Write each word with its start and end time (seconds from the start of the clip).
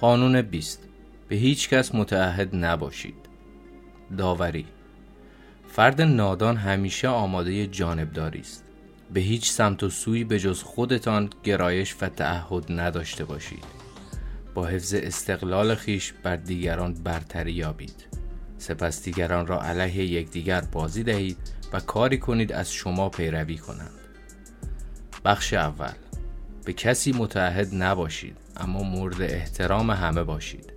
قانون 0.00 0.42
20 0.42 0.88
به 1.28 1.36
هیچ 1.36 1.68
کس 1.68 1.94
متعهد 1.94 2.56
نباشید. 2.56 3.14
داوری. 4.18 4.66
فرد 5.68 6.02
نادان 6.02 6.56
همیشه 6.56 7.08
آماده 7.08 7.66
جانبداری 7.66 8.40
است. 8.40 8.64
به 9.12 9.20
هیچ 9.20 9.50
سمت 9.50 9.82
و 9.82 9.90
سوی 9.90 10.24
به 10.24 10.38
جز 10.38 10.62
خودتان 10.62 11.30
گرایش 11.44 11.96
و 12.00 12.08
تعهد 12.08 12.72
نداشته 12.72 13.24
باشید. 13.24 13.64
با 14.54 14.66
حفظ 14.66 14.94
استقلال 14.94 15.74
خیش 15.74 16.12
بر 16.22 16.36
دیگران 16.36 16.94
برتری 16.94 17.52
یابید. 17.52 18.06
سپس 18.58 19.02
دیگران 19.02 19.46
را 19.46 19.62
علیه 19.62 20.04
یکدیگر 20.04 20.60
بازی 20.60 21.02
دهید 21.02 21.38
و 21.72 21.80
کاری 21.80 22.18
کنید 22.18 22.52
از 22.52 22.72
شما 22.72 23.08
پیروی 23.08 23.58
کنند. 23.58 23.90
بخش 25.24 25.54
اول. 25.54 26.09
به 26.64 26.72
کسی 26.72 27.12
متعهد 27.12 27.68
نباشید 27.74 28.36
اما 28.56 28.82
مورد 28.82 29.22
احترام 29.22 29.90
همه 29.90 30.24
باشید. 30.24 30.72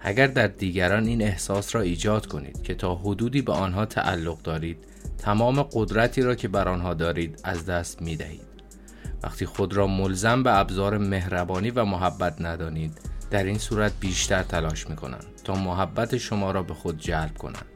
اگر 0.00 0.26
در 0.26 0.46
دیگران 0.46 1.06
این 1.06 1.22
احساس 1.22 1.74
را 1.74 1.80
ایجاد 1.80 2.26
کنید 2.26 2.62
که 2.62 2.74
تا 2.74 2.94
حدودی 2.94 3.42
به 3.42 3.52
آنها 3.52 3.86
تعلق 3.86 4.42
دارید 4.42 4.84
تمام 5.18 5.62
قدرتی 5.62 6.22
را 6.22 6.34
که 6.34 6.48
بر 6.48 6.68
آنها 6.68 6.94
دارید 6.94 7.40
از 7.44 7.66
دست 7.66 8.02
می 8.02 8.16
دهید. 8.16 8.52
وقتی 9.22 9.46
خود 9.46 9.74
را 9.74 9.86
ملزم 9.86 10.42
به 10.42 10.58
ابزار 10.58 10.98
مهربانی 10.98 11.70
و 11.70 11.84
محبت 11.84 12.40
ندانید 12.40 13.00
در 13.30 13.44
این 13.44 13.58
صورت 13.58 13.92
بیشتر 14.00 14.42
تلاش 14.42 14.90
می 14.90 14.96
کنند 14.96 15.24
تا 15.44 15.54
محبت 15.54 16.16
شما 16.16 16.50
را 16.50 16.62
به 16.62 16.74
خود 16.74 16.98
جلب 16.98 17.38
کنند. 17.38 17.66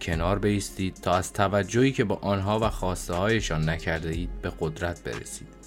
کنار 0.00 0.38
بیستید 0.38 0.94
تا 0.94 1.14
از 1.14 1.32
توجهی 1.32 1.92
که 1.92 2.04
با 2.04 2.14
آنها 2.14 2.58
و 2.58 2.68
خواسته 2.68 3.14
هایشان 3.14 3.68
نکرده 3.68 4.08
اید 4.08 4.42
به 4.42 4.52
قدرت 4.60 5.02
برسید. 5.02 5.59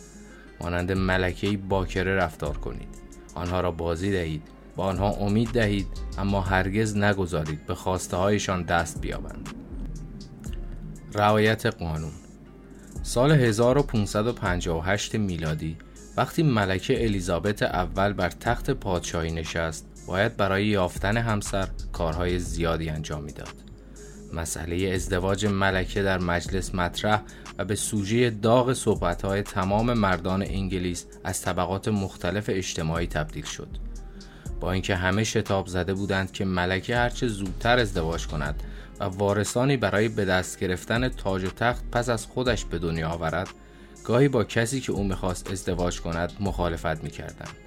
مانند 0.62 0.92
ملکه 0.92 1.58
باکره 1.58 2.16
رفتار 2.16 2.58
کنید. 2.58 2.88
آنها 3.36 3.62
را 3.62 3.72
بازی 3.72 4.12
دهید. 4.12 4.44
با 4.76 4.84
آنها 4.84 5.10
امید 5.10 5.50
دهید 5.50 5.88
اما 6.18 6.42
هرگز 6.42 6.98
نگذارید 6.98 7.66
به 7.66 7.76
خواسته 7.76 8.18
هایشان 8.18 8.64
دست 8.64 9.02
بیابند. 9.02 9.50
رعایت 11.14 11.66
قانون. 11.66 12.12
سال 13.04 13.32
1558 13.32 15.16
میلادی 15.16 15.78
وقتی 16.18 16.44
ملکه 16.44 17.04
الیزابت 17.04 17.64
اول 17.64 18.14
بر 18.14 18.30
تخت 18.30 18.72
پادشاهی 18.72 19.32
نشست 19.32 19.86
باید 20.08 20.38
برای 20.38 20.66
یافتن 20.66 21.18
همسر 21.18 21.68
کارهای 21.92 22.40
زیادی 22.40 22.90
انجام 22.90 23.24
می‌داد. 23.24 23.54
مسئله 24.34 24.90
ازدواج 24.90 25.46
ملکه 25.46 26.04
در 26.04 26.18
مجلس 26.18 26.76
مطرح 26.76 27.22
و 27.58 27.66
به 27.66 27.76
سوژه 27.76 28.30
داغ 28.30 28.74
صحبتهای 28.74 29.42
تمام 29.42 29.94
مردان 29.94 30.42
انگلیس 30.42 31.06
از 31.24 31.42
طبقات 31.42 31.88
مختلف 31.88 32.46
اجتماعی 32.50 33.08
تبدیل 33.08 33.46
شد. 33.46 33.68
با 34.60 34.72
اینکه 34.72 34.96
همه 34.96 35.24
شتاب 35.24 35.68
زده 35.68 35.94
بودند 35.94 36.32
که 36.32 36.46
ملکه 36.46 36.96
هرچه 36.96 37.28
زودتر 37.28 37.80
ازدواج 37.80 38.28
کند 38.28 38.64
و 39.00 39.04
وارثانی 39.04 39.78
برای 39.78 40.10
به 40.10 40.26
دست 40.26 40.60
گرفتن 40.60 41.10
تاج 41.10 41.44
و 41.44 41.50
تخت 41.50 41.84
پس 41.92 42.10
از 42.10 42.26
خودش 42.26 42.66
به 42.66 42.80
دنیا 42.80 43.10
آورد 43.10 43.50
گاهی 44.04 44.28
با 44.28 44.44
کسی 44.44 44.82
که 44.82 44.92
او 44.92 45.04
می‌خواست 45.04 45.52
ازدواج 45.52 46.02
کند 46.02 46.34
مخالفت 46.40 47.04
می‌کردند. 47.04 47.58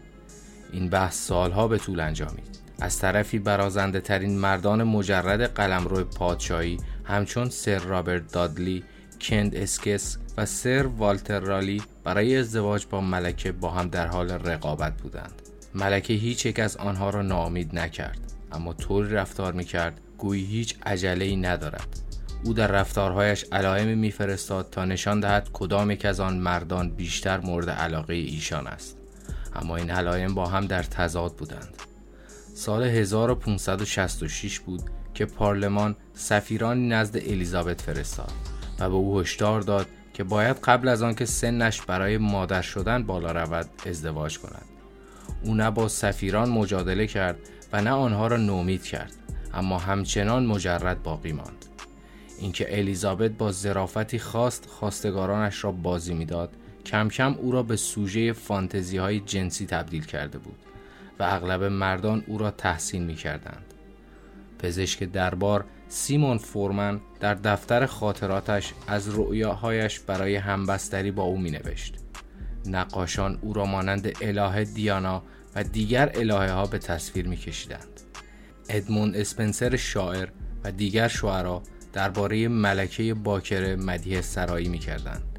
این 0.73 0.91
بحث 0.91 1.27
سالها 1.27 1.69
به 1.69 1.79
طول 1.79 2.01
انجامید. 2.01 2.61
از 2.81 2.99
طرفی 2.99 3.39
برازنده 3.39 4.01
ترین 4.01 4.39
مردان 4.39 4.83
مجرد 4.83 5.55
قلمرو 5.55 6.05
پادشاهی 6.05 6.79
همچون 7.05 7.49
سر 7.51 7.79
رابرت 7.79 8.33
دادلی، 8.33 8.85
کند 9.21 9.55
اسکس 9.55 10.19
و 10.37 10.47
سر 10.47 10.87
والتر 10.87 11.41
رالی 11.41 11.83
برای 12.05 12.37
ازدواج 12.37 12.87
با 12.91 13.01
ملکه 13.01 13.53
با 13.53 13.71
هم 13.71 13.89
در 13.89 14.07
حال 14.07 14.31
رقابت 14.31 15.03
بودند. 15.03 15.43
ملکه 15.75 16.15
هیچ 16.15 16.47
یک 16.47 16.61
از 16.61 16.77
آنها 16.77 17.11
را 17.11 17.23
ناامید 17.23 17.79
نکرد 17.79 18.19
اما 18.53 18.73
طوری 18.73 19.11
رفتار 19.11 19.53
می‌کرد 19.53 20.01
گویی 20.19 20.45
هیچ 20.45 20.77
عجله 20.87 21.25
ای 21.25 21.37
ندارد. 21.37 22.01
او 22.45 22.53
در 22.53 22.67
رفتارهایش 22.67 23.45
علائمی 23.53 23.95
میفرستاد 23.95 24.71
تا 24.71 24.85
نشان 24.85 25.21
دهد 25.21 25.49
کدام 25.53 25.91
یک 25.91 26.05
از 26.05 26.21
آن 26.21 26.37
مردان 26.37 26.91
بیشتر 26.91 27.41
مورد 27.41 27.71
علاقه 27.71 28.15
ایشان 28.15 28.67
است. 28.67 28.97
اما 29.55 29.77
این 29.77 29.91
علائم 29.91 30.35
با 30.35 30.47
هم 30.47 30.67
در 30.67 30.83
تضاد 30.83 31.37
بودند. 31.37 31.75
سال 32.55 32.83
1566 32.83 34.61
بود 34.61 34.83
که 35.15 35.27
پارلمان 35.27 35.97
سفیرانی 36.15 36.89
نزد 36.89 37.17
الیزابت 37.17 37.81
فرستاد. 37.81 38.56
و 38.79 38.89
به 38.89 38.95
او 38.95 39.21
هشدار 39.21 39.61
داد 39.61 39.87
که 40.15 40.25
باید 40.25 40.57
قبل 40.57 40.89
از 40.89 41.03
آنکه 41.03 41.25
سنش 41.25 41.83
برای 41.83 42.19
مادر 42.19 42.63
شدن 42.63 43.03
بالا 43.03 43.33
رود 43.33 43.69
ازدواج 43.87 44.39
کند 44.39 44.65
او 45.45 45.55
نه 45.55 45.71
با 45.71 45.89
سفیران 45.89 46.49
مجادله 46.49 47.07
کرد 47.07 47.39
و 47.73 47.83
نه 47.83 47.91
آنها 47.91 48.27
را 48.27 48.37
نومید 48.37 48.83
کرد 48.83 49.13
اما 49.55 49.79
همچنان 49.79 50.47
مجرد 50.47 51.03
باقی 51.03 51.33
ماند 51.33 51.65
اینکه 52.39 52.79
الیزابت 52.79 53.31
با 53.31 53.53
ظرافتی 53.53 54.19
خواست 54.19 54.67
خواستگارانش 54.67 55.65
را 55.65 55.73
بازی 55.73 56.15
می‌داد 56.15 56.51
کم 56.87 57.09
کم 57.09 57.35
او 57.35 57.53
را 57.53 57.63
به 57.63 57.77
سوژه 57.77 58.33
فانتزی 58.33 58.97
های 58.97 59.21
جنسی 59.21 59.67
تبدیل 59.67 60.05
کرده 60.05 60.39
بود 60.39 60.57
و 61.19 61.23
اغلب 61.23 61.65
مردان 61.65 62.25
او 62.27 62.39
را 62.39 62.51
تحسین 62.51 63.05
می 63.05 63.15
کردند. 63.15 63.66
پزشک 64.59 65.05
دربار 65.05 65.65
سیمون 65.89 66.39
فورمن 66.39 67.01
در 67.21 67.35
دفتر 67.35 67.87
خاطراتش 67.87 68.73
از 68.87 69.19
رؤیاهایش 69.19 70.01
برای 70.01 70.37
همبستری 70.37 71.11
با 71.11 71.23
او 71.23 71.39
می 71.39 71.51
نوشت. 71.51 71.95
نقاشان 72.67 73.39
او 73.43 73.53
را 73.53 73.65
مانند 73.65 74.13
اله 74.21 74.65
دیانا 74.65 75.23
و 75.55 75.65
دیگر 75.65 76.13
الهه 76.15 76.53
ها 76.53 76.67
به 76.67 76.79
تصویر 76.79 77.29
می 77.29 77.37
کشیدند. 77.37 78.01
ادموند 78.69 79.17
اسپنسر 79.17 79.77
شاعر 79.77 80.29
و 80.65 80.73
دیگر 80.73 81.09
شعرا 81.09 81.63
درباره 81.93 82.49
ملکه 82.49 83.15
باکره 83.15 83.77
مدیه 83.77 84.21
سرایی 84.21 84.69
می 84.69 84.79
کردند 84.79 85.39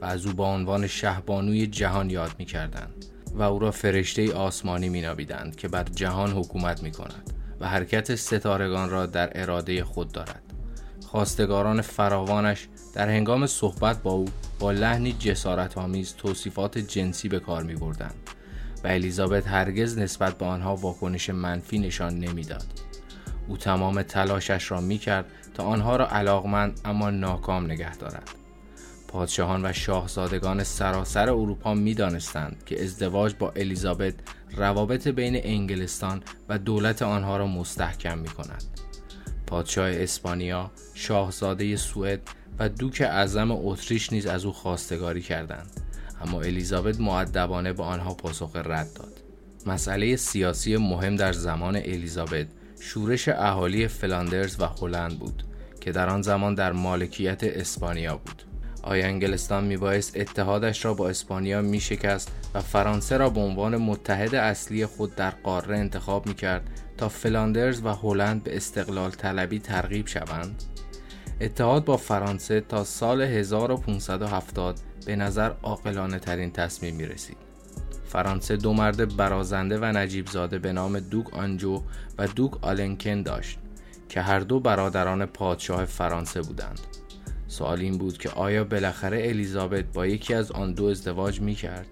و 0.00 0.04
از 0.04 0.26
او 0.26 0.32
با 0.32 0.54
عنوان 0.54 0.86
شهبانوی 0.86 1.66
جهان 1.66 2.10
یاد 2.10 2.30
می 2.38 2.44
کردند 2.44 3.04
و 3.34 3.42
او 3.42 3.58
را 3.58 3.70
فرشته 3.70 4.34
آسمانی 4.34 4.88
می 4.88 5.00
نابیدند 5.00 5.56
که 5.56 5.68
بر 5.68 5.84
جهان 5.84 6.30
حکومت 6.30 6.82
می 6.82 6.90
کند 6.90 7.32
و 7.60 7.68
حرکت 7.68 8.14
ستارگان 8.14 8.90
را 8.90 9.06
در 9.06 9.30
اراده 9.42 9.84
خود 9.84 10.12
دارد 10.12 10.42
خواستگاران 11.06 11.80
فراوانش 11.80 12.68
در 12.94 13.08
هنگام 13.08 13.46
صحبت 13.46 14.02
با 14.02 14.10
او 14.10 14.24
با 14.58 14.72
لحنی 14.72 15.12
جسارت 15.12 15.78
آمیز 15.78 16.14
توصیفات 16.14 16.78
جنسی 16.78 17.28
به 17.28 17.40
کار 17.40 17.62
می 17.62 17.74
بردند 17.74 18.14
و 18.84 18.86
الیزابت 18.88 19.46
هرگز 19.46 19.98
نسبت 19.98 20.38
به 20.38 20.46
آنها 20.46 20.76
واکنش 20.76 21.30
منفی 21.30 21.78
نشان 21.78 22.18
نمی‌داد. 22.18 22.66
او 23.48 23.56
تمام 23.56 24.02
تلاشش 24.02 24.70
را 24.70 24.80
می 24.80 24.98
کرد 24.98 25.24
تا 25.54 25.62
آنها 25.62 25.96
را 25.96 26.08
علاقمند 26.08 26.80
اما 26.84 27.10
ناکام 27.10 27.64
نگه 27.64 27.96
دارد. 27.96 28.30
پادشاهان 29.08 29.66
و 29.66 29.72
شاهزادگان 29.72 30.64
سراسر 30.64 31.30
اروپا 31.30 31.74
می 31.74 31.94
دانستند 31.94 32.62
که 32.66 32.84
ازدواج 32.84 33.34
با 33.38 33.52
الیزابت 33.56 34.14
روابط 34.56 35.08
بین 35.08 35.40
انگلستان 35.42 36.22
و 36.48 36.58
دولت 36.58 37.02
آنها 37.02 37.36
را 37.36 37.46
مستحکم 37.46 38.18
می 38.18 38.28
کند. 38.28 38.64
پادشاه 39.46 39.90
اسپانیا، 39.90 40.70
شاهزاده 40.94 41.76
سوئد 41.76 42.20
و 42.58 42.68
دوک 42.68 43.02
اعظم 43.06 43.50
اتریش 43.50 44.12
نیز 44.12 44.26
از 44.26 44.44
او 44.44 44.52
خواستگاری 44.52 45.22
کردند. 45.22 45.70
اما 46.20 46.40
الیزابت 46.42 47.00
معدبانه 47.00 47.72
به 47.72 47.82
آنها 47.82 48.14
پاسخ 48.14 48.56
رد 48.56 48.92
داد. 48.94 49.12
مسئله 49.66 50.16
سیاسی 50.16 50.76
مهم 50.76 51.16
در 51.16 51.32
زمان 51.32 51.76
الیزابت 51.76 52.46
شورش 52.80 53.28
اهالی 53.28 53.88
فلاندرز 53.88 54.60
و 54.60 54.64
هلند 54.64 55.18
بود 55.18 55.42
که 55.80 55.92
در 55.92 56.08
آن 56.08 56.22
زمان 56.22 56.54
در 56.54 56.72
مالکیت 56.72 57.44
اسپانیا 57.44 58.16
بود. 58.16 58.47
آیا 58.88 59.06
انگلستان 59.06 59.64
میبایست 59.64 60.16
اتحادش 60.16 60.84
را 60.84 60.94
با 60.94 61.08
اسپانیا 61.08 61.62
میشکست 61.62 62.30
و 62.54 62.60
فرانسه 62.60 63.16
را 63.16 63.30
به 63.30 63.40
عنوان 63.40 63.76
متحد 63.76 64.34
اصلی 64.34 64.86
خود 64.86 65.14
در 65.14 65.30
قاره 65.30 65.78
انتخاب 65.78 66.26
می‌کرد 66.26 66.70
تا 66.96 67.08
فلاندرز 67.08 67.82
و 67.84 67.88
هلند 67.88 68.44
به 68.44 68.56
استقلال 68.56 69.10
طلبی 69.10 69.58
ترغیب 69.58 70.06
شوند 70.06 70.62
اتحاد 71.40 71.84
با 71.84 71.96
فرانسه 71.96 72.60
تا 72.60 72.84
سال 72.84 73.22
1570 73.22 74.80
به 75.06 75.16
نظر 75.16 75.52
عاقلانه 75.62 76.18
ترین 76.18 76.52
تصمیم 76.52 76.94
می 76.94 77.06
رسید. 77.06 77.36
فرانسه 78.06 78.56
دو 78.56 78.72
مرد 78.72 79.16
برازنده 79.16 79.78
و 79.78 79.84
نجیب 79.84 80.26
زاده 80.26 80.58
به 80.58 80.72
نام 80.72 81.00
دوک 81.00 81.34
آنجو 81.34 81.82
و 82.18 82.26
دوک 82.26 82.64
آلنکن 82.64 83.22
داشت 83.22 83.58
که 84.08 84.20
هر 84.20 84.40
دو 84.40 84.60
برادران 84.60 85.26
پادشاه 85.26 85.84
فرانسه 85.84 86.42
بودند. 86.42 86.97
سوال 87.48 87.80
این 87.80 87.98
بود 87.98 88.18
که 88.18 88.30
آیا 88.30 88.64
بالاخره 88.64 89.28
الیزابت 89.28 89.84
با 89.84 90.06
یکی 90.06 90.34
از 90.34 90.52
آن 90.52 90.74
دو 90.74 90.84
ازدواج 90.84 91.40
می 91.40 91.54
کرد؟ 91.54 91.86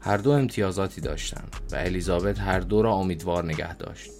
هر 0.00 0.16
دو 0.16 0.30
امتیازاتی 0.30 1.00
داشتند 1.00 1.56
و 1.72 1.76
الیزابت 1.76 2.40
هر 2.40 2.60
دو 2.60 2.82
را 2.82 2.92
امیدوار 2.92 3.44
نگه 3.44 3.76
داشت. 3.76 4.10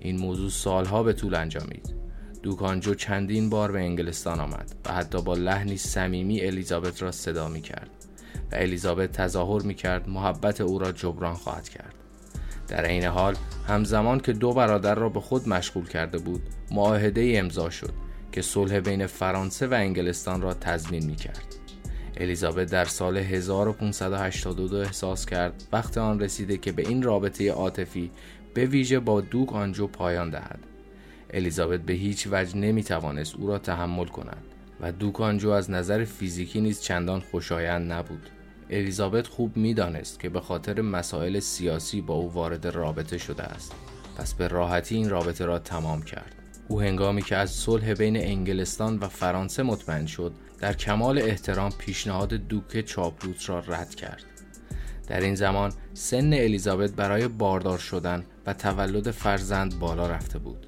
این 0.00 0.18
موضوع 0.18 0.50
سالها 0.50 1.02
به 1.02 1.12
طول 1.12 1.34
انجامید. 1.34 2.06
دوکانجو 2.46 2.94
چندین 2.94 3.50
بار 3.50 3.72
به 3.72 3.78
انگلستان 3.78 4.40
آمد 4.40 4.74
و 4.84 4.92
حتی 4.92 5.22
با 5.22 5.34
لحنی 5.34 5.76
صمیمی 5.76 6.40
الیزابت 6.40 7.02
را 7.02 7.12
صدا 7.12 7.48
می 7.48 7.60
کرد 7.60 7.90
و 8.52 8.54
الیزابت 8.54 9.12
تظاهر 9.12 9.62
می 9.62 9.74
کرد 9.74 10.08
محبت 10.08 10.60
او 10.60 10.78
را 10.78 10.92
جبران 10.92 11.34
خواهد 11.34 11.68
کرد 11.68 11.94
در 12.68 12.84
این 12.84 13.04
حال 13.04 13.36
همزمان 13.68 14.20
که 14.20 14.32
دو 14.32 14.52
برادر 14.52 14.94
را 14.94 15.08
به 15.08 15.20
خود 15.20 15.48
مشغول 15.48 15.88
کرده 15.88 16.18
بود 16.18 16.42
معاهده 16.70 17.32
امضا 17.34 17.70
شد 17.70 17.92
که 18.36 18.42
صلح 18.42 18.80
بین 18.80 19.06
فرانسه 19.06 19.66
و 19.66 19.74
انگلستان 19.74 20.42
را 20.42 20.54
تضمین 20.54 21.06
می 21.06 21.16
کرد. 21.16 21.54
الیزابت 22.16 22.70
در 22.70 22.84
سال 22.84 23.16
1582 23.16 24.76
احساس 24.76 25.26
کرد 25.26 25.64
وقت 25.72 25.98
آن 25.98 26.20
رسیده 26.20 26.56
که 26.56 26.72
به 26.72 26.88
این 26.88 27.02
رابطه 27.02 27.52
عاطفی 27.52 28.10
به 28.54 28.66
ویژه 28.66 29.00
با 29.00 29.20
دوک 29.20 29.52
آنجو 29.52 29.86
پایان 29.86 30.30
دهد. 30.30 30.58
الیزابت 31.30 31.80
به 31.80 31.92
هیچ 31.92 32.28
وجه 32.30 32.56
نمی 32.56 32.84
توانست 32.84 33.36
او 33.36 33.46
را 33.46 33.58
تحمل 33.58 34.06
کند 34.06 34.42
و 34.80 34.92
دوک 34.92 35.20
آنجو 35.20 35.50
از 35.50 35.70
نظر 35.70 36.04
فیزیکی 36.04 36.60
نیز 36.60 36.80
چندان 36.80 37.20
خوشایند 37.20 37.92
نبود. 37.92 38.30
الیزابت 38.70 39.26
خوب 39.26 39.56
می‌دانست 39.56 40.20
که 40.20 40.28
به 40.28 40.40
خاطر 40.40 40.80
مسائل 40.80 41.40
سیاسی 41.40 42.00
با 42.00 42.14
او 42.14 42.32
وارد 42.32 42.66
رابطه 42.66 43.18
شده 43.18 43.42
است 43.42 43.72
پس 44.16 44.34
به 44.34 44.48
راحتی 44.48 44.94
این 44.94 45.10
رابطه 45.10 45.44
را 45.44 45.58
تمام 45.58 46.02
کرد 46.02 46.45
او 46.68 46.80
هنگامی 46.80 47.22
که 47.22 47.36
از 47.36 47.50
صلح 47.50 47.94
بین 47.94 48.16
انگلستان 48.16 48.98
و 48.98 49.08
فرانسه 49.08 49.62
مطمئن 49.62 50.06
شد 50.06 50.32
در 50.58 50.72
کمال 50.72 51.18
احترام 51.18 51.70
پیشنهاد 51.78 52.34
دوک 52.34 52.80
چاپلوت 52.80 53.48
را 53.48 53.58
رد 53.58 53.94
کرد. 53.94 54.24
در 55.06 55.20
این 55.20 55.34
زمان 55.34 55.72
سن 55.94 56.32
الیزابت 56.32 56.90
برای 56.90 57.28
باردار 57.28 57.78
شدن 57.78 58.24
و 58.46 58.52
تولد 58.52 59.10
فرزند 59.10 59.78
بالا 59.78 60.06
رفته 60.06 60.38
بود. 60.38 60.66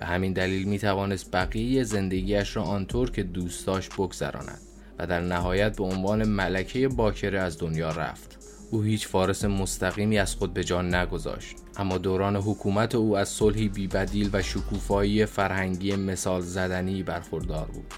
به 0.00 0.06
همین 0.06 0.32
دلیل 0.32 0.68
می 0.68 0.78
توانست 0.78 1.32
بقیه 1.32 1.84
زندگیش 1.84 2.56
را 2.56 2.62
آنطور 2.62 3.10
که 3.10 3.22
دوست 3.22 3.66
داشت 3.66 3.92
بگذراند 3.92 4.60
و 4.98 5.06
در 5.06 5.20
نهایت 5.20 5.76
به 5.76 5.84
عنوان 5.84 6.28
ملکه 6.28 6.88
باکره 6.88 7.40
از 7.40 7.58
دنیا 7.58 7.90
رفت. 7.90 8.38
او 8.70 8.82
هیچ 8.82 9.08
فارس 9.08 9.44
مستقیمی 9.44 10.18
از 10.18 10.34
خود 10.34 10.54
به 10.54 10.64
جان 10.64 10.94
نگذاشت. 10.94 11.56
اما 11.78 11.98
دوران 11.98 12.36
حکومت 12.36 12.94
او 12.94 13.16
از 13.16 13.28
صلحی 13.28 13.68
بیبدیل 13.68 14.30
و 14.32 14.42
شکوفایی 14.42 15.26
فرهنگی 15.26 15.96
مثال 15.96 16.40
زدنی 16.40 17.02
برخوردار 17.02 17.66
بود. 17.66 17.94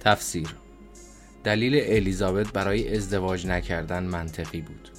تفسیر 0.00 0.56
دلیل 1.44 1.82
الیزابت 1.84 2.52
برای 2.52 2.96
ازدواج 2.96 3.46
نکردن 3.46 4.02
منطقی 4.02 4.60
بود. 4.60 4.90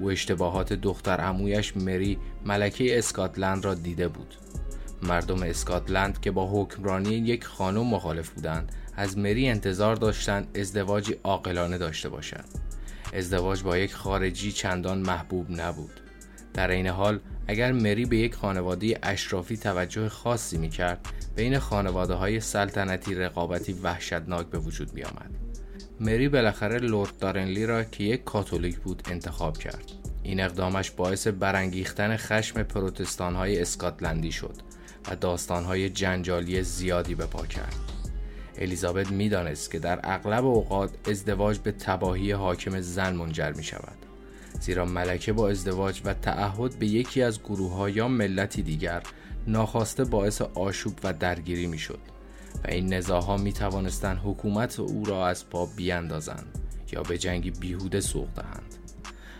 او 0.00 0.10
اشتباهات 0.10 0.72
دختر 0.72 1.16
عمویش 1.20 1.76
مری 1.76 2.18
ملکه 2.44 2.98
اسکاتلند 2.98 3.64
را 3.64 3.74
دیده 3.74 4.08
بود. 4.08 4.34
مردم 5.02 5.42
اسکاتلند 5.42 6.20
که 6.20 6.30
با 6.30 6.62
حکمرانی 6.62 7.14
یک 7.14 7.44
خانم 7.44 7.86
مخالف 7.86 8.28
بودند 8.30 8.72
از 8.96 9.18
مری 9.18 9.48
انتظار 9.48 9.96
داشتند 9.96 10.58
ازدواجی 10.58 11.16
عاقلانه 11.24 11.78
داشته 11.78 12.08
باشد 12.08 12.44
ازدواج 13.12 13.62
با 13.62 13.78
یک 13.78 13.94
خارجی 13.94 14.52
چندان 14.52 14.98
محبوب 14.98 15.50
نبود. 15.50 16.00
در 16.54 16.70
این 16.70 16.86
حال 16.86 17.20
اگر 17.46 17.72
مری 17.72 18.04
به 18.04 18.16
یک 18.16 18.34
خانواده 18.34 18.98
اشرافی 19.02 19.56
توجه 19.56 20.08
خاصی 20.08 20.58
می 20.58 20.68
کرد 20.68 21.08
بین 21.36 21.58
خانواده 21.58 22.14
های 22.14 22.40
سلطنتی 22.40 23.14
رقابتی 23.14 23.72
وحشتناک 23.72 24.46
به 24.46 24.58
وجود 24.58 24.94
می 24.94 25.02
آمد. 25.02 25.30
مری 26.00 26.28
بالاخره 26.28 26.78
لورد 26.78 27.18
دارنلی 27.18 27.66
را 27.66 27.84
که 27.84 28.04
یک 28.04 28.24
کاتولیک 28.24 28.78
بود 28.78 29.02
انتخاب 29.10 29.58
کرد. 29.58 29.84
این 30.22 30.40
اقدامش 30.40 30.90
باعث 30.90 31.26
برانگیختن 31.26 32.16
خشم 32.16 32.62
پروتستان 32.62 33.34
های 33.34 33.60
اسکاتلندی 33.60 34.32
شد 34.32 34.54
و 35.08 35.16
داستان 35.16 35.64
های 35.64 35.90
جنجالی 35.90 36.62
زیادی 36.62 37.14
به 37.14 37.26
پا 37.26 37.46
کرد. 37.46 37.74
الیزابت 38.58 39.10
می‌دانست 39.10 39.70
که 39.70 39.78
در 39.78 40.00
اغلب 40.02 40.44
اوقات 40.44 41.08
ازدواج 41.08 41.58
به 41.58 41.72
تباهی 41.72 42.32
حاکم 42.32 42.80
زن 42.80 43.14
منجر 43.14 43.52
می 43.52 43.64
شود 43.64 43.99
زیرا 44.60 44.84
ملکه 44.84 45.32
با 45.32 45.48
ازدواج 45.48 46.00
و 46.04 46.14
تعهد 46.14 46.78
به 46.78 46.86
یکی 46.86 47.22
از 47.22 47.42
گروه 47.42 47.72
ها 47.72 47.90
یا 47.90 48.08
ملتی 48.08 48.62
دیگر 48.62 49.02
ناخواسته 49.46 50.04
باعث 50.04 50.42
آشوب 50.42 50.98
و 51.04 51.12
درگیری 51.12 51.66
می 51.66 51.78
شد 51.78 51.98
و 52.64 52.68
این 52.68 52.94
نزاها 52.94 53.36
می 53.36 53.52
توانستند 53.52 54.20
حکومت 54.24 54.80
او 54.80 55.04
را 55.04 55.28
از 55.28 55.50
پا 55.50 55.66
بیاندازند 55.66 56.58
یا 56.92 57.02
به 57.02 57.18
جنگی 57.18 57.50
بیهوده 57.50 58.00
سوق 58.00 58.28
دهند. 58.36 58.74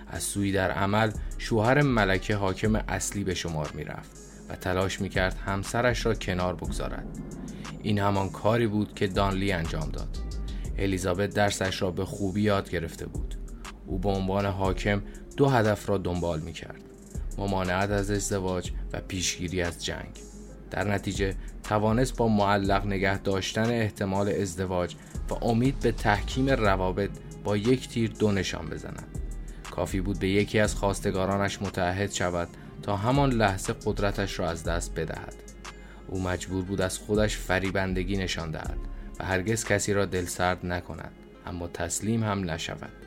از 0.08 0.22
سوی 0.22 0.52
در 0.52 0.70
عمل 0.70 1.10
شوهر 1.38 1.82
ملکه 1.82 2.36
حاکم 2.36 2.74
اصلی 2.74 3.24
به 3.24 3.34
شمار 3.34 3.72
می 3.74 3.84
رفت 3.84 4.10
و 4.48 4.56
تلاش 4.56 5.00
می 5.00 5.08
کرد 5.08 5.34
همسرش 5.46 6.06
را 6.06 6.14
کنار 6.14 6.54
بگذارد. 6.54 7.06
این 7.82 7.98
همان 7.98 8.30
کاری 8.30 8.66
بود 8.66 8.94
که 8.94 9.06
دانلی 9.06 9.52
انجام 9.52 9.88
داد. 9.90 10.18
الیزابت 10.78 11.34
درسش 11.34 11.82
را 11.82 11.90
به 11.90 12.04
خوبی 12.04 12.42
یاد 12.42 12.70
گرفته 12.70 13.06
بود. 13.06 13.39
او 13.90 13.98
به 13.98 14.08
عنوان 14.08 14.46
حاکم 14.46 15.02
دو 15.37 15.48
هدف 15.48 15.88
را 15.88 15.98
دنبال 15.98 16.40
می 16.40 16.52
کرد 16.52 16.81
ممانعت 17.38 17.90
از 17.90 18.10
ازدواج 18.10 18.70
و 18.92 19.00
پیشگیری 19.00 19.62
از 19.62 19.84
جنگ. 19.84 20.10
در 20.70 20.84
نتیجه 20.88 21.34
توانست 21.62 22.16
با 22.16 22.28
معلق 22.28 22.87
نگه 22.87 23.19
داشتن 23.19 23.70
احتمال 23.70 24.28
ازدواج 24.28 24.94
و 25.31 25.44
امید 25.44 25.81
به 25.81 25.92
تحکیم 25.92 26.50
روابط 26.50 27.10
با 27.44 27.56
یک 27.56 27.88
تیر 27.88 28.10
دو 28.19 28.32
نشان 28.32 28.66
بزند. 28.66 29.06
کافی 29.70 30.00
بود 30.00 30.19
به 30.19 30.28
یکی 30.28 30.58
از 30.58 30.75
خواستگارانش 30.75 31.62
متحد 31.62 32.12
شود 32.12 32.48
تا 32.82 32.96
همان 32.96 33.31
لحظه 33.31 33.75
قدرتش 33.84 34.38
را 34.38 34.50
از 34.50 34.64
دست 34.64 34.94
بدهد. 34.94 35.34
او 36.08 36.22
مجبور 36.22 36.64
بود 36.64 36.81
از 36.81 36.98
خودش 36.98 37.37
فریبندگی 37.37 38.16
نشان 38.16 38.50
دهد 38.50 38.78
و 39.20 39.25
هرگز 39.25 39.64
کسی 39.64 39.92
را 39.92 40.06
دلسرد 40.06 40.66
نکند 40.66 41.12
اما 41.46 41.69
تسلیم 41.69 42.22
هم 42.22 42.50
نشود. 42.50 43.00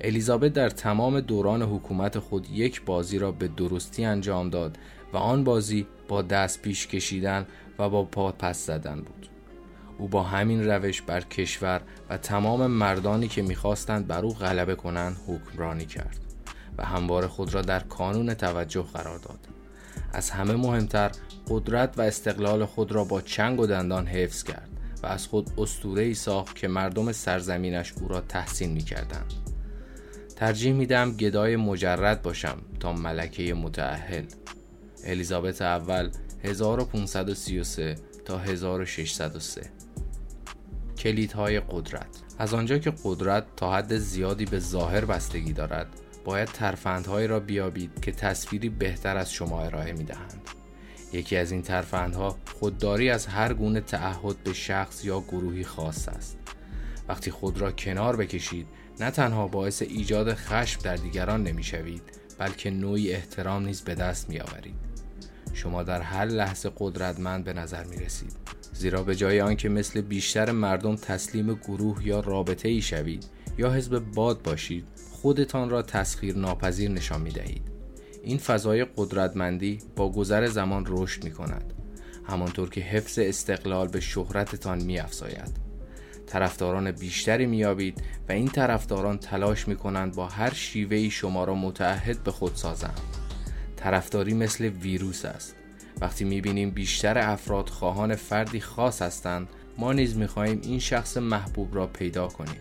الیزابت 0.00 0.52
در 0.52 0.68
تمام 0.68 1.20
دوران 1.20 1.62
حکومت 1.62 2.18
خود 2.18 2.50
یک 2.50 2.82
بازی 2.84 3.18
را 3.18 3.32
به 3.32 3.48
درستی 3.48 4.04
انجام 4.04 4.50
داد 4.50 4.78
و 5.12 5.16
آن 5.16 5.44
بازی 5.44 5.86
با 6.08 6.22
دست 6.22 6.62
پیش 6.62 6.86
کشیدن 6.86 7.46
و 7.78 7.88
با 7.88 8.04
پا 8.04 8.32
پس 8.32 8.66
زدن 8.66 8.96
بود 8.96 9.28
او 9.98 10.08
با 10.08 10.22
همین 10.22 10.70
روش 10.70 11.02
بر 11.02 11.20
کشور 11.20 11.80
و 12.10 12.16
تمام 12.16 12.66
مردانی 12.66 13.28
که 13.28 13.42
می‌خواستند 13.42 14.06
بر 14.06 14.24
او 14.24 14.34
غلبه 14.34 14.74
کنند 14.74 15.16
حکمرانی 15.26 15.86
کرد 15.86 16.18
و 16.78 16.84
هموار 16.84 17.26
خود 17.26 17.54
را 17.54 17.62
در 17.62 17.80
کانون 17.80 18.34
توجه 18.34 18.82
قرار 18.82 19.18
داد 19.18 19.38
از 20.12 20.30
همه 20.30 20.54
مهمتر 20.54 21.10
قدرت 21.48 21.98
و 21.98 22.02
استقلال 22.02 22.64
خود 22.64 22.92
را 22.92 23.04
با 23.04 23.20
چنگ 23.20 23.60
و 23.60 23.66
دندان 23.66 24.06
حفظ 24.06 24.42
کرد 24.42 24.68
و 25.02 25.06
از 25.06 25.26
خود 25.26 25.50
استوره 25.58 26.02
ای 26.02 26.14
ساخت 26.14 26.56
که 26.56 26.68
مردم 26.68 27.12
سرزمینش 27.12 27.92
او 27.92 28.08
را 28.08 28.20
تحسین 28.20 28.72
می 28.72 28.82
کردند. 28.82 29.55
ترجیح 30.36 30.72
میدم 30.72 31.12
گدای 31.12 31.56
مجرد 31.56 32.22
باشم 32.22 32.58
تا 32.80 32.92
ملکه 32.92 33.54
متعهل 33.54 34.24
الیزابت 35.04 35.62
اول 35.62 36.10
1533 36.44 37.94
تا 38.24 38.38
1603 38.38 39.70
کلیدهای 40.98 41.60
قدرت 41.60 42.22
از 42.38 42.54
آنجا 42.54 42.78
که 42.78 42.92
قدرت 43.04 43.44
تا 43.56 43.72
حد 43.72 43.98
زیادی 43.98 44.44
به 44.44 44.58
ظاهر 44.58 45.04
بستگی 45.04 45.52
دارد 45.52 45.86
باید 46.24 46.48
ترفندهایی 46.48 47.26
را 47.26 47.40
بیابید 47.40 48.00
که 48.00 48.12
تصویری 48.12 48.68
بهتر 48.68 49.16
از 49.16 49.32
شما 49.32 49.62
ارائه 49.62 49.92
می 49.92 50.04
دهند. 50.04 50.50
یکی 51.12 51.36
از 51.36 51.52
این 51.52 51.62
ترفندها 51.62 52.36
خودداری 52.60 53.10
از 53.10 53.26
هر 53.26 53.54
گونه 53.54 53.80
تعهد 53.80 54.36
به 54.44 54.52
شخص 54.52 55.04
یا 55.04 55.20
گروهی 55.20 55.64
خاص 55.64 56.08
است. 56.08 56.38
وقتی 57.08 57.30
خود 57.30 57.58
را 57.58 57.72
کنار 57.72 58.16
بکشید 58.16 58.66
نه 59.00 59.10
تنها 59.10 59.48
باعث 59.48 59.82
ایجاد 59.82 60.34
خشم 60.34 60.80
در 60.82 60.96
دیگران 60.96 61.42
نمی‌شوید 61.42 62.02
بلکه 62.38 62.70
نوعی 62.70 63.12
احترام 63.12 63.66
نیز 63.66 63.82
به 63.82 63.94
دست 63.94 64.30
می 64.30 64.40
آورید. 64.40 64.74
شما 65.52 65.82
در 65.82 66.00
هر 66.00 66.24
لحظه 66.24 66.70
قدرتمند 66.78 67.44
به 67.44 67.52
نظر 67.52 67.84
می 67.84 67.96
رسید. 67.96 68.32
زیرا 68.72 69.02
به 69.02 69.16
جای 69.16 69.40
آنکه 69.40 69.68
مثل 69.68 70.00
بیشتر 70.00 70.50
مردم 70.50 70.96
تسلیم 70.96 71.54
گروه 71.54 72.06
یا 72.06 72.20
رابطه 72.20 72.68
ای 72.68 72.82
شوید 72.82 73.26
یا 73.58 73.72
حزب 73.72 73.98
باد 73.98 74.42
باشید 74.42 74.84
خودتان 75.12 75.70
را 75.70 75.82
تسخیر 75.82 76.36
ناپذیر 76.36 76.90
نشان 76.90 77.20
می 77.20 77.30
دهید. 77.30 77.62
این 78.22 78.38
فضای 78.38 78.86
قدرتمندی 78.96 79.78
با 79.96 80.12
گذر 80.12 80.46
زمان 80.46 80.84
رشد 80.88 81.24
می 81.24 81.30
کند. 81.30 81.72
همانطور 82.24 82.70
که 82.70 82.80
حفظ 82.80 83.18
استقلال 83.18 83.88
به 83.88 84.00
شهرتتان 84.00 84.82
می 84.82 84.98
افزاید. 84.98 85.65
طرفداران 86.26 86.90
بیشتری 86.90 87.46
میابید 87.46 88.02
و 88.28 88.32
این 88.32 88.48
طرفداران 88.48 89.18
تلاش 89.18 89.68
می 89.68 89.76
کنند 89.76 90.14
با 90.14 90.26
هر 90.26 90.54
شیوهی 90.54 91.10
شما 91.10 91.44
را 91.44 91.54
متعهد 91.54 92.22
به 92.24 92.30
خود 92.30 92.54
سازند. 92.54 93.00
طرفداری 93.76 94.34
مثل 94.34 94.64
ویروس 94.64 95.24
است. 95.24 95.56
وقتی 96.00 96.24
می‌بینیم 96.24 96.70
بیشتر 96.70 97.18
افراد 97.18 97.68
خواهان 97.68 98.14
فردی 98.14 98.60
خاص 98.60 99.02
هستند 99.02 99.48
ما 99.78 99.92
نیز 99.92 100.16
می‌خواهیم 100.16 100.60
این 100.62 100.78
شخص 100.78 101.16
محبوب 101.16 101.74
را 101.74 101.86
پیدا 101.86 102.28
کنیم 102.28 102.60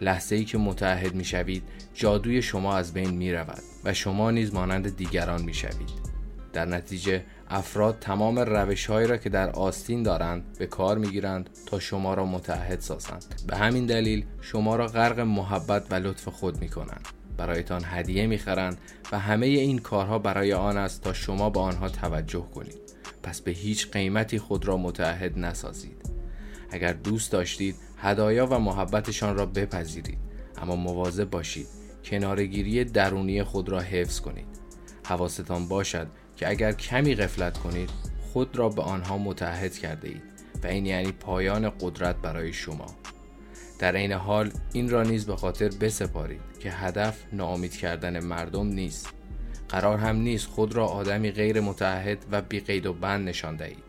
لحظه 0.00 0.36
ای 0.36 0.44
که 0.44 0.58
متحد 0.58 1.14
می 1.14 1.24
شوید 1.24 1.62
جادوی 1.94 2.42
شما 2.42 2.76
از 2.76 2.92
بین 2.92 3.10
می 3.10 3.32
رود 3.32 3.62
و 3.84 3.94
شما 3.94 4.30
نیز 4.30 4.54
مانند 4.54 4.96
دیگران 4.96 5.42
می 5.42 5.54
شوید. 5.54 6.14
در 6.52 6.64
نتیجه 6.64 7.24
افراد 7.50 7.98
تمام 8.00 8.38
روش 8.38 8.86
هایی 8.86 9.06
را 9.06 9.16
که 9.16 9.28
در 9.28 9.50
آستین 9.50 10.02
دارند 10.02 10.44
به 10.58 10.66
کار 10.66 10.98
می 10.98 11.08
گیرند 11.08 11.50
تا 11.66 11.78
شما 11.78 12.14
را 12.14 12.24
متحد 12.26 12.80
سازند. 12.80 13.42
به 13.46 13.56
همین 13.56 13.86
دلیل 13.86 14.24
شما 14.40 14.76
را 14.76 14.86
غرق 14.86 15.20
محبت 15.20 15.86
و 15.90 15.94
لطف 15.94 16.28
خود 16.28 16.60
می 16.60 16.68
کنند 16.68 17.08
برایتان 17.36 17.82
هدیه 17.84 18.26
می‌خرند 18.26 18.78
و 19.12 19.18
همه 19.18 19.46
این 19.46 19.78
کارها 19.78 20.18
برای 20.18 20.52
آن 20.52 20.76
است 20.76 21.02
تا 21.02 21.12
شما 21.12 21.50
به 21.50 21.60
آنها 21.60 21.88
توجه 21.88 22.46
کنید. 22.54 22.80
پس 23.22 23.40
به 23.40 23.50
هیچ 23.50 23.90
قیمتی 23.90 24.38
خود 24.38 24.66
را 24.66 24.76
متعهد 24.76 25.38
نسازید. 25.38 26.10
اگر 26.70 26.92
دوست 26.92 27.32
داشتید 27.32 27.76
هدایا 27.98 28.46
و 28.46 28.58
محبتشان 28.58 29.36
را 29.36 29.46
بپذیرید. 29.46 30.18
اما 30.62 30.76
مواظب 30.76 31.30
باشید 31.30 31.66
کنارگیری 32.04 32.84
درونی 32.84 33.42
خود 33.42 33.68
را 33.68 33.80
حفظ 33.80 34.20
کنید. 34.20 34.46
حواستان 35.06 35.68
باشد 35.68 36.06
که 36.36 36.48
اگر 36.48 36.72
کمی 36.72 37.14
غفلت 37.14 37.58
کنید 37.58 37.90
خود 38.32 38.56
را 38.56 38.68
به 38.68 38.82
آنها 38.82 39.18
متحد 39.18 39.78
کرده 39.78 40.08
اید 40.08 40.22
و 40.64 40.66
این 40.66 40.86
یعنی 40.86 41.12
پایان 41.12 41.72
قدرت 41.80 42.16
برای 42.16 42.52
شما. 42.52 42.86
در 43.78 43.96
این 43.96 44.12
حال 44.12 44.50
این 44.72 44.90
را 44.90 45.02
نیز 45.02 45.26
به 45.26 45.36
خاطر 45.36 45.68
بسپارید 45.68 46.40
که 46.60 46.70
هدف 46.70 47.24
ناامید 47.32 47.76
کردن 47.76 48.24
مردم 48.24 48.66
نیست. 48.66 49.12
قرار 49.68 49.98
هم 49.98 50.16
نیست 50.16 50.46
خود 50.46 50.74
را 50.74 50.86
آدمی 50.86 51.30
غیر 51.30 51.60
متحد 51.60 52.18
و 52.30 52.42
بی 52.42 52.60
قید 52.60 52.86
و 52.86 52.92
بند 52.92 53.28
نشان 53.28 53.56
دهید. 53.56 53.84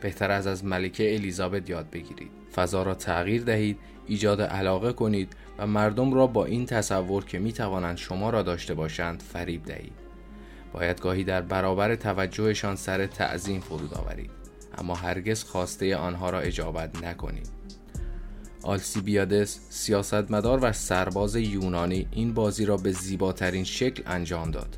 بهتر 0.00 0.30
از 0.30 0.46
از 0.46 0.64
ملکه 0.64 1.14
الیزابت 1.14 1.70
یاد 1.70 1.90
بگیرید. 1.90 2.30
فضا 2.54 2.82
را 2.82 2.94
تغییر 2.94 3.42
دهید 3.42 3.78
ایجاد 4.06 4.42
علاقه 4.42 4.92
کنید 4.92 5.36
و 5.58 5.66
مردم 5.66 6.14
را 6.14 6.26
با 6.26 6.44
این 6.44 6.66
تصور 6.66 7.24
که 7.24 7.38
می 7.38 7.52
توانند 7.52 7.96
شما 7.96 8.30
را 8.30 8.42
داشته 8.42 8.74
باشند 8.74 9.22
فریب 9.22 9.64
دهید. 9.64 9.92
باید 10.72 11.00
گاهی 11.00 11.24
در 11.24 11.40
برابر 11.40 11.94
توجهشان 11.94 12.76
سر 12.76 13.06
تعظیم 13.06 13.60
فرود 13.60 13.94
آورید. 13.94 14.30
اما 14.78 14.94
هرگز 14.94 15.44
خواسته 15.44 15.96
آنها 15.96 16.30
را 16.30 16.40
اجابت 16.40 17.04
نکنید. 17.04 17.48
آلسیبیادس 18.62 19.60
سیاستمدار 19.70 20.58
و 20.62 20.72
سرباز 20.72 21.36
یونانی 21.36 22.08
این 22.10 22.34
بازی 22.34 22.64
را 22.64 22.76
به 22.76 22.92
زیباترین 22.92 23.64
شکل 23.64 24.02
انجام 24.06 24.50
داد. 24.50 24.76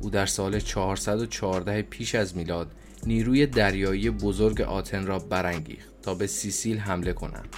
او 0.00 0.10
در 0.10 0.26
سال 0.26 0.60
414 0.60 1.82
پیش 1.82 2.14
از 2.14 2.36
میلاد 2.36 2.72
نیروی 3.06 3.46
دریایی 3.46 4.10
بزرگ 4.10 4.60
آتن 4.60 5.06
را 5.06 5.18
برانگیخت 5.18 6.02
تا 6.02 6.14
به 6.14 6.26
سیسیل 6.26 6.78
حمله 6.78 7.12
کنند. 7.12 7.56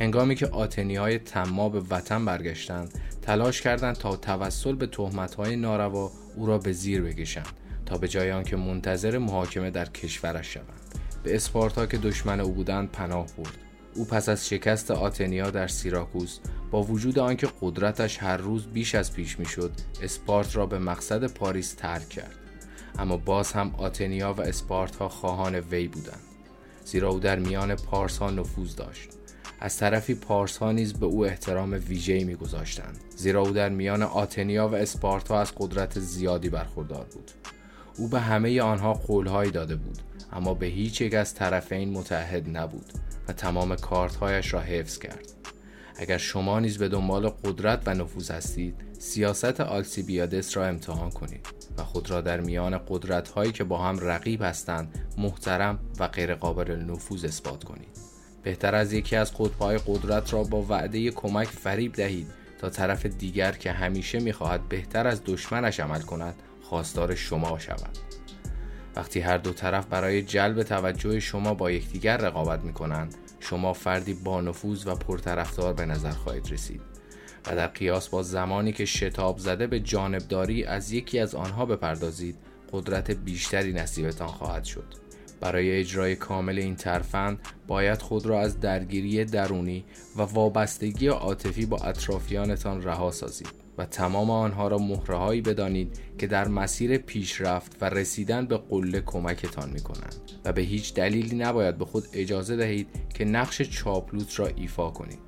هنگامی 0.00 0.34
که 0.34 0.46
آتنی 0.46 0.96
های 0.96 1.18
تما 1.18 1.68
به 1.68 1.80
وطن 1.90 2.24
برگشتند 2.24 3.00
تلاش 3.22 3.60
کردند 3.60 3.96
تا 3.96 4.16
توسل 4.16 4.74
به 4.74 4.86
تهمت 4.86 5.34
های 5.34 5.56
ناروا 5.56 6.10
او 6.38 6.46
را 6.46 6.58
به 6.58 6.72
زیر 6.72 7.02
بکشند 7.02 7.52
تا 7.86 7.98
به 7.98 8.08
جای 8.08 8.32
آنکه 8.32 8.56
منتظر 8.56 9.18
محاکمه 9.18 9.70
در 9.70 9.84
کشورش 9.84 10.54
شوند. 10.54 10.80
به 11.22 11.36
اسپارتا 11.36 11.86
که 11.86 11.98
دشمن 11.98 12.40
او 12.40 12.52
بودند 12.52 12.90
پناه 12.90 13.26
برد. 13.38 13.58
او 13.94 14.04
پس 14.04 14.28
از 14.28 14.48
شکست 14.48 14.90
آتنیا 14.90 15.50
در 15.50 15.66
سیراکوس 15.66 16.38
با 16.70 16.82
وجود 16.82 17.18
آنکه 17.18 17.48
قدرتش 17.60 18.18
هر 18.22 18.36
روز 18.36 18.66
بیش 18.66 18.94
از 18.94 19.12
پیش 19.12 19.38
می‌شد 19.38 19.72
اسپارت 20.02 20.56
را 20.56 20.66
به 20.66 20.78
مقصد 20.78 21.26
پاریس 21.26 21.72
ترک 21.72 22.08
کرد. 22.08 22.34
اما 22.98 23.16
باز 23.16 23.52
هم 23.52 23.74
آتنیا 23.78 24.32
و 24.32 24.40
اسپارتا 24.40 25.08
خواهان 25.08 25.54
وی 25.54 25.88
بودند. 25.88 26.22
زیرا 26.84 27.08
او 27.08 27.20
در 27.20 27.38
میان 27.38 27.74
پارس 27.74 28.22
نفوذ 28.22 28.76
داشت. 28.76 29.17
از 29.60 29.76
طرفی 29.76 30.14
پارس 30.14 30.56
ها 30.56 30.72
نیز 30.72 30.92
به 30.92 31.06
او 31.06 31.26
احترام 31.26 31.72
ویژه‌ای 31.88 32.24
میگذاشتند 32.24 33.00
زیرا 33.16 33.40
او 33.40 33.50
در 33.50 33.68
میان 33.68 34.02
آتنیا 34.02 34.68
و 34.68 34.74
اسپارتا 34.74 35.40
از 35.40 35.52
قدرت 35.56 35.98
زیادی 35.98 36.48
برخوردار 36.48 37.04
بود. 37.04 37.30
او 37.96 38.08
به 38.08 38.20
همه 38.20 38.62
آنها 38.62 38.92
قولهایی 38.92 39.50
داده 39.50 39.76
بود 39.76 39.98
اما 40.32 40.54
به 40.54 40.66
هیچ 40.66 41.00
یک 41.00 41.14
از 41.14 41.34
طرفین 41.34 41.90
متحد 41.90 42.56
نبود 42.56 42.92
و 43.28 43.32
تمام 43.32 43.76
کارتهایش 43.76 44.54
را 44.54 44.60
حفظ 44.60 44.98
کرد. 44.98 45.32
اگر 45.96 46.18
شما 46.18 46.60
نیز 46.60 46.78
به 46.78 46.88
دنبال 46.88 47.28
قدرت 47.28 47.82
و 47.86 47.94
نفوذ 47.94 48.30
هستید 48.30 48.74
سیاست 48.98 49.60
آلسیبیادس 49.60 50.56
را 50.56 50.66
امتحان 50.66 51.10
کنید 51.10 51.46
و 51.78 51.84
خود 51.84 52.10
را 52.10 52.20
در 52.20 52.40
میان 52.40 52.80
قدرت 52.88 53.28
هایی 53.28 53.52
که 53.52 53.64
با 53.64 53.78
هم 53.78 53.98
رقیب 53.98 54.42
هستند 54.42 54.98
محترم 55.18 55.78
و 55.98 56.08
غیرقابل 56.08 56.70
نفوذ 56.70 57.24
اثبات 57.24 57.64
کنید. 57.64 58.07
بهتر 58.48 58.74
از 58.74 58.92
یکی 58.92 59.16
از 59.16 59.32
قطبهای 59.38 59.78
قدرت 59.86 60.32
را 60.32 60.42
با 60.42 60.62
وعده 60.62 61.10
کمک 61.10 61.48
فریب 61.48 61.92
دهید 61.92 62.26
تا 62.58 62.70
طرف 62.70 63.06
دیگر 63.06 63.52
که 63.52 63.72
همیشه 63.72 64.20
می‌خواهد 64.20 64.68
بهتر 64.68 65.06
از 65.06 65.22
دشمنش 65.26 65.80
عمل 65.80 66.00
کند 66.00 66.34
خواستار 66.62 67.14
شما 67.14 67.58
شود. 67.58 67.98
وقتی 68.96 69.20
هر 69.20 69.38
دو 69.38 69.52
طرف 69.52 69.86
برای 69.86 70.22
جلب 70.22 70.62
توجه 70.62 71.20
شما 71.20 71.54
با 71.54 71.70
یکدیگر 71.70 72.16
رقابت 72.16 72.60
می 72.64 72.72
کنند 72.72 73.14
شما 73.40 73.72
فردی 73.72 74.14
با 74.14 74.40
نفوذ 74.40 74.86
و 74.86 74.94
پرطرفدار 74.94 75.72
به 75.72 75.86
نظر 75.86 76.10
خواهید 76.10 76.52
رسید 76.52 76.80
و 77.46 77.56
در 77.56 77.66
قیاس 77.66 78.08
با 78.08 78.22
زمانی 78.22 78.72
که 78.72 78.84
شتاب 78.84 79.38
زده 79.38 79.66
به 79.66 79.80
جانبداری 79.80 80.64
از 80.64 80.92
یکی 80.92 81.18
از 81.18 81.34
آنها 81.34 81.66
بپردازید 81.66 82.36
قدرت 82.72 83.10
بیشتری 83.10 83.72
نصیبتان 83.72 84.28
خواهد 84.28 84.64
شد. 84.64 85.07
برای 85.40 85.78
اجرای 85.80 86.16
کامل 86.16 86.58
این 86.58 86.76
ترفند 86.76 87.38
باید 87.66 88.02
خود 88.02 88.26
را 88.26 88.40
از 88.40 88.60
درگیری 88.60 89.24
درونی 89.24 89.84
و 90.16 90.22
وابستگی 90.22 91.06
عاطفی 91.06 91.66
با 91.66 91.76
اطرافیانتان 91.76 92.82
رها 92.82 93.10
سازید 93.10 93.68
و 93.78 93.84
تمام 93.84 94.30
آنها 94.30 94.68
را 94.68 94.78
مهرههایی 94.78 95.40
بدانید 95.40 96.00
که 96.18 96.26
در 96.26 96.48
مسیر 96.48 96.98
پیشرفت 96.98 97.76
و 97.80 97.84
رسیدن 97.84 98.46
به 98.46 98.56
قله 98.56 99.00
کمکتان 99.00 99.70
می 99.70 99.80
کنند 99.80 100.14
و 100.44 100.52
به 100.52 100.62
هیچ 100.62 100.94
دلیلی 100.94 101.36
نباید 101.36 101.78
به 101.78 101.84
خود 101.84 102.04
اجازه 102.12 102.56
دهید 102.56 102.88
که 103.14 103.24
نقش 103.24 103.62
چاپلوس 103.62 104.40
را 104.40 104.46
ایفا 104.46 104.90
کنید. 104.90 105.18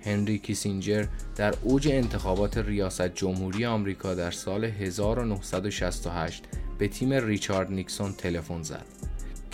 هنری 0.00 0.38
کیسینجر 0.38 1.06
در 1.36 1.54
اوج 1.62 1.88
انتخابات 1.88 2.58
ریاست 2.58 3.08
جمهوری 3.08 3.66
آمریکا 3.66 4.14
در 4.14 4.30
سال 4.30 4.64
1968 4.64 6.44
به 6.78 6.88
تیم 6.88 7.12
ریچارد 7.12 7.72
نیکسون 7.72 8.12
تلفن 8.12 8.62
زد. 8.62 8.86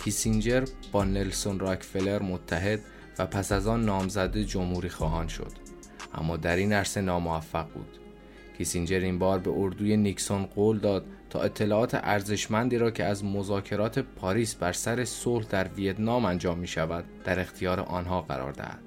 کیسینجر 0.03 0.65
با 0.91 1.03
نلسون 1.03 1.59
راکفلر 1.59 2.21
متحد 2.21 2.79
و 3.19 3.25
پس 3.25 3.51
از 3.51 3.67
آن 3.67 3.85
نامزد 3.85 4.37
جمهوری 4.37 4.89
خواهان 4.89 5.27
شد 5.27 5.51
اما 6.13 6.37
در 6.37 6.55
این 6.55 6.73
عرصه 6.73 7.01
ناموفق 7.01 7.67
بود 7.73 7.97
کیسینجر 8.57 8.99
این 8.99 9.19
بار 9.19 9.39
به 9.39 9.51
اردوی 9.55 9.97
نیکسون 9.97 10.45
قول 10.45 10.79
داد 10.79 11.05
تا 11.29 11.41
اطلاعات 11.41 11.95
ارزشمندی 11.95 12.77
را 12.77 12.91
که 12.91 13.03
از 13.03 13.25
مذاکرات 13.25 13.99
پاریس 13.99 14.55
بر 14.55 14.71
سر 14.71 15.05
صلح 15.05 15.45
در 15.45 15.67
ویتنام 15.67 16.25
انجام 16.25 16.59
می 16.59 16.67
شود 16.67 17.05
در 17.23 17.39
اختیار 17.39 17.79
آنها 17.79 18.21
قرار 18.21 18.51
دهد. 18.51 18.79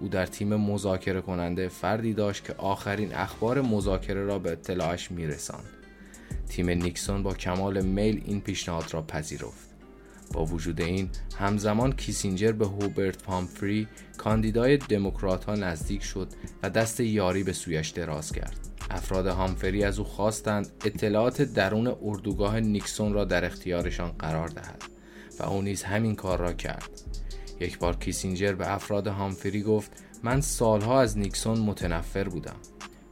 او 0.00 0.08
در 0.08 0.26
تیم 0.26 0.54
مذاکره 0.56 1.20
کننده 1.20 1.68
فردی 1.68 2.14
داشت 2.14 2.44
که 2.44 2.54
آخرین 2.58 3.14
اخبار 3.14 3.60
مذاکره 3.60 4.24
را 4.24 4.38
به 4.38 4.52
اطلاعش 4.52 5.10
می 5.10 5.26
رساند. 5.26 5.68
تیم 6.48 6.70
نیکسون 6.70 7.22
با 7.22 7.34
کمال 7.34 7.84
میل 7.84 8.22
این 8.26 8.40
پیشنهاد 8.40 8.94
را 8.94 9.02
پذیرفت. 9.02 9.67
با 10.32 10.44
وجود 10.44 10.80
این 10.80 11.10
همزمان 11.38 11.92
کیسینجر 11.92 12.52
به 12.52 12.66
هوبرت 12.66 13.22
پامفری 13.22 13.88
کاندیدای 14.16 14.76
دموکرات 14.76 15.44
ها 15.44 15.54
نزدیک 15.54 16.02
شد 16.02 16.28
و 16.62 16.70
دست 16.70 17.00
یاری 17.00 17.42
به 17.44 17.52
سویش 17.52 17.88
دراز 17.88 18.32
کرد. 18.32 18.56
افراد 18.90 19.26
هامفری 19.26 19.84
از 19.84 19.98
او 19.98 20.04
خواستند 20.04 20.72
اطلاعات 20.84 21.42
درون 21.42 21.96
اردوگاه 22.02 22.60
نیکسون 22.60 23.12
را 23.12 23.24
در 23.24 23.44
اختیارشان 23.44 24.10
قرار 24.10 24.48
دهد 24.48 24.82
و 25.40 25.42
او 25.42 25.62
نیز 25.62 25.82
همین 25.82 26.14
کار 26.14 26.38
را 26.38 26.52
کرد. 26.52 26.90
یک 27.60 27.78
بار 27.78 27.96
کیسینجر 27.96 28.52
به 28.52 28.74
افراد 28.74 29.06
هامفری 29.06 29.62
گفت 29.62 29.92
من 30.22 30.40
سالها 30.40 31.00
از 31.00 31.18
نیکسون 31.18 31.58
متنفر 31.58 32.28
بودم. 32.28 32.56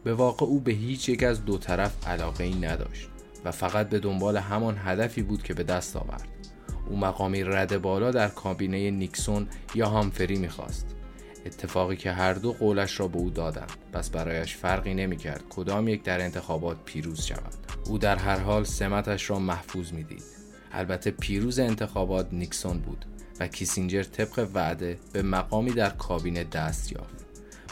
به 0.05 0.15
واقع 0.15 0.47
او 0.47 0.61
به 0.61 0.73
هیچ 0.73 1.09
یک 1.09 1.23
از 1.23 1.45
دو 1.45 1.59
طرف 1.59 2.09
علاقه 2.09 2.45
ای 2.45 2.55
نداشت 2.55 3.09
و 3.45 3.51
فقط 3.51 3.89
به 3.89 3.99
دنبال 3.99 4.37
همان 4.37 4.77
هدفی 4.79 5.23
بود 5.23 5.43
که 5.43 5.55
به 5.55 5.63
دست 5.63 5.97
آورد. 5.97 6.36
او 6.89 6.97
مقامی 6.97 7.45
رد 7.45 7.83
بالا 7.83 8.11
در 8.11 8.29
کابینه 8.29 8.91
نیکسون 8.91 9.49
یا 9.75 9.89
هامفری 9.89 10.37
می‌خواست. 10.37 10.87
اتفاقی 11.47 11.97
که 11.97 12.13
هر 12.13 12.33
دو 12.33 12.53
قولش 12.53 13.01
را 13.01 13.09
به 13.09 13.19
او 13.19 13.31
دادند. 13.31 13.73
پس 13.93 14.11
برایش 14.11 14.57
فرقی 14.57 14.95
نمی‌کرد 14.95 15.45
کدام 15.51 15.89
یک 15.89 16.03
در 16.03 16.21
انتخابات 16.21 16.77
پیروز 16.85 17.23
شود. 17.23 17.55
او 17.87 17.99
در 17.99 18.17
هر 18.17 18.39
حال 18.39 18.65
سمتش 18.65 19.31
را 19.31 19.39
محفوظ 19.39 19.93
می‌دید. 19.93 20.23
البته 20.73 21.11
پیروز 21.11 21.59
انتخابات 21.59 22.29
نیکسون 22.33 22.79
بود 22.79 23.07
و 23.41 23.49
کیسینجر 23.49 24.03
طبق 24.03 24.49
وعده 24.55 24.99
به 25.13 25.23
مقامی 25.23 25.71
در 25.71 25.91
کابینه 25.91 26.45
دست 26.45 26.93
یافت. 26.93 27.27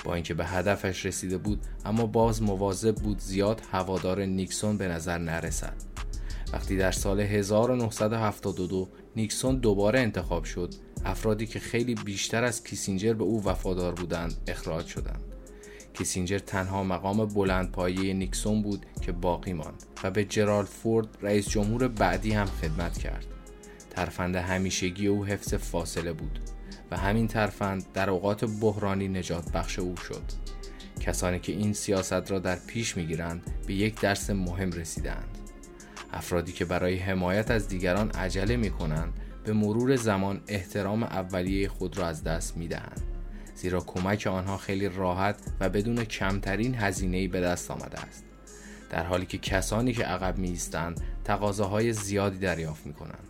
با 0.05 0.15
اینکه 0.15 0.35
به 0.35 0.47
هدفش 0.47 1.07
رسیده 1.07 1.39
بود 1.39 1.61
اما 1.85 2.07
باز 2.07 2.43
مواظب 2.43 2.95
بود 2.95 3.19
زیاد 3.19 3.63
هوادار 3.73 4.25
نیکسون 4.25 4.77
به 4.77 4.89
نظر 4.89 5.19
نرسد. 5.19 5.75
وقتی 6.53 6.77
در 6.77 6.93
سال 6.93 7.21
1972 7.21 8.89
نیکسون 9.17 9.57
دوباره 9.57 10.01
انتخاب 10.01 10.45
شد. 10.45 10.75
افرادی 11.05 11.47
که 11.47 11.59
خیلی 11.59 11.95
بیشتر 11.95 12.45
از 12.45 12.65
کیسینجر 12.65 13.13
به 13.13 13.25
او 13.25 13.45
وفادار 13.45 13.93
بودند 13.93 14.35
اخراج 14.47 14.87
شدند. 14.87 15.23
کیسینجر 15.93 16.39
تنها 16.39 16.85
مقام 16.85 17.27
بلندپایه 17.27 18.15
نیکسون 18.15 18.63
بود 18.63 18.87
که 19.03 19.13
باقی 19.13 19.53
ماند 19.53 19.83
و 20.03 20.11
به 20.11 20.25
جرالد 20.25 20.69
فورد 20.69 21.09
رئیس 21.23 21.49
جمهور 21.49 21.89
بعدی 21.89 22.33
هم 22.33 22.47
خدمت 22.47 22.99
کرد. 22.99 23.27
ترفند 23.91 24.37
همیشگی 24.37 25.07
او 25.07 25.25
حفظ 25.25 25.55
فاصله 25.55 26.13
بود 26.13 26.39
و 26.91 26.97
همین 26.97 27.29
ترفند 27.29 27.87
در 27.95 28.11
اوقات 28.11 28.45
بحرانی 28.45 29.09
نجات 29.09 29.53
بخش 29.53 29.79
او 29.79 29.97
شد. 29.97 30.23
کسانی 31.01 31.39
که 31.41 31.53
این 31.53 31.73
سیاست 31.73 32.31
را 32.31 32.39
در 32.39 32.57
پیش 32.67 32.97
می‌گیرند 32.97 33.43
به 33.67 33.75
یک 33.75 34.01
درس 34.01 34.31
مهم 34.31 34.71
رسیدند 34.71 35.39
افرادی 36.15 36.53
که 36.53 36.65
برای 36.65 36.97
حمایت 36.97 37.51
از 37.51 37.69
دیگران 37.69 38.11
عجله 38.11 38.57
می 38.57 38.71
کنند 38.71 39.13
به 39.45 39.53
مرور 39.53 39.97
زمان 39.97 40.41
احترام 40.49 41.03
اولیه 41.03 41.69
خود 41.69 41.99
را 41.99 42.07
از 42.07 42.25
دست 42.25 42.57
می 42.57 42.69
دهند. 42.69 43.01
زیرا 43.55 43.81
کمک 43.81 44.27
آنها 44.27 44.57
خیلی 44.57 44.89
راحت 44.89 45.37
و 45.61 45.69
بدون 45.69 46.05
کمترین 46.05 46.75
هزینه 46.75 47.29
به 47.29 47.41
دست 47.41 47.71
آمده 47.71 48.01
است. 48.01 48.25
در 48.91 49.05
حالی 49.05 49.27
که 49.27 49.39
کسانی 49.39 49.93
که 49.93 50.05
عقب 50.05 50.39
می 50.39 50.49
ایستند 50.49 51.01
تقاضاهای 51.25 51.93
زیادی 51.93 52.39
دریافت 52.39 52.87
می 52.87 52.93
کنند. 52.93 53.29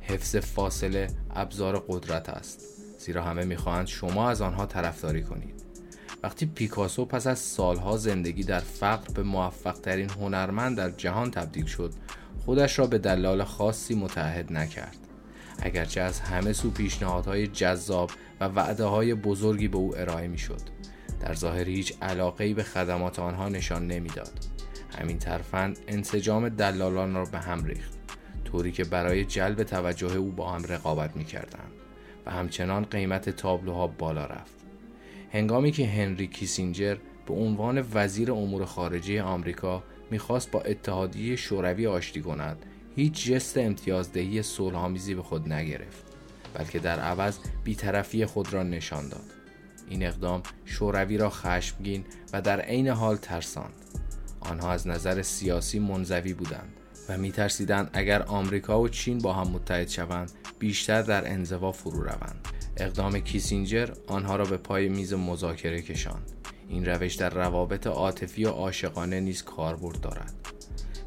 حفظ 0.00 0.36
فاصله 0.36 1.06
ابزار 1.34 1.84
قدرت 1.88 2.28
است 2.28 2.60
زیرا 2.98 3.22
همه 3.22 3.44
می‌خواهند 3.44 3.86
شما 3.86 4.30
از 4.30 4.42
آنها 4.42 4.66
طرفداری 4.66 5.22
کنید 5.22 5.55
وقتی 6.26 6.46
پیکاسو 6.46 7.04
پس 7.04 7.26
از 7.26 7.38
سالها 7.38 7.96
زندگی 7.96 8.44
در 8.44 8.60
فقر 8.60 9.12
به 9.14 9.22
موفق 9.22 9.72
ترین 9.72 10.10
هنرمند 10.10 10.76
در 10.76 10.90
جهان 10.90 11.30
تبدیل 11.30 11.66
شد 11.66 11.92
خودش 12.44 12.78
را 12.78 12.86
به 12.86 12.98
دلال 12.98 13.44
خاصی 13.44 13.94
متحد 13.94 14.52
نکرد. 14.52 14.96
اگرچه 15.62 16.00
از 16.00 16.20
همه 16.20 16.52
سو 16.52 16.70
پیشنهادهای 16.70 17.46
جذاب 17.46 18.10
و 18.40 18.44
وعده 18.44 18.84
های 18.84 19.14
بزرگی 19.14 19.68
به 19.68 19.76
او 19.76 19.96
ارائه 19.96 20.28
می‌شد 20.28 20.60
در 21.20 21.34
ظاهر 21.34 21.68
هیچ 21.68 21.94
علاقه 22.02 22.54
به 22.54 22.62
خدمات 22.62 23.18
آنها 23.18 23.48
نشان 23.48 23.86
نمی‌داد. 23.86 24.32
همین 24.98 25.18
ترفند 25.18 25.78
انسجام 25.88 26.48
دلالان 26.48 27.14
را 27.14 27.24
به 27.24 27.38
هم 27.38 27.64
ریخت 27.64 27.98
طوری 28.44 28.72
که 28.72 28.84
برای 28.84 29.24
جلب 29.24 29.62
توجه 29.62 30.16
او 30.16 30.30
با 30.32 30.50
هم 30.50 30.64
رقابت 30.64 31.16
می‌کردند 31.16 31.72
و 32.26 32.30
همچنان 32.30 32.84
قیمت 32.84 33.30
تابلوها 33.30 33.86
بالا 33.86 34.24
رفت. 34.24 34.55
هنگامی 35.32 35.72
که 35.72 35.86
هنری 35.86 36.26
کیسینجر 36.26 36.96
به 37.26 37.34
عنوان 37.34 37.84
وزیر 37.94 38.32
امور 38.32 38.64
خارجه 38.64 39.22
آمریکا 39.22 39.82
می‌خواست 40.10 40.50
با 40.50 40.60
اتحادیه 40.60 41.36
شوروی 41.36 41.86
آشتی 41.86 42.22
کند 42.22 42.66
هیچ 42.96 43.26
جست 43.26 43.58
امتیازدهی 43.58 44.42
صلحآمیزی 44.42 45.14
به 45.14 45.22
خود 45.22 45.52
نگرفت 45.52 46.04
بلکه 46.54 46.78
در 46.78 47.00
عوض 47.00 47.38
بیطرفی 47.64 48.26
خود 48.26 48.52
را 48.52 48.62
نشان 48.62 49.08
داد. 49.08 49.24
این 49.88 50.06
اقدام 50.06 50.42
شوروی 50.64 51.18
را 51.18 51.30
خشمگین 51.30 52.04
و 52.32 52.42
در 52.42 52.60
عین 52.60 52.88
حال 52.88 53.16
ترساند. 53.16 53.72
آنها 54.40 54.72
از 54.72 54.86
نظر 54.86 55.22
سیاسی 55.22 55.78
منزوی 55.78 56.32
بودند 56.32 56.72
و 57.08 57.18
میترسیدند 57.18 57.90
اگر 57.92 58.22
آمریکا 58.22 58.80
و 58.80 58.88
چین 58.88 59.18
با 59.18 59.32
هم 59.32 59.48
متحد 59.48 59.88
شوند 59.88 60.32
بیشتر 60.58 61.02
در 61.02 61.32
انزوا 61.32 61.72
فرو 61.72 62.00
روند. 62.00 62.48
اقدام 62.76 63.20
کیسینجر 63.20 63.88
آنها 64.06 64.36
را 64.36 64.44
به 64.44 64.56
پای 64.56 64.88
میز 64.88 65.12
مذاکره 65.12 65.82
کشاند. 65.82 66.32
این 66.68 66.84
روش 66.84 67.14
در 67.14 67.30
روابط 67.30 67.86
عاطفی 67.86 68.44
و 68.44 68.50
عاشقانه 68.50 69.20
نیز 69.20 69.42
کاربرد 69.42 70.00
دارد. 70.00 70.34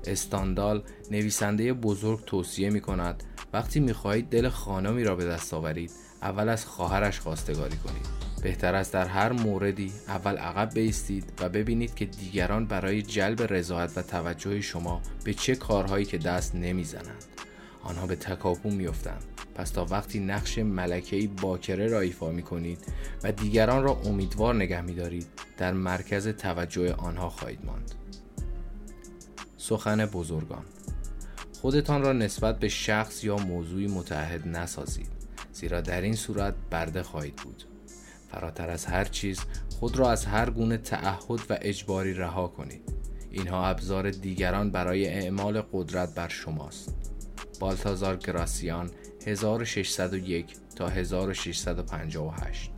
استاندال 0.05 0.83
نویسنده 1.11 1.73
بزرگ 1.73 2.25
توصیه 2.25 2.69
می 2.69 2.81
کند 2.81 3.23
وقتی 3.53 3.79
می 3.79 3.93
خواهید 3.93 4.29
دل 4.29 4.49
خانمی 4.49 5.03
را 5.03 5.15
به 5.15 5.25
دست 5.25 5.53
آورید 5.53 5.91
اول 6.21 6.49
از 6.49 6.65
خواهرش 6.65 7.19
خواستگاری 7.19 7.77
کنید. 7.77 8.19
بهتر 8.43 8.75
است 8.75 8.93
در 8.93 9.07
هر 9.07 9.31
موردی 9.31 9.93
اول 10.07 10.37
عقب 10.37 10.73
بیستید 10.73 11.33
و 11.41 11.49
ببینید 11.49 11.95
که 11.95 12.05
دیگران 12.05 12.65
برای 12.65 13.01
جلب 13.01 13.53
رضایت 13.53 13.91
و 13.95 14.01
توجه 14.01 14.61
شما 14.61 15.01
به 15.23 15.33
چه 15.33 15.55
کارهایی 15.55 16.05
که 16.05 16.17
دست 16.17 16.55
نمی‌زنند. 16.55 17.25
آنها 17.83 18.07
به 18.07 18.15
تکاپو 18.15 18.69
میافتند. 18.69 19.23
پس 19.59 19.69
تا 19.69 19.85
وقتی 19.85 20.19
نقش 20.19 20.57
ملکهی 20.57 21.27
باکره 21.27 21.87
را 21.87 21.99
ایفا 21.99 22.31
می 22.31 22.43
کنید 22.43 22.79
و 23.23 23.31
دیگران 23.31 23.83
را 23.83 23.91
امیدوار 24.05 24.55
نگه 24.55 24.81
می 24.81 24.95
دارید 24.95 25.27
در 25.57 25.73
مرکز 25.73 26.27
توجه 26.27 26.93
آنها 26.93 27.29
خواهید 27.29 27.65
ماند. 27.65 27.95
سخن 29.57 30.05
بزرگان 30.05 30.63
خودتان 31.61 32.01
را 32.01 32.13
نسبت 32.13 32.59
به 32.59 32.69
شخص 32.69 33.23
یا 33.23 33.37
موضوعی 33.37 33.87
متحد 33.87 34.47
نسازید 34.47 35.09
زیرا 35.53 35.81
در 35.81 36.01
این 36.01 36.15
صورت 36.15 36.53
برده 36.71 37.03
خواهید 37.03 37.35
بود. 37.35 37.63
فراتر 38.31 38.69
از 38.69 38.85
هر 38.85 39.05
چیز 39.05 39.39
خود 39.79 39.97
را 39.97 40.11
از 40.11 40.25
هر 40.25 40.49
گونه 40.49 40.77
تعهد 40.77 41.39
و 41.49 41.57
اجباری 41.61 42.13
رها 42.13 42.47
کنید. 42.47 42.93
اینها 43.31 43.67
ابزار 43.67 44.11
دیگران 44.11 44.71
برای 44.71 45.07
اعمال 45.07 45.61
قدرت 45.61 46.15
بر 46.15 46.27
شماست. 46.27 46.95
بالتازار 47.59 48.15
گراسیان 48.15 48.89
1601 49.25 50.45
تا 50.75 50.87
1658 50.87 52.71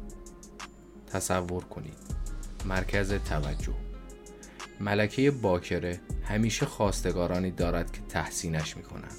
تصور 1.14 1.64
کنید. 1.64 1.98
مرکز 2.66 3.14
توجه. 3.14 3.74
ملکه 4.80 5.32
باکره 5.32 6.00
همیشه 6.24 6.66
خواستگارانی 6.66 7.52
دارد 7.52 7.92
که 7.92 8.02
تحسینش 8.10 8.78
می 8.78 8.84
کنند. 8.84 9.16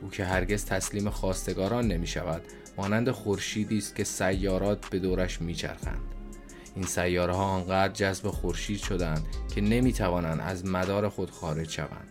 او 0.00 0.10
که 0.10 0.24
هرگز 0.24 0.64
تسلیم 0.64 1.10
خواستگاران 1.10 1.88
نمی 1.88 2.06
شود 2.06 2.42
مانند 2.76 3.10
خورشیدی 3.10 3.78
است 3.78 3.96
که 3.96 4.04
سیارات 4.04 4.86
به 4.90 4.98
دورش 4.98 5.40
میچرخند. 5.42 6.02
این 6.74 6.86
سیاره 6.86 7.34
ها 7.34 7.44
آنقدر 7.44 7.92
جذب 7.92 8.28
خورشید 8.28 8.78
شدند 8.78 9.26
که 9.54 9.60
نمی 9.60 9.92
توانند 9.92 10.40
از 10.40 10.66
مدار 10.66 11.08
خود 11.08 11.30
خارج 11.30 11.70
شوند. 11.70 12.08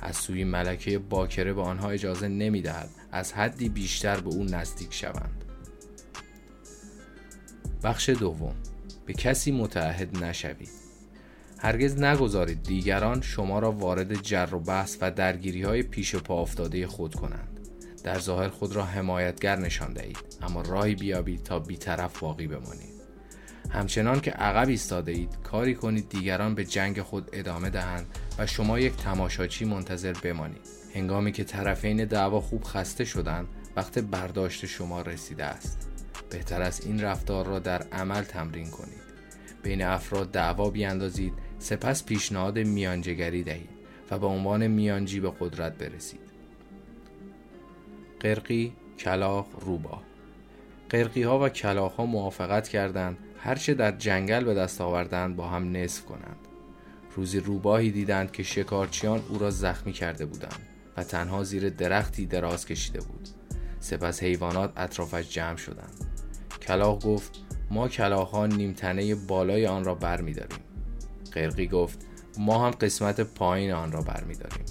از 0.00 0.16
سوی 0.16 0.44
ملکه 0.44 0.98
باکره 0.98 1.52
به 1.52 1.62
آنها 1.62 1.90
اجازه 1.90 2.28
نمی 2.28 2.62
دهد 2.62 2.90
از 3.16 3.32
حدی 3.32 3.68
بیشتر 3.68 4.20
به 4.20 4.30
او 4.30 4.44
نزدیک 4.44 4.94
شوند. 4.94 5.44
بخش 7.82 8.08
دوم. 8.08 8.54
به 9.06 9.12
کسی 9.12 9.52
متعهد 9.52 10.24
نشوید. 10.24 10.70
هرگز 11.58 12.02
نگذارید 12.02 12.62
دیگران 12.62 13.20
شما 13.20 13.58
را 13.58 13.72
وارد 13.72 14.22
جر 14.22 14.48
و 14.52 14.60
بحث 14.60 14.96
و 15.00 15.10
درگیری 15.10 15.62
های 15.62 15.82
پیش 15.82 16.16
پا 16.16 16.42
افتاده 16.42 16.86
خود 16.86 17.14
کنند. 17.14 17.60
در 18.04 18.18
ظاهر 18.18 18.48
خود 18.48 18.76
را 18.76 18.84
حمایتگر 18.84 19.56
نشان 19.56 19.92
دهید 19.92 20.18
اما 20.42 20.62
راهی 20.62 20.94
بیابید 20.94 21.42
تا 21.42 21.58
بیطرف 21.58 22.18
باقی 22.18 22.46
بمانید. 22.46 22.96
همچنان 23.70 24.20
که 24.20 24.30
عقب 24.30 24.68
ایستاده 24.68 25.12
اید 25.12 25.38
کاری 25.42 25.74
کنید 25.74 26.08
دیگران 26.08 26.54
به 26.54 26.64
جنگ 26.64 27.02
خود 27.02 27.30
ادامه 27.32 27.70
دهند 27.70 28.06
و 28.38 28.46
شما 28.46 28.78
یک 28.78 28.96
تماشاچی 28.96 29.64
منتظر 29.64 30.12
بمانید. 30.12 30.75
هنگامی 30.96 31.32
که 31.32 31.44
طرفین 31.44 32.04
دعوا 32.04 32.40
خوب 32.40 32.64
خسته 32.64 33.04
شدند 33.04 33.48
وقت 33.76 33.98
برداشت 33.98 34.66
شما 34.66 35.02
رسیده 35.02 35.44
است. 35.44 35.88
بهتر 36.30 36.62
است 36.62 36.86
این 36.86 37.00
رفتار 37.00 37.46
را 37.46 37.58
در 37.58 37.82
عمل 37.82 38.22
تمرین 38.22 38.70
کنید. 38.70 39.06
بین 39.62 39.82
افراد 39.82 40.30
دعوا 40.30 40.70
بیاندازید 40.70 41.32
سپس 41.58 42.04
پیشنهاد 42.04 42.58
میانجگری 42.58 43.42
دهید 43.42 43.68
و 44.10 44.18
به 44.18 44.26
عنوان 44.26 44.66
میانجی 44.66 45.20
به 45.20 45.32
قدرت 45.40 45.78
برسید. 45.78 46.20
قرقی، 48.20 48.72
کلاخ، 48.98 49.46
روباه 49.60 50.02
قرقی 50.88 51.22
ها 51.22 51.44
و 51.44 51.48
کلاخ 51.48 51.92
ها 51.94 52.06
موافقت 52.06 52.68
کردند 52.68 53.18
هرچه 53.38 53.74
در 53.74 53.92
جنگل 53.92 54.44
به 54.44 54.54
دست 54.54 54.80
آوردند 54.80 55.36
با 55.36 55.48
هم 55.48 55.76
نصف 55.76 56.04
کنند. 56.04 56.38
روزی 57.16 57.40
روباهی 57.40 57.90
دیدند 57.90 58.32
که 58.32 58.42
شکارچیان 58.42 59.22
او 59.28 59.38
را 59.38 59.50
زخمی 59.50 59.92
کرده 59.92 60.26
بودند. 60.26 60.75
و 60.96 61.02
تنها 61.02 61.44
زیر 61.44 61.68
درختی 61.68 62.26
دراز 62.26 62.66
کشیده 62.66 63.00
بود. 63.00 63.28
سپس 63.80 64.22
حیوانات 64.22 64.72
اطرافش 64.76 65.28
جمع 65.30 65.56
شدند. 65.56 65.94
کلاخ 66.62 67.06
گفت 67.06 67.40
ما 67.70 67.88
ها 68.24 68.46
نیمتنه 68.46 69.14
بالای 69.14 69.66
آن 69.66 69.84
را 69.84 69.94
برمیداریم. 69.94 70.58
قرقی 71.32 71.66
گفت 71.66 71.98
ما 72.38 72.66
هم 72.66 72.70
قسمت 72.70 73.20
پایین 73.20 73.72
آن 73.72 73.92
را 73.92 74.00
برمیداریم. 74.00 74.64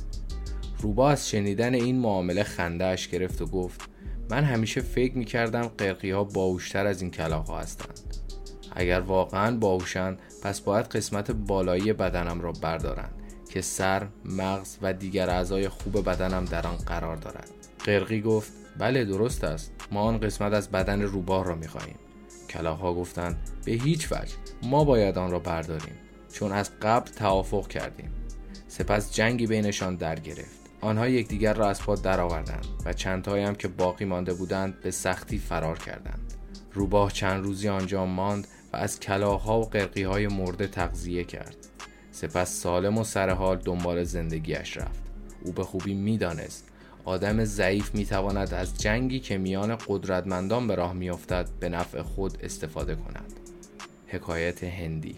روبا 0.81 1.09
از 1.09 1.29
شنیدن 1.29 1.73
این 1.73 1.99
معامله 1.99 2.43
خندهاش 2.43 3.07
گرفت 3.07 3.41
و 3.41 3.45
گفت 3.45 3.81
من 4.29 4.43
همیشه 4.43 4.81
فکر 4.81 5.17
می‌کردم 5.17 5.61
قرقی 5.61 6.11
ها 6.11 6.23
باوشتر 6.23 6.88
از 6.88 7.01
این 7.01 7.11
کلاق 7.11 7.47
ها 7.47 7.59
هستند. 7.59 7.99
اگر 8.71 8.99
واقعا 8.99 9.57
باوشند 9.57 10.19
پس 10.43 10.61
باید 10.61 10.85
قسمت 10.85 11.31
بالایی 11.31 11.93
بدنم 11.93 12.41
را 12.41 12.51
بردارند. 12.51 13.13
که 13.55 13.61
سر، 13.61 14.07
مغز 14.25 14.77
و 14.81 14.93
دیگر 14.93 15.29
اعضای 15.29 15.69
خوب 15.69 16.09
بدنم 16.09 16.45
در 16.45 16.67
آن 16.67 16.75
قرار 16.75 17.15
دارد. 17.15 17.49
قرقی 17.85 18.21
گفت 18.21 18.51
بله 18.77 19.05
درست 19.05 19.43
است. 19.43 19.71
ما 19.91 20.01
آن 20.01 20.19
قسمت 20.19 20.53
از 20.53 20.69
بدن 20.69 21.01
روباه 21.01 21.45
را 21.45 21.55
می‌خواهیم. 21.55 21.95
کلاق 22.49 22.79
ها 22.79 22.93
گفتند 22.93 23.37
به 23.65 23.71
هیچ 23.71 24.11
وجه. 24.11 24.33
ما 24.63 24.83
باید 24.83 25.17
آن 25.17 25.31
را 25.31 25.39
برداریم. 25.39 25.95
چون 26.33 26.51
از 26.51 26.71
قبل 26.81 27.11
توافق 27.11 27.67
کردیم. 27.67 28.11
سپس 28.67 29.13
جنگی 29.13 29.47
بینشان 29.47 29.95
در 29.95 30.19
گرفت. 30.19 30.59
آنها 30.81 31.07
یکدیگر 31.07 31.53
را 31.53 31.69
از 31.69 31.81
پا 31.81 31.95
درآوردند 31.95 32.65
و 32.85 32.93
چندتایی 32.93 33.43
هم 33.43 33.55
که 33.55 33.67
باقی 33.67 34.05
مانده 34.05 34.33
بودند 34.33 34.79
به 34.79 34.91
سختی 34.91 35.37
فرار 35.37 35.77
کردند. 35.77 36.33
روباه 36.73 37.11
چند 37.11 37.43
روزی 37.43 37.69
آنجا 37.69 38.05
ماند 38.05 38.47
و 38.73 38.77
از 38.77 38.99
کلاها 38.99 39.61
و 39.61 39.69
های 40.05 40.27
مرده 40.27 40.67
تغذیه 40.67 41.23
کرد. 41.23 41.64
سپس 42.15 42.62
سالم 42.62 42.97
و 42.97 43.04
سرحال 43.04 43.58
دنبال 43.58 44.04
زندگیش 44.04 44.78
رفت. 44.78 45.04
او 45.43 45.51
به 45.51 45.63
خوبی 45.63 45.93
می‌دانست. 45.93 46.67
آدم 47.06 47.45
ضعیف 47.45 47.95
می‌تواند 47.95 48.54
از 48.54 48.78
جنگی 48.78 49.19
که 49.19 49.38
میان 49.38 49.78
قدرتمندان 49.88 50.67
به 50.67 50.75
راه 50.75 50.93
میافتد 50.93 51.49
به 51.60 51.69
نفع 51.69 52.01
خود 52.01 52.38
استفاده 52.43 52.95
کند. 52.95 53.34
حکایت 54.08 54.63
هندی. 54.63 55.15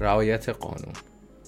رعایت 0.00 0.48
قانون. 0.48 0.94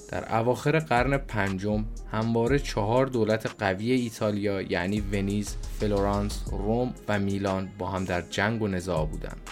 در 0.09 0.37
اواخر 0.39 0.79
قرن 0.79 1.17
پنجم 1.17 1.85
همواره 2.13 2.59
چهار 2.59 3.07
دولت 3.07 3.47
قوی 3.59 3.93
ایتالیا 3.93 4.63
یعنی 4.63 5.01
ونیز، 5.01 5.57
فلورانس، 5.81 6.45
روم 6.51 6.95
و 7.09 7.19
میلان 7.19 7.69
با 7.79 7.91
هم 7.91 8.05
در 8.05 8.21
جنگ 8.21 8.63
و 8.63 8.69
نزاع 8.69 9.07
بودند. 9.07 9.51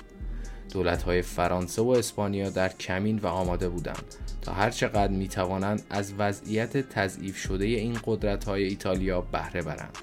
دولت 0.73 1.03
های 1.03 1.23
فرانسه 1.23 1.83
و 1.83 1.89
اسپانیا 1.89 2.51
در 2.51 2.69
کمین 2.69 3.19
و 3.19 3.27
آماده 3.27 3.69
بودند 3.69 4.15
تا 4.43 4.53
هر 4.53 4.71
چقدر 4.71 5.13
می 5.13 5.29
توانند 5.29 5.83
از 5.91 6.15
وضعیت 6.19 6.77
تضعیف 6.77 7.37
شده 7.37 7.65
این 7.65 7.99
قدرت 8.05 8.45
های 8.45 8.65
ایتالیا 8.65 9.21
بهره 9.21 9.63
برند. 9.63 9.99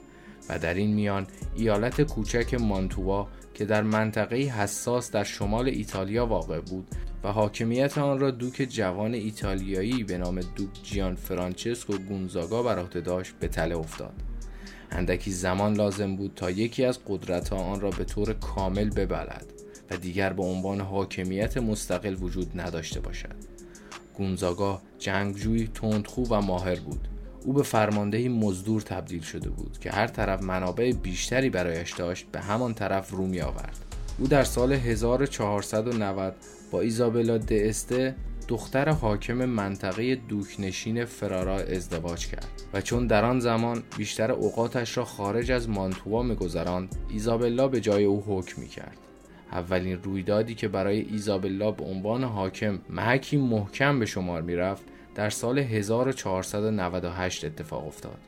و 0.49 0.60
در 0.60 0.73
این 0.73 0.93
میان 0.93 1.27
ایالت 1.56 2.01
کوچک 2.01 2.53
مانتوا 2.53 3.27
که 3.53 3.65
در 3.65 3.84
منطقه 3.84 4.36
حساس 4.36 5.12
در 5.12 5.23
شمال 5.23 5.67
ایتالیا 5.67 6.25
واقع 6.25 6.60
بود 6.60 6.88
و 7.23 7.32
حاکمیت 7.32 7.97
آن 7.97 8.19
را 8.19 8.32
دوک 8.32 8.67
جوان 8.69 9.13
ایتالیایی 9.13 10.03
به 10.03 10.17
نام 10.17 10.39
دوک 10.39 10.84
جیان 10.84 11.15
فرانچسکو 11.15 11.97
گونزاگا 11.97 12.63
بر 12.63 12.80
عهده 12.80 13.01
داشت 13.01 13.34
به 13.39 13.47
تله 13.47 13.77
افتاد. 13.77 14.13
اندکی 14.91 15.32
زمان 15.32 15.73
لازم 15.73 16.15
بود 16.15 16.32
تا 16.36 16.51
یکی 16.51 16.86
از 16.86 16.99
قدرت 17.08 17.53
آن 17.53 17.82
را 17.82 17.89
به 17.89 18.03
طور 18.03 18.34
کامل 18.34 18.89
ببلد. 18.89 19.57
و 19.91 19.97
دیگر 19.97 20.34
به 20.34 20.43
عنوان 20.43 20.82
حاکمیت 20.82 21.58
مستقل 21.58 22.15
وجود 22.21 22.62
نداشته 22.62 23.00
باشد. 23.00 23.36
گونزاگا 24.13 24.82
جنگجوی 25.00 25.67
تندخو 25.67 26.23
و 26.23 26.41
ماهر 26.41 26.80
بود. 26.80 27.08
او 27.47 27.54
به 27.54 27.63
فرماندهی 27.63 28.30
مزدور 28.30 28.82
تبدیل 28.82 29.21
شده 29.21 29.50
بود 29.50 29.78
که 29.80 29.91
هر 29.91 30.08
طرف 30.08 30.43
منابع 30.43 30.91
بیشتری 30.91 31.50
برایش 31.50 31.93
داشت 31.93 32.26
به 32.32 32.39
همان 32.39 32.73
طرف 32.73 33.12
رو 33.12 33.28
می 33.28 33.41
آورد 33.41 33.78
او 34.19 34.28
در 34.28 34.43
سال 34.43 34.73
1490 34.73 36.36
با 36.71 36.82
ایزابلا 36.82 37.38
دسته 37.38 38.15
دختر 38.47 38.89
حاکم 38.89 39.45
منطقه 39.45 40.15
دوکنشین 40.15 41.06
فرارا 41.06 41.56
ازدواج 41.56 42.28
کرد 42.28 42.47
و 42.73 42.82
چون 42.82 43.08
در 43.08 43.26
آن 43.26 43.39
زمان 43.39 43.84
بیشتر 43.97 44.32
اوقاتش 44.32 44.97
را 44.97 45.06
خارج 45.06 45.52
از 45.52 45.69
مانتوا 45.69 46.23
میگذراند 46.23 46.95
ایزابلا 47.10 47.67
به 47.67 47.82
جای 47.82 48.04
او 48.04 48.23
حکم 48.28 48.65
کرد 48.65 48.97
اولین 49.51 50.03
رویدادی 50.03 50.55
که 50.55 50.67
برای 50.67 50.99
ایزابلا 50.99 51.71
به 51.71 51.83
عنوان 51.83 52.23
حاکم 52.23 52.79
محکی 52.89 53.38
محکم 53.38 53.99
به 53.99 54.05
شمار 54.05 54.41
می‌رفت 54.41 54.83
در 55.15 55.29
سال 55.29 55.60
1498 55.60 57.45
اتفاق 57.45 57.88
افتاد 57.88 58.19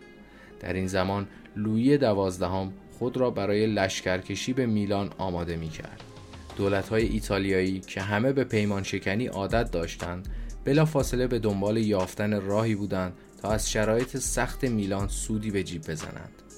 در 0.60 0.73
این 0.73 0.88
زمان 0.88 1.27
لویی 1.55 1.97
دوازدهم 1.97 2.73
خود 2.99 3.17
را 3.17 3.32
برای 3.32 3.67
لشکرکشی 3.67 4.53
به 4.53 4.65
میلان 4.65 5.10
آماده 5.17 5.55
می 5.55 5.69
کرد. 5.69 6.03
دولت 6.58 6.89
های 6.89 7.08
ایتالیایی 7.08 7.79
که 7.79 8.01
همه 8.01 8.34
به 8.34 8.43
پیمان 8.43 8.84
شکنی 8.84 9.27
عادت 9.27 9.71
داشتند 9.71 10.27
فاصله 10.86 11.27
به 11.27 11.39
دنبال 11.39 11.77
یافتن 11.77 12.41
راهی 12.41 12.75
بودند 12.75 13.13
تا 13.41 13.51
از 13.51 13.71
شرایط 13.71 14.17
سخت 14.17 14.63
میلان 14.63 15.08
سودی 15.08 15.51
به 15.51 15.63
جیب 15.63 15.82
بزنند. 15.82 16.49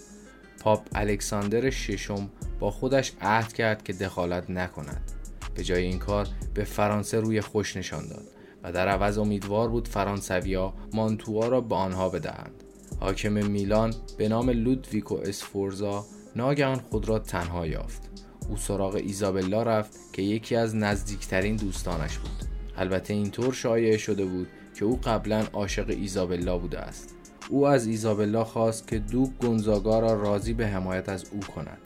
پاپ 0.63 0.88
الکساندر 0.95 1.69
ششم 1.69 2.30
با 2.60 2.71
خودش 2.71 3.12
عهد 3.21 3.54
کرد 3.54 3.84
که 3.84 3.93
دخالت 3.93 4.50
نکند. 4.50 5.12
به 5.56 5.63
جای 5.63 5.84
این 5.84 6.00
کار 6.00 6.28
به 6.54 6.63
فرانسه 6.63 7.19
روی 7.19 7.41
خوش 7.41 7.78
نشان 7.78 8.08
داد 8.08 8.28
و 8.63 8.71
در 8.71 8.88
عوض 8.88 9.17
امیدوار 9.17 9.69
بود 9.69 9.88
فرانسویا 9.88 10.74
مانتوا 10.93 11.47
را 11.47 11.62
به 11.62 11.76
آنها 11.76 12.10
بدهند. 12.10 12.63
حاکم 13.00 13.32
میلان 13.32 13.93
به 14.17 14.30
نام 14.30 14.50
لودویکو 14.50 15.15
اسفورزا 15.15 16.06
ناگهان 16.36 16.80
خود 16.80 17.10
را 17.10 17.19
تنها 17.19 17.67
یافت 17.67 18.10
او 18.50 18.58
سراغ 18.58 18.95
ایزابلا 18.95 19.63
رفت 19.63 20.13
که 20.13 20.21
یکی 20.21 20.56
از 20.56 20.76
نزدیکترین 20.76 21.56
دوستانش 21.56 22.17
بود 22.17 22.32
البته 22.78 23.13
اینطور 23.13 23.54
شایع 23.54 23.97
شده 23.97 24.26
بود 24.26 24.47
که 24.76 24.86
او 24.86 25.00
قبلا 25.04 25.45
عاشق 25.54 25.89
ایزابلا 25.89 26.58
بوده 26.58 26.80
است 26.80 27.15
او 27.52 27.68
از 27.68 27.88
ایزابلا 27.88 28.44
خواست 28.44 28.88
که 28.88 29.00
دوک 29.00 29.30
گونزاگا 29.42 30.00
را 30.00 30.14
راضی 30.22 30.54
به 30.54 30.68
حمایت 30.68 31.10
از 31.10 31.26
او 31.32 31.40
کند. 31.40 31.78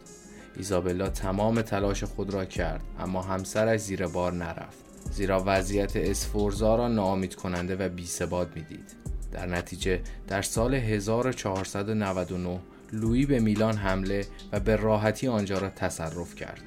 ایزابلا 0.57 1.09
تمام 1.09 1.61
تلاش 1.61 2.03
خود 2.03 2.33
را 2.33 2.45
کرد 2.45 2.81
اما 2.99 3.21
همسرش 3.21 3.79
زیر 3.79 4.07
بار 4.07 4.33
نرفت. 4.33 4.77
زیرا 5.11 5.43
وضعیت 5.45 5.95
اسفورزا 5.95 6.75
را 6.75 6.87
ناامید 6.87 7.35
کننده 7.35 7.75
و 7.75 7.89
بی 7.89 8.07
می‌دید. 8.55 8.95
در 9.31 9.45
نتیجه 9.45 10.01
در 10.27 10.41
سال 10.41 10.75
1499 10.75 12.59
لویی 12.93 13.25
به 13.25 13.39
میلان 13.39 13.75
حمله 13.75 14.25
و 14.51 14.59
به 14.59 14.75
راحتی 14.75 15.27
آنجا 15.27 15.57
را 15.57 15.69
تصرف 15.69 16.35
کرد. 16.35 16.61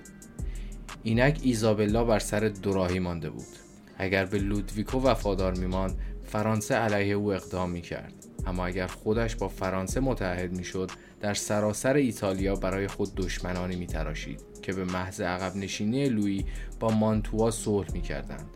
اینک 1.03 1.41
ایزابلا 1.43 2.05
بر 2.05 2.19
سر 2.19 2.41
دوراهی 2.49 2.99
مانده 2.99 3.31
بود. 3.31 3.57
اگر 3.99 4.25
به 4.25 4.39
لودویکو 4.39 5.01
وفادار 5.01 5.55
میماند 5.55 5.99
فرانسه 6.25 6.75
علیه 6.75 7.15
او 7.15 7.33
اقدام 7.33 7.71
می 7.71 7.81
کرد 7.81 8.18
اما 8.47 8.67
اگر 8.67 8.87
خودش 8.87 9.37
با 9.37 9.49
فرانسه 9.49 10.01
متحد 10.01 10.57
می‌شد 10.57 10.91
در 11.21 11.35
سراسر 11.35 11.95
ایتالیا 11.95 12.55
برای 12.55 12.87
خود 12.87 13.15
دشمنانی 13.15 13.77
می 13.77 13.87
تراشید 13.87 14.41
که 14.63 14.73
به 14.73 14.85
محض 14.85 15.21
عقب 15.21 15.57
نشینی 15.57 16.09
لویی 16.09 16.47
با 16.81 16.91
مانتوا 16.91 17.51
صلح 17.51 17.93
می 17.93 18.01
کردند. 18.01 18.49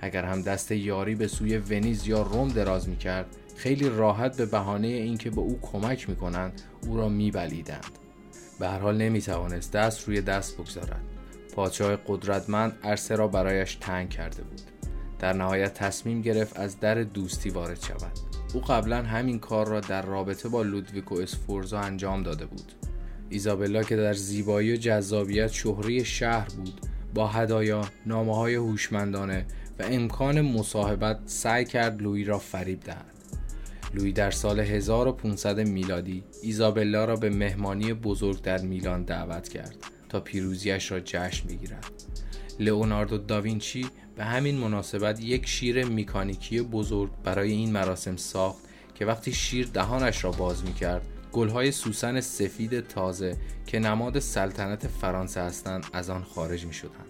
اگر 0.00 0.24
هم 0.24 0.42
دست 0.42 0.72
یاری 0.72 1.14
به 1.14 1.28
سوی 1.28 1.58
ونیز 1.58 2.06
یا 2.06 2.22
روم 2.22 2.48
دراز 2.48 2.88
می 2.88 2.96
کرد 2.96 3.36
خیلی 3.56 3.88
راحت 3.88 4.36
به 4.36 4.46
بهانه 4.46 4.88
اینکه 4.88 5.30
به 5.30 5.40
او 5.40 5.58
کمک 5.62 6.08
می‌کنند 6.08 6.62
او 6.86 6.96
را 6.96 7.08
میبلیدند. 7.08 7.98
به 8.60 8.68
هر 8.68 8.78
حال 8.78 8.96
نمی‌توانست 8.96 9.72
دست 9.72 10.08
روی 10.08 10.20
دست 10.20 10.54
بگذارد. 10.54 11.00
پادشاه 11.54 11.96
قدرتمند 11.96 12.78
عرصه 12.84 13.16
را 13.16 13.28
برایش 13.28 13.74
تنگ 13.74 14.10
کرده 14.10 14.42
بود. 14.42 14.60
در 15.18 15.32
نهایت 15.32 15.74
تصمیم 15.74 16.22
گرفت 16.22 16.58
از 16.58 16.80
در 16.80 17.02
دوستی 17.02 17.50
وارد 17.50 17.82
شود. 17.82 18.31
او 18.54 18.60
قبلا 18.60 19.02
همین 19.02 19.38
کار 19.38 19.68
را 19.68 19.80
در 19.80 20.02
رابطه 20.02 20.48
با 20.48 20.62
لودویکو 20.62 21.14
اسفورزا 21.14 21.80
انجام 21.80 22.22
داده 22.22 22.46
بود 22.46 22.72
ایزابلا 23.28 23.82
که 23.82 23.96
در 23.96 24.14
زیبایی 24.14 24.72
و 24.72 24.76
جذابیت 24.76 25.52
شهری 25.52 26.04
شهر 26.04 26.48
بود 26.48 26.80
با 27.14 27.26
هدایا 27.26 27.84
نامه 28.06 28.36
های 28.36 28.54
هوشمندانه 28.54 29.46
و 29.78 29.82
امکان 29.82 30.40
مصاحبت 30.40 31.18
سعی 31.26 31.64
کرد 31.64 32.02
لوی 32.02 32.24
را 32.24 32.38
فریب 32.38 32.80
دهد 32.80 33.12
لوی 33.94 34.12
در 34.12 34.30
سال 34.30 34.60
1500 34.60 35.60
میلادی 35.60 36.24
ایزابلا 36.42 37.04
را 37.04 37.16
به 37.16 37.30
مهمانی 37.30 37.94
بزرگ 37.94 38.42
در 38.42 38.60
میلان 38.60 39.04
دعوت 39.04 39.48
کرد 39.48 39.76
تا 40.08 40.20
پیروزیش 40.20 40.92
را 40.92 41.00
جشن 41.00 41.48
بگیرد. 41.48 42.11
لئوناردو 42.64 43.18
داوینچی 43.18 43.86
به 44.16 44.24
همین 44.24 44.58
مناسبت 44.58 45.20
یک 45.20 45.46
شیر 45.46 45.84
میکانیکی 45.84 46.60
بزرگ 46.60 47.10
برای 47.24 47.50
این 47.50 47.72
مراسم 47.72 48.16
ساخت 48.16 48.64
که 48.94 49.06
وقتی 49.06 49.32
شیر 49.32 49.66
دهانش 49.66 50.24
را 50.24 50.30
باز 50.30 50.64
می 50.64 50.74
کرد 50.74 51.06
گلهای 51.32 51.70
سوسن 51.72 52.20
سفید 52.20 52.80
تازه 52.80 53.36
که 53.66 53.78
نماد 53.78 54.18
سلطنت 54.18 54.86
فرانسه 54.86 55.40
هستند 55.40 55.86
از 55.92 56.10
آن 56.10 56.22
خارج 56.22 56.66
می 56.66 56.72
شدند. 56.72 57.06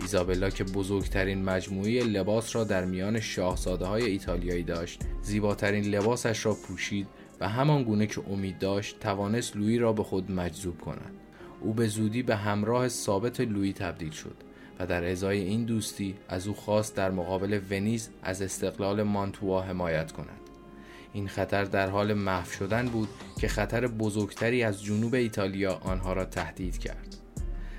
ایزابلا 0.00 0.50
که 0.50 0.64
بزرگترین 0.64 1.44
مجموعه 1.44 2.04
لباس 2.04 2.56
را 2.56 2.64
در 2.64 2.84
میان 2.84 3.20
شاهزاده 3.20 3.86
های 3.86 4.04
ایتالیایی 4.04 4.62
داشت 4.62 5.00
زیباترین 5.22 5.84
لباسش 5.84 6.46
را 6.46 6.54
پوشید 6.54 7.06
و 7.40 7.48
همان 7.48 7.82
گونه 7.82 8.06
که 8.06 8.22
امید 8.30 8.58
داشت 8.58 9.00
توانست 9.00 9.56
لویی 9.56 9.78
را 9.78 9.92
به 9.92 10.02
خود 10.02 10.32
مجذوب 10.32 10.80
کند 10.80 11.14
او 11.60 11.74
به 11.74 11.86
زودی 11.86 12.22
به 12.22 12.36
همراه 12.36 12.88
ثابت 12.88 13.40
لویی 13.40 13.72
تبدیل 13.72 14.10
شد 14.10 14.36
و 14.80 14.86
در 14.86 15.10
ازای 15.10 15.40
این 15.40 15.64
دوستی 15.64 16.14
از 16.28 16.46
او 16.46 16.54
خواست 16.54 16.96
در 16.96 17.10
مقابل 17.10 17.60
ونیز 17.70 18.08
از 18.22 18.42
استقلال 18.42 19.02
مانتوا 19.02 19.62
حمایت 19.62 20.12
کند 20.12 20.40
این 21.12 21.28
خطر 21.28 21.64
در 21.64 21.88
حال 21.88 22.14
محو 22.14 22.50
شدن 22.50 22.86
بود 22.86 23.08
که 23.40 23.48
خطر 23.48 23.86
بزرگتری 23.86 24.62
از 24.62 24.82
جنوب 24.82 25.14
ایتالیا 25.14 25.74
آنها 25.74 26.12
را 26.12 26.24
تهدید 26.24 26.78
کرد 26.78 27.16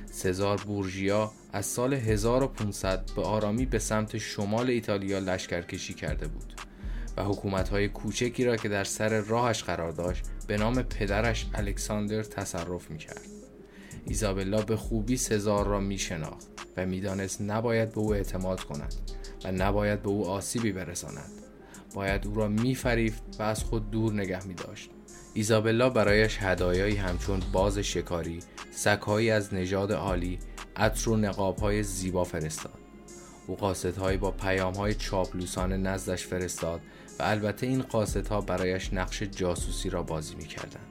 سزار 0.05 0.57
بورژیا 0.57 1.31
از 1.53 1.65
سال 1.65 1.93
1500 1.93 3.09
به 3.15 3.21
آرامی 3.21 3.65
به 3.65 3.79
سمت 3.79 4.17
شمال 4.17 4.69
ایتالیا 4.69 5.19
لشکرکشی 5.19 5.93
کرده 5.93 6.27
بود 6.27 6.53
و 7.17 7.23
حکومتهای 7.23 7.87
کوچکی 7.87 8.45
را 8.45 8.55
که 8.57 8.69
در 8.69 8.83
سر 8.83 9.19
راهش 9.19 9.63
قرار 9.63 9.91
داشت 9.91 10.23
به 10.47 10.57
نام 10.57 10.81
پدرش 10.81 11.45
الکساندر 11.53 12.23
تصرف 12.23 12.91
می 12.91 12.97
کرد. 12.97 13.40
ایزابلا 14.05 14.61
به 14.61 14.75
خوبی 14.75 15.17
سزار 15.17 15.67
را 15.67 15.79
می 15.79 15.97
شناخت 15.97 16.47
و 16.77 16.85
می‌دانست 16.85 17.41
نباید 17.41 17.91
به 17.91 17.99
او 17.99 18.13
اعتماد 18.13 18.63
کند 18.63 18.93
و 19.43 19.51
نباید 19.51 20.01
به 20.01 20.09
او 20.09 20.27
آسیبی 20.27 20.71
برساند. 20.71 21.31
باید 21.95 22.27
او 22.27 22.35
را 22.35 22.47
میفریفت 22.47 23.23
و 23.39 23.43
از 23.43 23.63
خود 23.63 23.91
دور 23.91 24.13
نگه 24.13 24.47
می 24.47 24.53
داشت. 24.53 24.89
ایزابلا 25.33 25.89
برایش 25.89 26.37
هدایایی 26.41 26.95
همچون 26.95 27.39
باز 27.51 27.77
شکاری، 27.77 28.39
سکهایی 28.71 29.29
از 29.29 29.53
نژاد 29.53 29.91
عالی، 29.91 30.39
عطر 30.75 31.09
و 31.09 31.17
نقابهای 31.17 31.83
زیبا 31.83 32.23
فرستاد. 32.23 32.79
او 33.47 33.55
قاصدهایی 33.55 34.17
با 34.17 34.31
پیامهای 34.31 34.93
چاپلوسانه 34.93 35.77
نزدش 35.77 36.27
فرستاد 36.27 36.81
و 37.19 37.23
البته 37.23 37.67
این 37.67 37.81
قاصدها 37.81 38.41
برایش 38.41 38.93
نقش 38.93 39.23
جاسوسی 39.23 39.89
را 39.89 40.03
بازی 40.03 40.35
می‌کردند. 40.35 40.90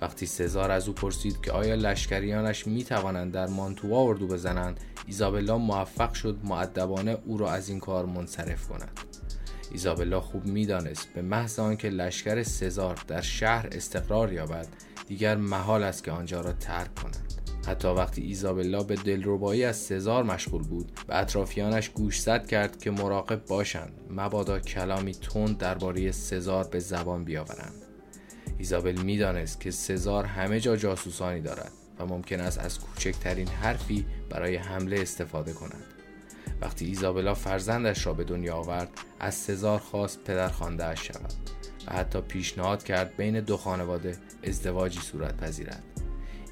وقتی 0.00 0.26
سزار 0.26 0.70
از 0.70 0.88
او 0.88 0.94
پرسید 0.94 1.40
که 1.40 1.52
آیا 1.52 1.74
لشکریانش 1.74 2.66
می 2.66 2.84
توانند 2.84 3.32
در 3.32 3.46
مانتوا 3.46 4.02
اردو 4.02 4.26
بزنند 4.26 4.80
ایزابلا 5.06 5.58
موفق 5.58 6.12
شد 6.12 6.38
معدبانه 6.44 7.18
او 7.26 7.38
را 7.38 7.50
از 7.50 7.68
این 7.68 7.80
کار 7.80 8.06
منصرف 8.06 8.68
کند. 8.68 9.00
ایزابلا 9.72 10.20
خوب 10.20 10.46
می‌دانست 10.46 11.08
به 11.14 11.22
محض 11.22 11.58
آنکه 11.58 11.88
لشکر 11.88 12.42
سزار 12.42 12.98
در 13.08 13.20
شهر 13.20 13.68
استقرار 13.72 14.32
یابد 14.32 14.68
دیگر 15.06 15.36
محال 15.36 15.82
است 15.82 16.04
که 16.04 16.10
آنجا 16.10 16.40
را 16.40 16.52
ترک 16.52 16.94
کنند 16.94 17.34
حتی 17.66 17.88
وقتی 17.88 18.22
ایزابلا 18.22 18.82
به 18.82 18.94
دلربایی 18.94 19.64
از 19.64 19.76
سزار 19.76 20.22
مشغول 20.22 20.62
بود 20.62 20.92
به 21.06 21.18
اطرافیانش 21.18 21.88
گوشزد 21.88 22.46
کرد 22.46 22.78
که 22.78 22.90
مراقب 22.90 23.46
باشند 23.46 23.92
مبادا 24.10 24.58
کلامی 24.58 25.14
تند 25.14 25.58
درباره 25.58 26.12
سزار 26.12 26.68
به 26.68 26.78
زبان 26.78 27.24
بیاورند. 27.24 27.79
ایزابل 28.60 29.00
می‌دانست 29.00 29.60
که 29.60 29.70
سزار 29.70 30.24
همه 30.24 30.60
جا 30.60 30.76
جاسوسانی 30.76 31.40
دارد 31.40 31.72
و 31.98 32.06
ممکن 32.06 32.40
است 32.40 32.58
از 32.58 32.80
کوچکترین 32.80 33.48
حرفی 33.48 34.06
برای 34.30 34.56
حمله 34.56 35.00
استفاده 35.00 35.52
کند. 35.52 35.84
وقتی 36.60 36.86
ایزابلا 36.86 37.34
فرزندش 37.34 38.06
را 38.06 38.12
به 38.12 38.24
دنیا 38.24 38.56
آورد 38.56 38.88
از 39.20 39.34
سزار 39.34 39.78
خواست 39.78 40.24
پدر 40.24 40.48
خانده 40.48 40.94
شود 40.94 41.32
و 41.86 41.92
حتی 41.92 42.20
پیشنهاد 42.20 42.84
کرد 42.84 43.16
بین 43.16 43.40
دو 43.40 43.56
خانواده 43.56 44.16
ازدواجی 44.44 45.00
صورت 45.00 45.36
پذیرد. 45.36 45.82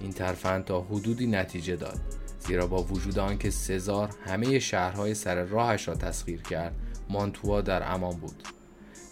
این 0.00 0.12
ترفند 0.12 0.64
تا 0.64 0.80
حدودی 0.80 1.26
نتیجه 1.26 1.76
داد 1.76 2.00
زیرا 2.40 2.66
با 2.66 2.82
وجود 2.82 3.18
آنکه 3.18 3.50
سزار 3.50 4.10
همه 4.26 4.58
شهرهای 4.58 5.14
سر 5.14 5.44
راهش 5.44 5.88
را 5.88 5.94
تسخیر 5.94 6.42
کرد 6.42 6.74
مانتوا 7.08 7.60
در 7.60 7.92
امان 7.92 8.16
بود. 8.16 8.42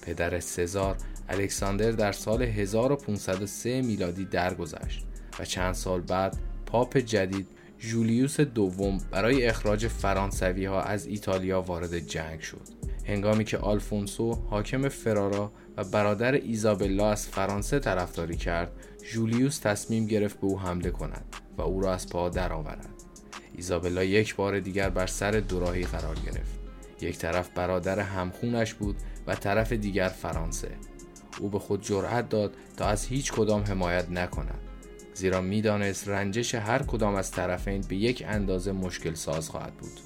پدر 0.03 0.41
سزار 0.41 0.97
الکساندر 1.29 1.91
در 1.91 2.13
سال 2.13 2.43
1503 2.43 3.83
میلادی 3.83 4.25
درگذشت 4.25 5.07
و 5.39 5.45
چند 5.45 5.75
سال 5.75 6.01
بعد 6.01 6.37
پاپ 6.67 6.97
جدید 6.97 7.47
جولیوس 7.79 8.41
دوم 8.41 8.99
برای 9.11 9.47
اخراج 9.47 9.87
فرانسوی 9.87 10.65
ها 10.65 10.83
از 10.83 11.07
ایتالیا 11.07 11.63
وارد 11.63 11.99
جنگ 11.99 12.41
شد. 12.41 12.69
هنگامی 13.07 13.45
که 13.45 13.59
آلفونسو 13.59 14.33
حاکم 14.33 14.89
فرارا 14.89 15.53
و 15.77 15.85
برادر 15.85 16.33
ایزابلا 16.33 17.11
از 17.11 17.29
فرانسه 17.29 17.79
طرفداری 17.79 18.37
کرد 18.37 18.73
جولیوس 19.13 19.59
تصمیم 19.59 20.07
گرفت 20.07 20.41
به 20.41 20.47
او 20.47 20.61
حمله 20.61 20.91
کند 20.91 21.25
و 21.59 21.63
او 21.63 21.81
را 21.81 21.95
از 21.95 22.09
پا 22.09 22.29
درآورد. 22.29 22.89
ایزابلا 23.57 24.05
یک 24.05 24.37
بار 24.37 24.61
دیگر 24.61 24.91
بر 24.91 25.07
سر 25.07 25.31
دوراهی 25.31 25.83
قرار 25.83 26.17
گرفت. 26.27 26.59
یک 27.01 27.19
طرف 27.19 27.49
برادر 27.49 28.01
همخونش 28.01 28.75
بود 28.75 28.97
و 29.27 29.35
طرف 29.35 29.73
دیگر 29.73 30.09
فرانسه. 30.09 30.69
او 31.41 31.49
به 31.49 31.59
خود 31.59 31.83
جرأت 31.83 32.29
داد 32.29 32.55
تا 32.77 32.87
از 32.87 33.07
هیچ 33.07 33.33
کدام 33.33 33.63
حمایت 33.63 34.11
نکند. 34.11 34.61
زیرا 35.15 35.41
می‌دانست 35.41 36.09
رنجش 36.09 36.55
هر 36.55 36.83
کدام 36.83 37.15
از 37.15 37.31
طرفین 37.31 37.81
به 37.89 37.97
یک 37.97 38.25
اندازه 38.29 38.73
مشکل 38.73 39.15
ساز 39.15 39.49
خواهد 39.49 39.75
بود. 39.75 40.01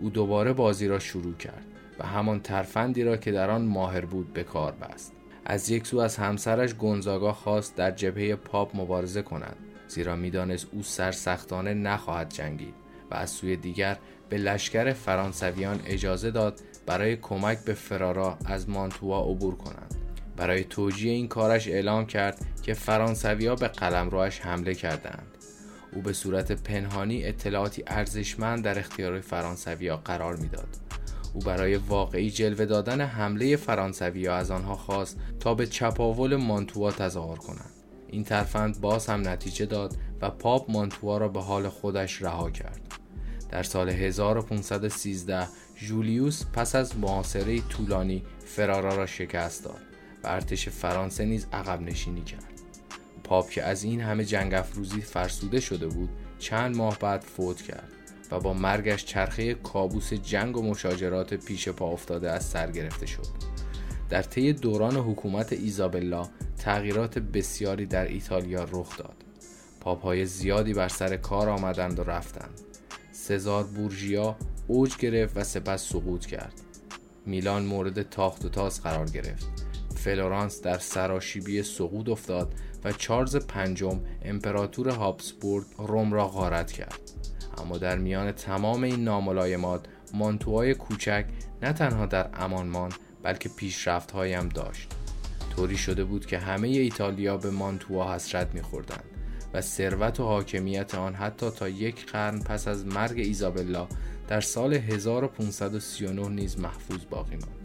او 0.00 0.10
دوباره 0.10 0.52
بازی 0.52 0.88
را 0.88 0.98
شروع 0.98 1.34
کرد 1.34 1.64
و 1.98 2.06
همان 2.06 2.40
ترفندی 2.40 3.04
را 3.04 3.16
که 3.16 3.32
در 3.32 3.50
آن 3.50 3.62
ماهر 3.62 4.04
بود 4.04 4.32
به 4.32 4.42
کار 4.44 4.72
بست. 4.72 5.12
از 5.44 5.70
یک 5.70 5.86
سو 5.86 5.98
از 5.98 6.16
همسرش 6.16 6.74
گونزاگا 6.74 7.32
خواست 7.32 7.76
در 7.76 7.90
جبهه 7.90 8.36
پاپ 8.36 8.76
مبارزه 8.76 9.22
کند. 9.22 9.56
زیرا 9.88 10.16
می‌دانست 10.16 10.66
او 10.72 10.82
سرسختانه 10.82 11.74
نخواهد 11.74 12.34
جنگید 12.34 12.74
و 13.10 13.14
از 13.14 13.30
سوی 13.30 13.56
دیگر 13.56 13.98
به 14.28 14.38
لشکر 14.38 14.92
فرانسویان 14.92 15.80
اجازه 15.86 16.30
داد 16.30 16.60
برای 16.86 17.16
کمک 17.16 17.58
به 17.58 17.74
فرارا 17.74 18.38
از 18.44 18.68
مانتوا 18.68 19.30
عبور 19.30 19.56
کنند. 19.56 19.97
برای 20.38 20.64
توجیه 20.64 21.12
این 21.12 21.28
کارش 21.28 21.68
اعلام 21.68 22.06
کرد 22.06 22.46
که 22.62 22.74
فرانسویا 22.74 23.54
به 23.54 23.68
قلمروش 23.68 24.40
حمله 24.40 24.74
کردند 24.74 25.26
او 25.92 26.02
به 26.02 26.12
صورت 26.12 26.52
پنهانی 26.52 27.24
اطلاعاتی 27.24 27.82
ارزشمند 27.86 28.64
در 28.64 28.78
اختیار 28.78 29.20
فرانسویا 29.20 29.96
قرار 29.96 30.36
می‌داد. 30.36 30.68
او 31.34 31.40
برای 31.40 31.76
واقعی 31.76 32.30
جلوه 32.30 32.64
دادن 32.64 33.00
حمله 33.00 33.56
فرانسوی 33.56 34.28
از 34.28 34.50
آنها 34.50 34.76
خواست 34.76 35.18
تا 35.40 35.54
به 35.54 35.66
چپاول 35.66 36.36
مانتوا 36.36 36.92
تظاهر 36.92 37.36
کنند. 37.36 37.70
این 38.08 38.24
ترفند 38.24 38.80
باز 38.80 39.06
هم 39.06 39.28
نتیجه 39.28 39.66
داد 39.66 39.96
و 40.20 40.30
پاپ 40.30 40.70
مانتوا 40.70 41.18
را 41.18 41.28
به 41.28 41.40
حال 41.40 41.68
خودش 41.68 42.22
رها 42.22 42.50
کرد. 42.50 42.80
در 43.50 43.62
سال 43.62 43.88
1513 43.88 45.46
جولیوس 45.76 46.44
پس 46.52 46.74
از 46.74 46.98
معاصره 46.98 47.60
طولانی 47.60 48.22
فرارا 48.46 48.96
را 48.96 49.06
شکست 49.06 49.64
داد. 49.64 49.87
ارتش 50.28 50.68
فرانسه 50.68 51.24
نیز 51.24 51.46
عقب 51.52 51.80
نشینی 51.80 52.22
کرد. 52.22 52.44
پاپ 53.24 53.50
که 53.50 53.62
از 53.62 53.82
این 53.82 54.00
همه 54.00 54.24
جنگ 54.24 54.54
افروزی 54.54 55.00
فرسوده 55.00 55.60
شده 55.60 55.86
بود 55.86 56.08
چند 56.38 56.76
ماه 56.76 56.98
بعد 56.98 57.20
فوت 57.20 57.62
کرد 57.62 57.92
و 58.30 58.40
با 58.40 58.52
مرگش 58.52 59.04
چرخه 59.04 59.54
کابوس 59.54 60.12
جنگ 60.12 60.56
و 60.56 60.62
مشاجرات 60.62 61.34
پیش 61.34 61.68
پا 61.68 61.86
افتاده 61.86 62.30
از 62.30 62.44
سر 62.44 62.70
گرفته 62.70 63.06
شد. 63.06 63.26
در 64.10 64.22
طی 64.22 64.52
دوران 64.52 64.96
حکومت 64.96 65.52
ایزابلا 65.52 66.28
تغییرات 66.58 67.18
بسیاری 67.18 67.86
در 67.86 68.04
ایتالیا 68.04 68.64
رخ 68.64 68.96
داد. 68.96 69.24
پاپهای 69.80 70.26
زیادی 70.26 70.74
بر 70.74 70.88
سر 70.88 71.16
کار 71.16 71.48
آمدند 71.48 71.98
و 71.98 72.04
رفتند. 72.04 72.60
سزار 73.12 73.64
بورژیا 73.64 74.36
اوج 74.66 74.96
گرفت 74.96 75.36
و 75.36 75.44
سپس 75.44 75.88
سقوط 75.88 76.26
کرد. 76.26 76.52
میلان 77.26 77.64
مورد 77.64 78.02
تاخت 78.02 78.44
و 78.44 78.48
تاز 78.48 78.82
قرار 78.82 79.06
گرفت. 79.06 79.67
فلورانس 79.98 80.62
در 80.62 80.78
سراشیبی 80.78 81.62
سقوط 81.62 82.08
افتاد 82.08 82.54
و 82.84 82.92
چارلز 82.92 83.36
پنجم 83.36 84.00
امپراتور 84.22 84.88
هابسبورگ 84.88 85.66
روم 85.78 86.12
را 86.12 86.28
غارت 86.28 86.72
کرد 86.72 87.00
اما 87.58 87.78
در 87.78 87.98
میان 87.98 88.32
تمام 88.32 88.82
این 88.82 89.04
ناملایمات 89.04 89.86
مانتوهای 90.14 90.74
کوچک 90.74 91.24
نه 91.62 91.72
تنها 91.72 92.06
در 92.06 92.30
امان 92.34 92.66
ماند 92.66 92.94
بلکه 93.22 93.48
پیشرفت 93.48 94.10
هایم 94.10 94.48
داشت 94.48 94.88
طوری 95.56 95.76
شده 95.76 96.04
بود 96.04 96.26
که 96.26 96.38
همه 96.38 96.68
ایتالیا 96.68 97.36
به 97.36 97.50
مانتوا 97.50 98.14
حسرت 98.14 98.54
میخوردند 98.54 99.04
و 99.54 99.60
ثروت 99.60 100.20
و 100.20 100.24
حاکمیت 100.24 100.94
آن 100.94 101.14
حتی 101.14 101.50
تا 101.50 101.68
یک 101.68 102.06
قرن 102.06 102.40
پس 102.40 102.68
از 102.68 102.86
مرگ 102.86 103.18
ایزابلا 103.18 103.88
در 104.28 104.40
سال 104.40 104.74
1539 104.74 106.28
نیز 106.28 106.58
محفوظ 106.58 107.00
باقی 107.10 107.36
ماند. 107.36 107.57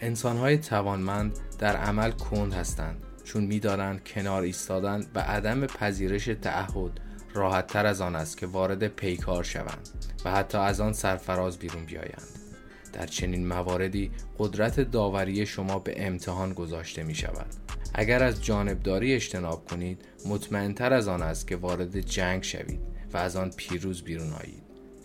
انسانهای 0.00 0.58
توانمند 0.58 1.38
در 1.58 1.76
عمل 1.76 2.10
کند 2.10 2.52
هستند 2.52 3.02
چون 3.24 3.44
می‌دانند 3.44 4.04
کنار 4.04 4.42
ایستادن 4.42 5.06
و 5.14 5.20
عدم 5.20 5.66
پذیرش 5.66 6.24
تعهد 6.24 7.00
راحت 7.34 7.66
تر 7.66 7.86
از 7.86 8.00
آن 8.00 8.16
است 8.16 8.38
که 8.38 8.46
وارد 8.46 8.86
پیکار 8.86 9.44
شوند 9.44 9.88
و 10.24 10.30
حتی 10.30 10.58
از 10.58 10.80
آن 10.80 10.92
سرفراز 10.92 11.58
بیرون 11.58 11.84
بیایند. 11.84 12.28
در 12.92 13.06
چنین 13.06 13.46
مواردی 13.46 14.10
قدرت 14.38 14.80
داوری 14.80 15.46
شما 15.46 15.78
به 15.78 16.06
امتحان 16.06 16.52
گذاشته 16.52 17.02
می 17.02 17.14
شود 17.14 17.46
اگر 17.94 18.22
از 18.22 18.44
جانبداری 18.44 19.14
اجتناب 19.14 19.64
کنید 19.64 20.04
مطمئنتر 20.26 20.92
از 20.92 21.08
آن 21.08 21.22
است 21.22 21.46
که 21.46 21.56
وارد 21.56 22.00
جنگ 22.00 22.42
شوید 22.42 22.80
و 23.12 23.16
از 23.16 23.36
آن 23.36 23.50
پیروز 23.56 24.02
بیرون 24.02 24.32
آیید. 24.32 24.62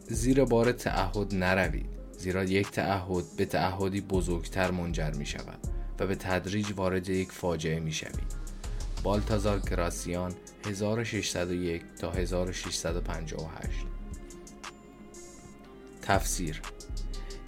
زیر 0.07 0.43
بار 0.45 0.71
تعهد 0.71 1.35
نروید. 1.35 1.89
زیرا 2.21 2.43
یک 2.43 2.71
تعهد 2.71 3.23
به 3.37 3.45
تعهدی 3.45 4.01
بزرگتر 4.01 4.71
منجر 4.71 5.11
می 5.11 5.25
شود 5.25 5.59
و 5.99 6.07
به 6.07 6.15
تدریج 6.15 6.73
وارد 6.75 7.09
یک 7.09 7.31
فاجعه 7.31 7.79
می 7.79 7.91
شوید 7.91 8.35
بالتازار 9.03 9.59
گراسیان 9.59 10.33
1601 10.67 11.81
تا 12.01 12.11
1658 12.11 13.85
تفسیر 16.01 16.61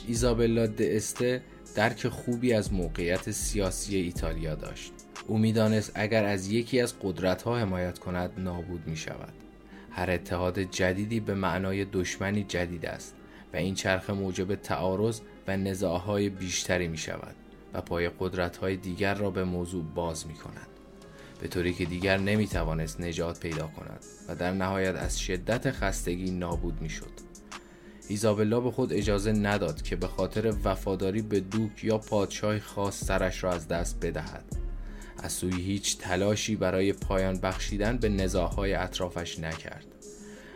ایزابلا 0.07 0.67
د 0.67 0.81
استه 0.81 1.41
درک 1.75 2.07
خوبی 2.07 2.53
از 2.53 2.73
موقعیت 2.73 3.31
سیاسی 3.31 3.95
ایتالیا 3.95 4.55
داشت. 4.55 4.91
او 5.27 5.37
می‌دانست 5.37 5.91
اگر 5.95 6.25
از 6.25 6.47
یکی 6.47 6.81
از 6.81 6.99
قدرتها 6.99 7.57
حمایت 7.57 7.99
کند 7.99 8.31
نابود 8.37 8.87
می 8.87 8.97
شود 8.97 9.33
هر 9.91 10.11
اتحاد 10.11 10.59
جدیدی 10.59 11.19
به 11.19 11.33
معنای 11.33 11.85
دشمنی 11.85 12.43
جدید 12.43 12.85
است. 12.85 13.15
و 13.53 13.57
این 13.57 13.75
چرخ 13.75 14.09
موجب 14.09 14.55
تعارض 14.55 15.21
و 15.47 15.57
نزاعهای 15.57 16.29
بیشتری 16.29 16.87
می 16.87 16.97
شود 16.97 17.35
و 17.73 17.81
پای 17.81 18.09
قدرتهای 18.19 18.77
دیگر 18.77 19.13
را 19.13 19.29
به 19.29 19.43
موضوع 19.43 19.83
باز 19.95 20.27
می 20.27 20.33
کند 20.33 20.67
به 21.41 21.49
طوری 21.49 21.73
که 21.73 21.85
دیگر 21.85 22.17
نمی 22.17 22.47
توانست 22.47 23.01
نجات 23.01 23.39
پیدا 23.39 23.67
کند 23.67 24.05
و 24.27 24.35
در 24.35 24.51
نهایت 24.51 24.95
از 24.95 25.19
شدت 25.19 25.71
خستگی 25.71 26.31
نابود 26.31 26.81
می 26.81 26.89
شد. 26.89 27.11
ایزابلا 28.07 28.59
به 28.59 28.71
خود 28.71 28.93
اجازه 28.93 29.31
نداد 29.31 29.81
که 29.81 29.95
به 29.95 30.07
خاطر 30.07 30.53
وفاداری 30.63 31.21
به 31.21 31.39
دوک 31.39 31.83
یا 31.83 31.97
پادشاه 31.97 32.59
خاص 32.59 33.03
سرش 33.03 33.43
را 33.43 33.51
از 33.51 33.67
دست 33.67 34.05
بدهد. 34.05 34.45
از 35.17 35.31
سوی 35.31 35.61
هیچ 35.61 35.97
تلاشی 35.97 36.55
برای 36.55 36.93
پایان 36.93 37.39
بخشیدن 37.39 37.97
به 37.97 38.09
نزاهای 38.09 38.73
اطرافش 38.73 39.39
نکرد. 39.39 39.92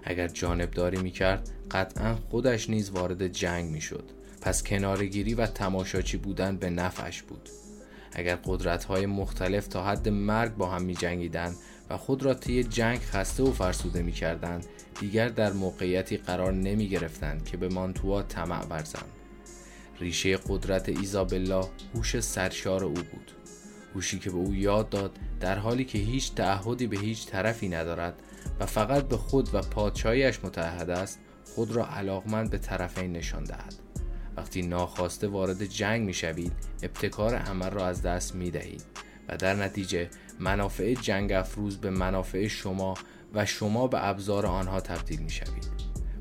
اگر 0.10 0.28
جانبداری 0.28 0.98
می 0.98 1.12
کرد 1.12 1.50
قطعا 1.72 2.16
خودش 2.30 2.70
نیز 2.70 2.90
وارد 2.90 3.28
جنگ 3.28 3.72
می 3.72 3.82
شد. 3.82 4.04
پس 4.42 4.64
کنارگیری 4.64 5.34
و 5.34 5.46
تماشاچی 5.46 6.18
بودن 6.18 6.58
به 6.58 6.70
نفعش 6.70 7.22
بود. 7.22 7.50
اگر 8.12 8.36
قدرت 8.36 8.84
های 8.84 9.06
مختلف 9.06 9.68
تا 9.68 9.84
حد 9.84 10.10
مرگ 10.10 10.56
با 10.56 10.70
هم 10.70 10.82
می 10.82 10.96
جنگیدن 10.96 11.56
و 11.90 11.98
خود 11.98 12.24
را 12.24 12.34
طی 12.34 12.64
جنگ 12.64 13.00
خسته 13.00 13.44
و 13.44 13.52
فرسوده 13.52 14.02
می 14.02 14.12
کردن 14.12 14.62
دیگر 15.00 15.30
در 15.30 15.54
موقعیتی 15.54 16.18
قرار 16.18 16.54
نمی 16.54 16.90
گرفتند 16.90 17.46
که 17.46 17.58
به 17.58 17.70
مانتوا 17.70 18.24
طمع 18.24 18.66
ورزند 18.66 19.12
ریشه 20.00 20.38
قدرت 20.38 20.90
ایزابلا 20.90 21.68
هوش 21.96 22.20
سرشار 22.20 22.84
او 22.84 22.94
بود 22.94 23.32
هوشی 23.96 24.20
که 24.20 24.30
به 24.30 24.38
او 24.38 24.56
یاد 24.56 24.90
داد 24.90 25.20
در 25.40 25.58
حالی 25.58 25.86
که 25.86 25.98
هیچ 25.98 26.34
تعهدی 26.34 26.88
به 26.88 26.98
هیچ 26.98 27.28
طرفی 27.28 27.70
ندارد 27.70 28.14
و 28.60 28.66
فقط 28.66 29.04
به 29.04 29.18
خود 29.18 29.56
و 29.56 29.62
پادشاهیش 29.62 30.40
متحد 30.44 30.90
است 30.90 31.20
خود 31.56 31.72
را 31.72 31.88
علاقمند 31.88 32.50
به 32.50 32.58
طرفین 32.58 33.14
نشان 33.14 33.44
دهد. 33.44 33.74
وقتی 34.38 34.62
ناخواسته 34.62 35.28
وارد 35.28 35.66
جنگ 35.66 36.06
می 36.06 36.14
شوید 36.14 36.54
ابتکار 36.84 37.36
عمل 37.36 37.70
را 37.70 37.88
از 37.88 38.02
دست 38.02 38.36
می 38.36 38.52
دهید 38.52 38.84
و 39.30 39.38
در 39.38 39.56
نتیجه 39.56 40.10
منافع 40.40 40.94
جنگ 40.94 41.32
افروز 41.32 41.78
به 41.78 41.90
منافع 41.90 42.48
شما 42.48 42.94
و 43.34 43.46
شما 43.46 43.88
به 43.88 44.08
ابزار 44.08 44.46
آنها 44.46 44.82
تبدیل 44.82 45.20
می 45.20 45.30
شوید 45.30 45.70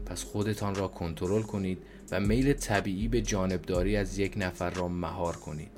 پس 0.06 0.24
خودتان 0.24 0.74
را 0.74 0.88
کنترل 0.88 1.42
کنید 1.42 1.78
و 2.10 2.20
میل 2.20 2.52
طبیعی 2.52 3.08
به 3.08 3.20
جانبداری 3.20 3.96
از 3.96 4.18
یک 4.18 4.34
نفر 4.36 4.70
را 4.70 4.88
مهار 4.88 5.36
کنید. 5.36 5.70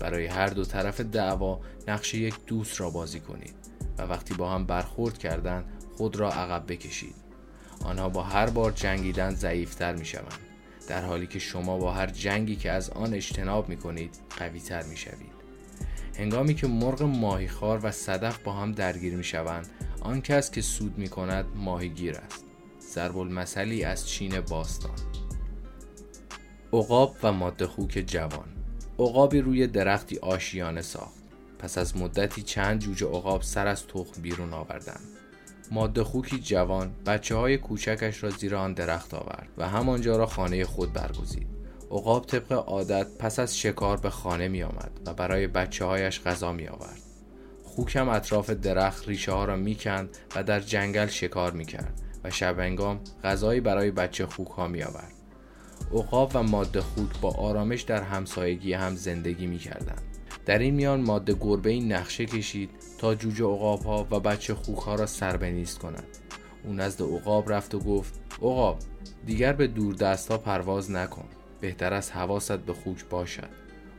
برای 0.00 0.26
هر 0.26 0.46
دو 0.46 0.64
طرف 0.64 1.00
دعوا 1.00 1.60
نقش 1.88 2.14
یک 2.14 2.34
دوست 2.46 2.80
را 2.80 2.90
بازی 2.90 3.20
کنید. 3.20 3.61
و 3.98 4.02
وقتی 4.02 4.34
با 4.34 4.50
هم 4.50 4.64
برخورد 4.64 5.18
کردند 5.18 5.64
خود 5.96 6.16
را 6.16 6.32
عقب 6.32 6.72
بکشید. 6.72 7.14
آنها 7.84 8.08
با 8.08 8.22
هر 8.22 8.50
بار 8.50 8.70
جنگیدن 8.70 9.34
ضعیفتر 9.34 9.94
می 9.94 10.04
شوند 10.04 10.38
در 10.88 11.04
حالی 11.04 11.26
که 11.26 11.38
شما 11.38 11.78
با 11.78 11.92
هر 11.92 12.06
جنگی 12.06 12.56
که 12.56 12.70
از 12.70 12.90
آن 12.90 13.14
اجتناب 13.14 13.68
می 13.68 13.76
کنید 13.76 14.18
قوی 14.38 14.60
تر 14.60 14.82
می 14.82 14.96
شوید 14.96 15.42
هنگامی 16.18 16.54
که 16.54 16.66
مرغ 16.66 17.02
ماهیخوار 17.02 17.80
و 17.82 17.90
صدف 17.90 18.38
با 18.38 18.52
هم 18.52 18.72
درگیر 18.72 19.16
می 19.16 19.24
شوند 19.24 19.68
آن 20.00 20.20
کس 20.20 20.50
که 20.50 20.62
سود 20.62 20.98
می 20.98 21.08
کند 21.08 21.46
ماهیگیر 21.54 22.16
است. 22.16 22.44
ضرب 22.80 23.18
المثلی 23.18 23.84
از 23.84 24.08
چین 24.08 24.40
باستان. 24.40 24.96
عقاب 26.72 27.16
و 27.22 27.32
ماده 27.32 27.66
خوک 27.66 28.04
جوان. 28.06 28.48
عقابی 28.98 29.40
روی 29.40 29.66
درختی 29.66 30.18
آشیانه 30.18 30.82
ساخت. 30.82 31.21
پس 31.62 31.78
از 31.78 31.96
مدتی 31.96 32.42
چند 32.42 32.80
جوجه 32.80 33.06
عقاب 33.06 33.42
سر 33.42 33.66
از 33.66 33.86
تخم 33.86 34.22
بیرون 34.22 34.52
آوردند. 34.52 35.08
ماده 35.70 36.04
خوکی 36.04 36.38
جوان 36.38 36.90
بچه 37.06 37.36
های 37.36 37.58
کوچکش 37.58 38.24
را 38.24 38.30
زیر 38.30 38.56
آن 38.56 38.72
درخت 38.72 39.14
آورد 39.14 39.48
و 39.58 39.68
همانجا 39.68 40.16
را 40.16 40.26
خانه 40.26 40.64
خود 40.64 40.92
برگزید. 40.92 41.46
عقاب 41.90 42.26
طبق 42.26 42.52
عادت 42.52 43.06
پس 43.18 43.38
از 43.38 43.58
شکار 43.58 43.96
به 43.96 44.10
خانه 44.10 44.48
می 44.48 44.62
آمد 44.62 44.90
و 45.06 45.14
برای 45.14 45.46
بچه 45.46 45.84
هایش 45.84 46.20
غذا 46.20 46.52
می 46.52 46.68
آورد 46.68 47.00
خوکم 47.64 48.08
اطراف 48.08 48.50
درخت 48.50 49.08
ریشه 49.08 49.32
ها 49.32 49.44
را 49.44 49.56
می 49.56 49.74
کند 49.74 50.16
و 50.36 50.42
در 50.42 50.60
جنگل 50.60 51.06
شکار 51.06 51.52
می 51.52 51.64
کرد 51.64 52.02
و 52.24 52.30
شبنگام 52.30 53.00
غذایی 53.24 53.60
برای 53.60 53.90
بچه 53.90 54.26
خوک 54.26 54.48
ها 54.48 54.68
می 54.68 54.82
آورد 54.82 55.12
عقاب 55.94 56.30
و 56.34 56.42
ماده 56.42 56.80
خوک 56.80 57.20
با 57.20 57.30
آرامش 57.30 57.82
در 57.82 58.02
همسایگی 58.02 58.72
هم 58.72 58.94
زندگی 58.94 59.46
می 59.46 59.58
کردند. 59.58 60.11
در 60.46 60.58
این 60.58 60.74
میان 60.74 61.00
ماده 61.00 61.36
گربه 61.40 61.70
این 61.70 61.92
نقشه 61.92 62.26
کشید 62.26 62.70
تا 62.98 63.14
جوجه 63.14 63.44
عقاب 63.44 63.82
ها 63.82 64.06
و 64.10 64.20
بچه 64.20 64.54
خوک 64.54 64.78
ها 64.78 64.94
را 64.94 65.06
سربنیست 65.06 65.78
کند 65.78 66.06
او 66.64 66.72
نزد 66.72 67.02
عقاب 67.02 67.52
رفت 67.52 67.74
و 67.74 67.78
گفت 67.78 68.20
عقاب 68.36 68.78
دیگر 69.26 69.52
به 69.52 69.66
دور 69.66 69.94
دست 69.94 70.30
ها 70.30 70.38
پرواز 70.38 70.90
نکن 70.90 71.24
بهتر 71.60 71.94
از 71.94 72.10
حواست 72.10 72.58
به 72.58 72.72
خوک 72.72 73.04
باشد. 73.04 73.48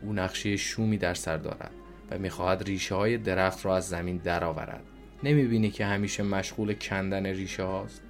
او 0.01 0.13
نقشه 0.13 0.57
شومی 0.57 0.97
در 0.97 1.13
سر 1.13 1.37
دارد 1.37 1.71
و 2.11 2.17
می‌خواهد 2.17 2.63
ریشه 2.63 2.95
های 2.95 3.17
درخت 3.17 3.65
را 3.65 3.77
از 3.77 3.87
زمین 3.87 4.17
درآورد. 4.17 4.83
نمی‌بینی 5.23 5.71
که 5.71 5.85
همیشه 5.85 6.23
مشغول 6.23 6.73
کندن 6.73 7.25
ریشه 7.25 7.63
هاست؟ 7.63 8.01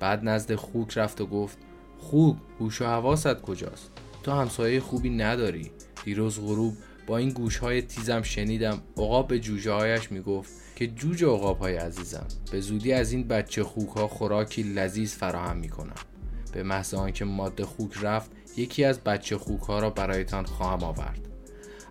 بعد 0.00 0.28
نزد 0.28 0.54
خوک 0.54 0.98
رفت 0.98 1.20
و 1.20 1.26
گفت 1.26 1.58
خوک 1.98 2.36
هوش 2.60 2.82
و 2.82 2.84
حواست 2.84 3.42
کجاست؟ 3.42 3.90
تو 4.22 4.32
همسایه 4.32 4.80
خوبی 4.80 5.10
نداری. 5.10 5.70
دیروز 6.04 6.40
غروب 6.40 6.74
با 7.06 7.18
این 7.18 7.30
گوش 7.30 7.56
های 7.56 7.82
تیزم 7.82 8.22
شنیدم 8.22 8.82
عقاب 8.96 9.28
به 9.28 9.40
جوجه 9.40 9.72
هایش 9.72 10.12
می‌گفت 10.12 10.52
که 10.76 10.86
جوجه 10.86 11.26
عقاب 11.26 11.58
های 11.58 11.76
عزیزم 11.76 12.26
به 12.52 12.60
زودی 12.60 12.92
از 12.92 13.12
این 13.12 13.28
بچه 13.28 13.64
خوک 13.64 13.88
ها 13.88 14.08
خوراکی 14.08 14.62
لذیذ 14.62 15.14
فراهم 15.14 15.56
می‌کنم. 15.56 15.94
به 16.52 16.62
محض 16.62 16.94
آنکه 16.94 17.24
ماده 17.24 17.64
خوک 17.64 17.92
رفت 18.02 18.30
یکی 18.56 18.84
از 18.84 19.00
بچه 19.00 19.38
خوک 19.38 19.60
ها 19.60 19.78
را 19.78 19.90
برایتان 19.90 20.44
خواهم 20.44 20.84
آورد. 20.84 21.28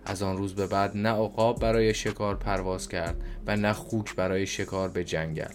از 0.04 0.22
آن 0.22 0.36
روز 0.36 0.54
به 0.54 0.66
بعد 0.66 0.96
نه 0.96 1.08
عقاب 1.08 1.60
برای 1.60 1.94
شکار 1.94 2.36
پرواز 2.36 2.88
کرد 2.88 3.22
و 3.46 3.56
نه 3.56 3.72
خوک 3.72 4.16
برای 4.16 4.46
شکار 4.46 4.88
به 4.88 5.04
جنگل. 5.04 5.54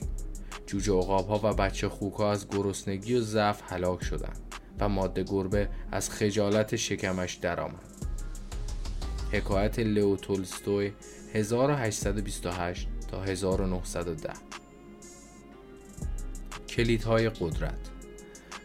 جوجه 0.65 0.93
عقاب 0.93 1.27
ها 1.27 1.39
و 1.43 1.53
بچه 1.53 1.89
خوک 1.89 2.13
ها 2.13 2.31
از 2.31 2.47
گرسنگی 2.47 3.15
و 3.15 3.21
ضعف 3.21 3.61
هلاک 3.71 4.03
شدند 4.03 4.41
و 4.79 4.89
ماده 4.89 5.23
گربه 5.23 5.69
از 5.91 6.09
خجالت 6.09 6.75
شکمش 6.75 7.33
درآمد. 7.33 7.96
حکایت 9.31 9.79
لئو 9.79 10.15
تولستوی 10.15 10.91
1828 11.33 12.87
تا 13.11 13.23
1910 13.23 14.33
کلیدهای 16.69 17.29
قدرت. 17.29 17.77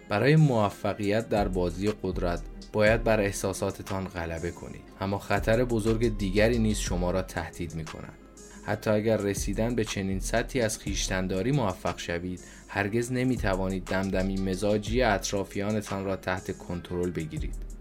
برای 0.09 0.37
موفقیت 0.37 1.29
در 1.29 1.49
بازی 1.49 1.93
قدرت 2.03 2.43
باید 2.73 3.05
بر 3.05 3.21
احساساتتان 3.21 4.05
غلبه 4.05 4.51
کنید. 4.51 4.83
اما 5.01 5.19
خطر 5.19 5.65
بزرگ 5.65 6.19
دیگری 6.19 6.59
نیز 6.59 6.79
شما 6.79 7.11
را 7.11 7.23
تهدید 7.23 7.75
می 7.75 7.85
کند 7.85 8.19
حتی 8.65 8.91
اگر 8.91 9.17
رسیدن 9.17 9.75
به 9.75 9.85
چنین 9.85 10.21
سطحی 10.21 10.61
از 10.61 10.79
خیشتنداری 10.79 11.53
موفق 11.53 11.99
شوید 11.99 12.41
هرگز 12.69 13.13
نمی 13.13 13.37
توانید 13.37 13.85
دمدمی 13.85 14.37
مزاجی 14.37 15.03
اطرافیانتان 15.03 16.05
را 16.05 16.17
تحت 16.17 16.59
کنترل 16.59 17.11
بگیرید. 17.11 17.72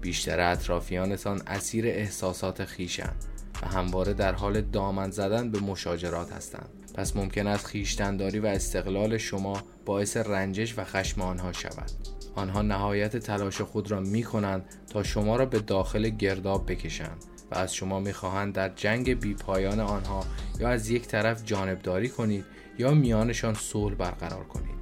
بیشتر 0.00 0.40
اطرافیانتان 0.40 1.42
اسیر 1.46 1.86
احساسات 1.86 2.64
خیشند 2.64 3.24
و 3.62 3.66
همواره 3.66 4.12
در 4.12 4.32
حال 4.32 4.60
دامن 4.60 5.10
زدن 5.10 5.50
به 5.50 5.60
مشاجرات 5.60 6.32
هستند 6.32 6.68
پس 6.94 7.16
ممکن 7.16 7.46
است 7.46 7.66
خیشتنداری 7.66 8.38
و 8.38 8.46
استقلال 8.46 9.18
شما 9.18 9.62
باعث 9.84 10.16
رنجش 10.16 10.78
و 10.78 10.84
خشم 10.84 11.20
آنها 11.20 11.52
شود. 11.52 11.90
آنها 12.34 12.62
نهایت 12.62 13.16
تلاش 13.16 13.60
خود 13.60 13.90
را 13.90 14.00
می 14.00 14.22
کنند 14.22 14.64
تا 14.90 15.02
شما 15.02 15.36
را 15.36 15.46
به 15.46 15.58
داخل 15.58 16.08
گرداب 16.08 16.72
بکشند 16.72 17.24
و 17.50 17.58
از 17.58 17.74
شما 17.74 18.00
می‌خواهند 18.00 18.54
در 18.54 18.68
جنگ 18.68 19.20
بی 19.20 19.34
پایان 19.34 19.80
آنها 19.80 20.24
یا 20.60 20.68
از 20.68 20.90
یک 20.90 21.06
طرف 21.06 21.44
جانبداری 21.44 22.08
کنید 22.08 22.44
یا 22.78 22.94
میانشان 22.94 23.54
صلح 23.54 23.94
برقرار 23.94 24.44
کنید. 24.44 24.80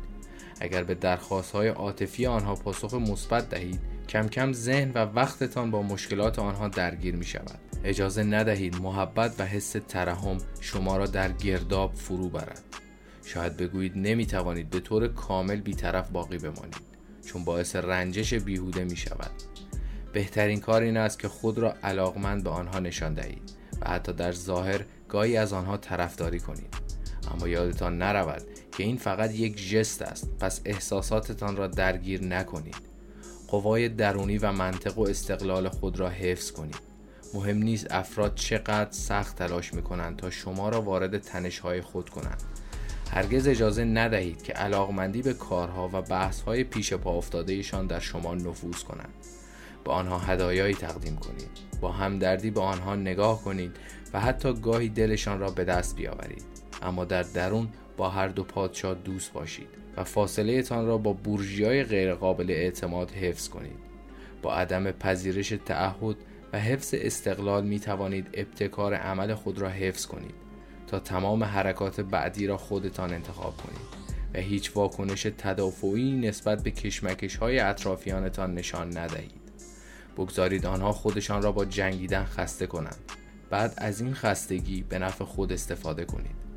اگر 0.60 0.84
به 0.84 0.94
درخواست 0.94 1.52
های 1.52 1.68
عاطفی 1.68 2.26
آنها 2.26 2.54
پاسخ 2.54 2.94
مثبت 2.94 3.48
دهید 3.48 3.80
کم 4.08 4.28
کم 4.28 4.52
ذهن 4.52 4.90
و 4.90 4.98
وقتتان 4.98 5.70
با 5.70 5.82
مشکلات 5.82 6.38
آنها 6.38 6.68
درگیر 6.68 7.16
می 7.16 7.24
شود. 7.24 7.58
اجازه 7.84 8.22
ندهید 8.22 8.76
محبت 8.76 9.34
و 9.40 9.44
حس 9.44 9.76
ترحم 9.88 10.38
شما 10.60 10.96
را 10.96 11.06
در 11.06 11.32
گرداب 11.32 11.94
فرو 11.94 12.28
برد. 12.28 12.62
شاید 13.24 13.56
بگویید 13.56 13.92
نمی 13.96 14.26
توانید 14.26 14.70
به 14.70 14.80
طور 14.80 15.08
کامل 15.08 15.60
بیطرف 15.60 16.10
باقی 16.10 16.38
بمانید 16.38 16.88
چون 17.26 17.44
باعث 17.44 17.76
رنجش 17.76 18.34
بیهوده 18.34 18.84
می 18.84 18.96
شود. 18.96 19.30
بهترین 20.12 20.60
کار 20.60 20.82
این 20.82 20.96
است 20.96 21.18
که 21.18 21.28
خود 21.28 21.58
را 21.58 21.74
علاقمند 21.82 22.44
به 22.44 22.50
آنها 22.50 22.78
نشان 22.78 23.14
دهید 23.14 23.52
و 23.80 23.90
حتی 23.90 24.12
در 24.12 24.32
ظاهر 24.32 24.84
گاهی 25.08 25.36
از 25.36 25.52
آنها 25.52 25.76
طرفداری 25.76 26.40
کنید. 26.40 26.74
اما 27.34 27.48
یادتان 27.48 27.98
نرود 27.98 28.42
که 28.72 28.82
این 28.82 28.96
فقط 28.96 29.34
یک 29.34 29.58
ژست 29.58 30.02
است 30.02 30.30
پس 30.40 30.60
احساساتتان 30.64 31.56
را 31.56 31.66
درگیر 31.66 32.24
نکنید. 32.24 32.87
قوای 33.48 33.88
درونی 33.88 34.38
و 34.38 34.52
منطق 34.52 34.98
و 34.98 35.08
استقلال 35.08 35.68
خود 35.68 36.00
را 36.00 36.08
حفظ 36.08 36.50
کنید 36.50 36.88
مهم 37.34 37.58
نیست 37.58 37.86
افراد 37.90 38.34
چقدر 38.34 38.90
سخت 38.90 39.36
تلاش 39.36 39.74
می 39.74 39.82
کنند 39.82 40.16
تا 40.16 40.30
شما 40.30 40.68
را 40.68 40.82
وارد 40.82 41.18
تنشهای 41.18 41.80
خود 41.80 42.08
کنند. 42.08 42.42
هرگز 43.10 43.48
اجازه 43.48 43.84
ندهید 43.84 44.42
که 44.42 44.52
علاقمندی 44.52 45.22
به 45.22 45.34
کارها 45.34 45.90
و 45.92 46.02
بحثهای 46.02 46.64
پیش 46.64 46.92
پا 46.92 47.10
افتادهشان 47.10 47.86
در 47.86 48.00
شما 48.00 48.34
نفوذ 48.34 48.82
کنند. 48.82 49.14
به 49.84 49.92
آنها 49.92 50.18
هدایایی 50.18 50.74
تقدیم 50.74 51.16
کنید. 51.16 51.50
با 51.80 51.92
همدردی 51.92 52.50
به 52.50 52.60
آنها 52.60 52.96
نگاه 52.96 53.42
کنید 53.42 53.76
و 54.12 54.20
حتی 54.20 54.52
گاهی 54.52 54.88
دلشان 54.88 55.40
را 55.40 55.50
به 55.50 55.64
دست 55.64 55.96
بیاورید. 55.96 56.44
اما 56.82 57.04
در 57.04 57.22
درون 57.22 57.68
با 57.98 58.08
هر 58.08 58.28
دو 58.28 58.44
پادشاه 58.44 58.94
دوست 58.94 59.32
باشید 59.32 59.68
و 59.96 60.04
فاصله 60.04 60.62
تان 60.62 60.86
را 60.86 60.98
با 60.98 61.12
بورژی 61.12 61.64
های 61.64 61.84
غیرقابل 61.84 62.50
اعتماد 62.50 63.10
حفظ 63.10 63.48
کنید. 63.48 63.78
با 64.42 64.54
عدم 64.54 64.90
پذیرش 64.90 65.48
تعهد 65.66 66.16
و 66.52 66.58
حفظ 66.58 66.94
استقلال 66.98 67.64
می 67.64 67.80
توانید 67.80 68.28
ابتکار 68.34 68.94
عمل 68.94 69.34
خود 69.34 69.58
را 69.58 69.68
حفظ 69.68 70.06
کنید 70.06 70.34
تا 70.86 70.98
تمام 70.98 71.44
حرکات 71.44 72.00
بعدی 72.00 72.46
را 72.46 72.56
خودتان 72.56 73.12
انتخاب 73.12 73.56
کنید 73.56 74.08
و 74.34 74.38
هیچ 74.38 74.76
واکنش 74.76 75.22
تدافعی 75.38 76.12
نسبت 76.12 76.62
به 76.62 76.70
کشمکش 76.70 77.36
های 77.36 77.58
اطرافیانتان 77.58 78.54
نشان 78.54 78.98
ندهید. 78.98 79.40
بگذارید 80.16 80.66
آنها 80.66 80.92
خودشان 80.92 81.42
را 81.42 81.52
با 81.52 81.64
جنگیدن 81.64 82.24
خسته 82.24 82.66
کنند. 82.66 83.12
بعد 83.50 83.74
از 83.76 84.00
این 84.00 84.14
خستگی 84.14 84.82
به 84.82 84.98
نفع 84.98 85.24
خود 85.24 85.52
استفاده 85.52 86.04
کنید. 86.04 86.47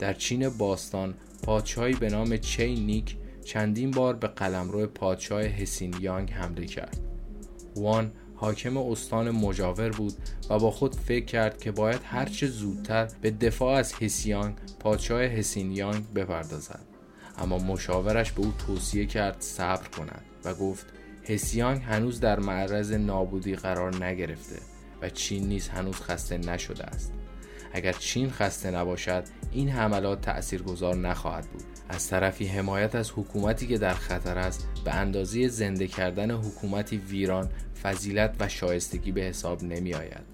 در 0.00 0.12
چین 0.12 0.48
باستان 0.48 1.14
پادشاهی 1.42 1.94
به 1.94 2.08
نام 2.08 2.36
چی 2.36 2.74
نیک 2.74 3.16
چندین 3.44 3.90
بار 3.90 4.14
به 4.14 4.28
قلمرو 4.28 4.86
پادشاه 4.86 5.42
هسین 5.42 5.94
یانگ 6.00 6.30
حمله 6.30 6.66
کرد. 6.66 7.00
هوان 7.76 8.12
حاکم 8.34 8.76
استان 8.76 9.30
مجاور 9.30 9.90
بود 9.90 10.14
و 10.50 10.58
با 10.58 10.70
خود 10.70 10.94
فکر 10.94 11.24
کرد 11.24 11.60
که 11.60 11.72
باید 11.72 12.00
هرچه 12.04 12.46
زودتر 12.46 13.08
به 13.20 13.30
دفاع 13.30 13.78
از 13.78 13.94
هسیانگ 13.94 14.54
پادشاه 14.80 15.22
هسینیانگ 15.22 16.12
بپردازد. 16.12 16.84
اما 17.38 17.58
مشاورش 17.58 18.32
به 18.32 18.40
او 18.40 18.52
توصیه 18.66 19.06
کرد 19.06 19.36
صبر 19.40 19.88
کند 19.88 20.22
و 20.44 20.54
گفت 20.54 20.86
هسیانگ 21.28 21.82
هنوز 21.82 22.20
در 22.20 22.40
معرض 22.40 22.92
نابودی 22.92 23.56
قرار 23.56 24.04
نگرفته 24.04 24.56
و 25.02 25.10
چین 25.10 25.48
نیز 25.48 25.68
هنوز 25.68 25.94
خسته 25.94 26.38
نشده 26.38 26.84
است. 26.84 27.12
اگر 27.72 27.92
چین 27.92 28.30
خسته 28.30 28.70
نباشد 28.70 29.24
این 29.52 29.68
حملات 29.68 30.20
تأثیرگذار 30.20 30.96
نخواهد 30.96 31.46
بود. 31.46 31.62
از 31.88 32.08
طرفی 32.08 32.46
حمایت 32.46 32.94
از 32.94 33.10
حکومتی 33.10 33.66
که 33.66 33.78
در 33.78 33.94
خطر 33.94 34.38
است 34.38 34.68
به 34.84 34.94
اندازه 34.94 35.48
زنده 35.48 35.86
کردن 35.86 36.30
حکومتی 36.30 36.96
ویران 36.96 37.48
فضیلت 37.82 38.36
و 38.40 38.48
شایستگی 38.48 39.12
به 39.12 39.20
حساب 39.20 39.62
نمی 39.62 39.94
آید 39.94 40.32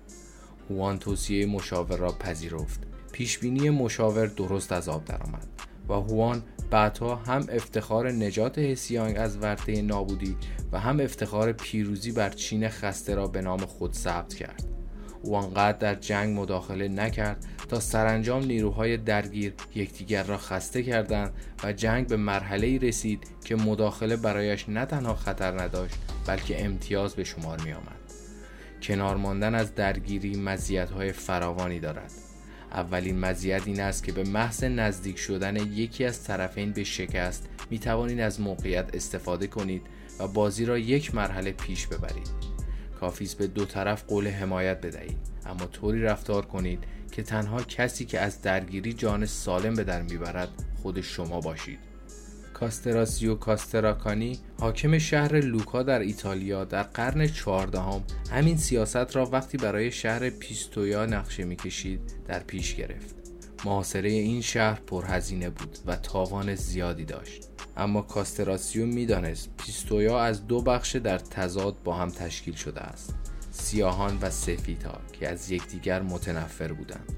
هوان 0.71 0.99
توصیه 0.99 1.47
مشاور 1.47 1.97
را 1.97 2.12
پذیرفت. 2.12 2.81
پیشبینی 3.12 3.71
مشاور 3.71 4.27
درست 4.27 4.73
از 4.73 4.89
آب 4.89 5.05
درآمد 5.05 5.47
و 5.89 5.93
هوان 5.93 6.43
بعدها 6.71 7.16
هم 7.16 7.47
افتخار 7.53 8.12
نجات 8.12 8.59
هسیانگ 8.59 9.16
از 9.19 9.37
ورطه 9.37 9.83
نابودی 9.83 10.37
و 10.73 10.81
هم 10.81 11.01
افتخار 11.01 11.53
پیروزی 11.53 12.12
بر 12.12 12.31
چین 12.31 12.69
خسته 12.69 13.14
را 13.14 13.27
به 13.27 13.41
نام 13.41 13.59
خود 13.59 13.93
ثبت 13.93 14.35
کرد. 14.35 14.78
او 15.23 15.37
آنقدر 15.37 15.79
در 15.79 15.95
جنگ 15.95 16.39
مداخله 16.39 16.89
نکرد 16.89 17.47
تا 17.69 17.81
سرانجام 17.81 18.45
نیروهای 18.45 18.97
درگیر 18.97 19.55
یکدیگر 19.75 20.23
را 20.23 20.39
خسته 20.39 20.83
کردند 20.83 21.33
و 21.64 21.73
جنگ 21.73 22.07
به 22.07 22.16
مرحله 22.16 22.79
رسید 22.79 23.27
که 23.45 23.57
مداخله 23.57 24.16
برایش 24.16 24.69
نه 24.69 24.85
تنها 24.85 25.14
خطر 25.14 25.61
نداشت 25.61 25.97
بلکه 26.27 26.64
امتیاز 26.64 27.14
به 27.14 27.25
شمار 27.25 27.61
می 27.62 27.73
آمد. 27.73 27.99
کنار 28.83 29.16
ماندن 29.16 29.55
از 29.55 29.75
درگیری 29.75 30.37
مزیت‌های 30.37 31.12
فراوانی 31.12 31.81
دارد 31.81 32.12
اولین 32.73 33.21
مزیت 33.21 33.62
این 33.66 33.81
است 33.81 34.05
که 34.05 34.12
به 34.12 34.25
محض 34.25 34.64
نزدیک 34.64 35.19
شدن 35.19 35.57
یکی 35.57 36.05
از 36.05 36.25
طرفین 36.25 36.73
به 36.73 36.85
شکست 36.85 37.49
می 37.71 37.79
توانید 37.79 38.21
از 38.21 38.41
موقعیت 38.41 38.95
استفاده 38.95 39.47
کنید 39.47 39.83
و 40.19 40.29
بازی 40.29 40.64
را 40.64 40.79
یک 40.79 41.14
مرحله 41.14 41.53
پیش 41.53 41.87
ببرید 41.87 42.57
کافی 43.01 43.28
به 43.38 43.46
دو 43.46 43.64
طرف 43.64 44.05
قول 44.05 44.28
حمایت 44.28 44.80
بدهید. 44.80 45.18
اما 45.46 45.66
طوری 45.66 46.03
رفتار 46.03 46.46
کنید 46.46 46.84
که 47.12 47.22
تنها 47.22 47.62
کسی 47.62 48.05
که 48.05 48.20
از 48.20 48.42
درگیری 48.42 48.92
جان 48.92 49.26
سالم 49.26 49.74
به 49.74 49.84
در 49.84 50.03
می‌برد 50.03 50.49
خود 50.82 51.01
شما 51.01 51.40
باشید. 51.40 51.78
کاستراسیو 52.55 53.34
کاستراکانی 53.34 54.38
حاکم 54.61 54.99
شهر 54.99 55.40
لوکا 55.40 55.82
در 55.82 55.99
ایتالیا 55.99 56.64
در 56.64 56.82
قرن 56.82 57.26
چهاردهم 57.26 58.03
همین 58.30 58.57
سیاست 58.57 59.16
را 59.16 59.26
وقتی 59.26 59.59
برای 59.59 59.90
شهر 59.90 60.30
پیستویا 60.30 61.07
نقشه 61.07 61.44
می‌کشید 61.44 62.01
در 62.28 62.38
پیش 62.38 62.74
گرفت. 62.74 63.18
محاصره 63.64 64.11
این 64.11 64.40
شهر 64.40 64.80
پرهزینه 64.80 65.50
بود 65.50 65.78
و 65.86 65.96
تاوان 65.96 66.54
زیادی 66.54 67.04
داشت. 67.04 67.48
اما 67.76 68.02
کاستراسیو 68.02 68.86
می‌دانست 68.86 69.50
پیستویا 69.56 70.20
از 70.20 70.46
دو 70.46 70.62
بخش 70.62 70.96
در 70.96 71.18
تضاد 71.18 71.82
با 71.84 71.94
هم 71.94 72.11
تشکیل 72.11 72.54
شده 72.54 72.80
است. 72.80 73.14
سیاهان 73.50 74.18
و 74.22 74.30
سفیدها 74.30 75.00
که 75.12 75.28
از 75.28 75.50
یکدیگر 75.50 76.02
متنفر 76.02 76.72
بودند. 76.72 77.12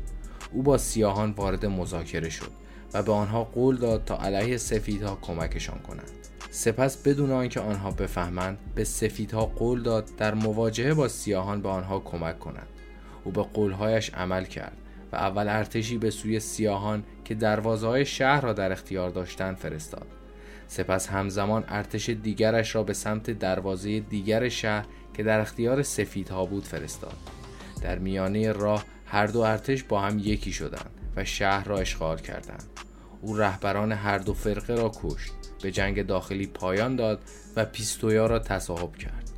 او 0.52 0.62
با 0.62 0.78
سیاهان 0.78 1.30
وارد 1.30 1.66
مذاکره 1.66 2.28
شد 2.28 2.50
و 2.94 3.02
به 3.02 3.12
آنها 3.12 3.44
قول 3.44 3.76
داد 3.76 4.04
تا 4.04 4.18
علیه 4.18 4.56
سفیدها 4.56 5.18
کمکشان 5.22 5.78
کنند. 5.78 6.10
سپس 6.50 6.96
بدون 6.96 7.30
آنکه 7.30 7.60
آنها 7.60 7.90
بفهمند 7.90 8.58
به 8.74 8.84
سفیدها 8.84 9.46
قول 9.46 9.82
داد 9.82 10.10
در 10.16 10.34
مواجهه 10.34 10.94
با 10.94 11.08
سیاهان 11.08 11.62
به 11.62 11.68
آنها 11.68 11.98
کمک 11.98 12.38
کنند. 12.38 12.68
او 13.24 13.32
به 13.32 13.42
قولهایش 13.42 14.10
عمل 14.14 14.44
کرد 14.44 14.76
و 15.12 15.16
اول 15.16 15.48
ارتشی 15.48 15.98
به 15.98 16.10
سوی 16.10 16.40
سیاهان 16.40 17.04
که 17.24 17.34
دروازه 17.34 17.86
های 17.86 18.04
شهر 18.04 18.40
را 18.40 18.52
در 18.52 18.72
اختیار 18.72 19.10
داشتند 19.10 19.56
فرستاد. 19.56 20.06
سپس 20.66 21.08
همزمان 21.08 21.64
ارتش 21.68 22.08
دیگرش 22.08 22.74
را 22.74 22.82
به 22.82 22.92
سمت 22.92 23.30
دروازه 23.30 24.00
دیگر 24.00 24.48
شهر 24.48 24.86
که 25.14 25.22
در 25.22 25.40
اختیار 25.40 25.82
سفیدها 25.82 26.44
بود 26.44 26.64
فرستاد. 26.64 27.16
در 27.82 27.98
میانه 27.98 28.52
راه 28.52 28.84
هر 29.06 29.26
دو 29.26 29.40
ارتش 29.40 29.82
با 29.82 30.00
هم 30.00 30.18
یکی 30.18 30.52
شدند 30.52 30.90
و 31.16 31.24
شهر 31.24 31.64
را 31.64 31.78
اشغال 31.78 32.18
کردند. 32.18 32.64
او 33.22 33.36
رهبران 33.36 33.92
هر 33.92 34.18
دو 34.18 34.34
فرقه 34.34 34.74
را 34.74 34.92
کشت 35.02 35.32
به 35.62 35.70
جنگ 35.70 36.06
داخلی 36.06 36.46
پایان 36.46 36.96
داد 36.96 37.20
و 37.56 37.64
پیستویا 37.64 38.26
را 38.26 38.38
تصاحب 38.38 38.96
کرد. 38.96 39.30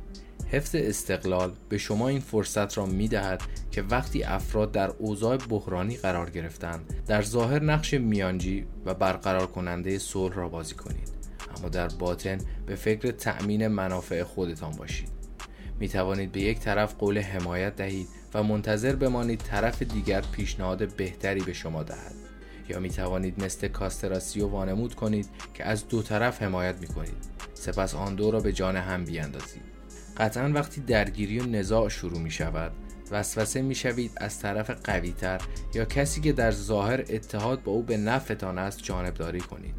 حفظ 0.51 0.75
استقلال 0.75 1.51
به 1.69 1.77
شما 1.77 2.07
این 2.07 2.19
فرصت 2.19 2.77
را 2.77 2.85
می 2.85 3.07
دهد 3.07 3.41
که 3.73 3.81
وقتی 3.81 4.23
افراد 4.23 4.71
در 4.71 4.89
اوضاع 4.89 5.37
بحرانی 5.37 5.97
قرار 5.97 6.29
گرفتند 6.29 7.03
در 7.07 7.21
ظاهر 7.21 7.63
نقش 7.63 7.93
میانجی 7.93 8.65
و 8.85 8.93
برقرار 8.93 9.47
کننده 9.47 9.99
صلح 9.99 10.35
را 10.35 10.49
بازی 10.49 10.75
کنید. 10.75 11.09
اما 11.57 11.69
در 11.69 11.87
باطن 11.87 12.37
به 12.65 12.75
فکر 12.75 13.11
تأمین 13.11 13.67
منافع 13.67 14.23
خودتان 14.23 14.71
باشید. 14.71 15.09
می 15.79 15.89
توانید 15.89 16.31
به 16.31 16.41
یک 16.41 16.59
طرف 16.59 16.95
قول 16.95 17.19
حمایت 17.19 17.75
دهید 17.75 18.07
و 18.33 18.43
منتظر 18.43 18.95
بمانید 18.95 19.39
طرف 19.39 19.81
دیگر 19.81 20.21
پیشنهاد 20.21 20.95
بهتری 20.95 21.41
به 21.41 21.53
شما 21.53 21.83
دهد. 21.83 22.15
یا 22.69 22.79
می 22.79 22.89
توانید 22.89 23.43
مثل 23.43 23.67
کاستراسیو 23.67 24.47
وانمود 24.47 24.95
کنید 24.95 25.29
که 25.53 25.65
از 25.65 25.87
دو 25.87 26.01
طرف 26.01 26.41
حمایت 26.41 26.75
می 26.81 26.87
کنید. 26.87 27.17
سپس 27.53 27.95
آن 27.95 28.15
دو 28.15 28.31
را 28.31 28.39
به 28.39 28.53
جان 28.53 28.75
هم 28.75 29.05
بیاندازید. 29.05 29.63
قطعا 30.17 30.49
وقتی 30.49 30.81
درگیری 30.81 31.39
و 31.39 31.45
نزاع 31.45 31.89
شروع 31.89 32.19
می 32.19 32.31
شود 32.31 32.71
وسوسه 33.13 33.61
می 33.61 33.75
شوید 33.75 34.11
از 34.17 34.39
طرف 34.39 34.69
قویتر 34.69 35.41
یا 35.73 35.85
کسی 35.85 36.21
که 36.21 36.33
در 36.33 36.51
ظاهر 36.51 36.99
اتحاد 37.09 37.63
با 37.63 37.71
او 37.71 37.83
به 37.83 37.97
نفعتان 37.97 38.57
است 38.57 38.83
جانبداری 38.83 39.39
کنید. 39.39 39.75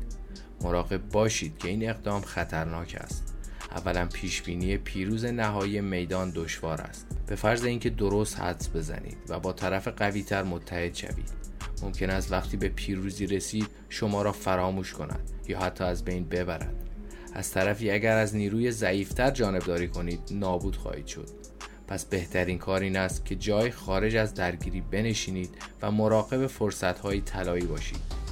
مراقب 0.60 1.08
باشید 1.08 1.58
که 1.58 1.68
این 1.68 1.90
اقدام 1.90 2.22
خطرناک 2.22 2.96
است. 3.00 3.34
اولا 3.70 4.06
پیشبینی 4.12 4.76
پیروز 4.76 5.24
نهایی 5.24 5.80
میدان 5.80 6.32
دشوار 6.34 6.80
است. 6.80 7.06
به 7.26 7.34
فرض 7.34 7.64
اینکه 7.64 7.90
درست 7.90 8.40
حدس 8.40 8.68
بزنید 8.68 9.16
و 9.28 9.40
با 9.40 9.52
طرف 9.52 9.88
قویتر 9.88 10.42
متحد 10.42 10.94
شوید. 10.94 11.30
ممکن 11.82 12.10
است 12.10 12.32
وقتی 12.32 12.56
به 12.56 12.68
پیروزی 12.68 13.26
رسید 13.26 13.66
شما 13.88 14.22
را 14.22 14.32
فراموش 14.32 14.92
کند 14.92 15.30
یا 15.48 15.60
حتی 15.60 15.84
از 15.84 16.04
بین 16.04 16.24
ببرد. 16.24 16.74
از 17.32 17.50
طرفی 17.50 17.90
اگر 17.90 18.16
از 18.16 18.36
نیروی 18.36 18.70
ضعیفتر 18.70 19.30
جانبداری 19.30 19.88
کنید 19.88 20.20
نابود 20.30 20.76
خواهید 20.76 21.06
شد. 21.06 21.43
پس 21.88 22.04
بهترین 22.04 22.58
کار 22.58 22.80
این 22.80 22.96
است 22.96 23.24
که 23.24 23.36
جای 23.36 23.70
خارج 23.70 24.16
از 24.16 24.34
درگیری 24.34 24.80
بنشینید 24.80 25.50
و 25.82 25.90
مراقب 25.90 26.46
فرصتهای 26.46 27.20
طلایی 27.20 27.66
باشید 27.66 28.24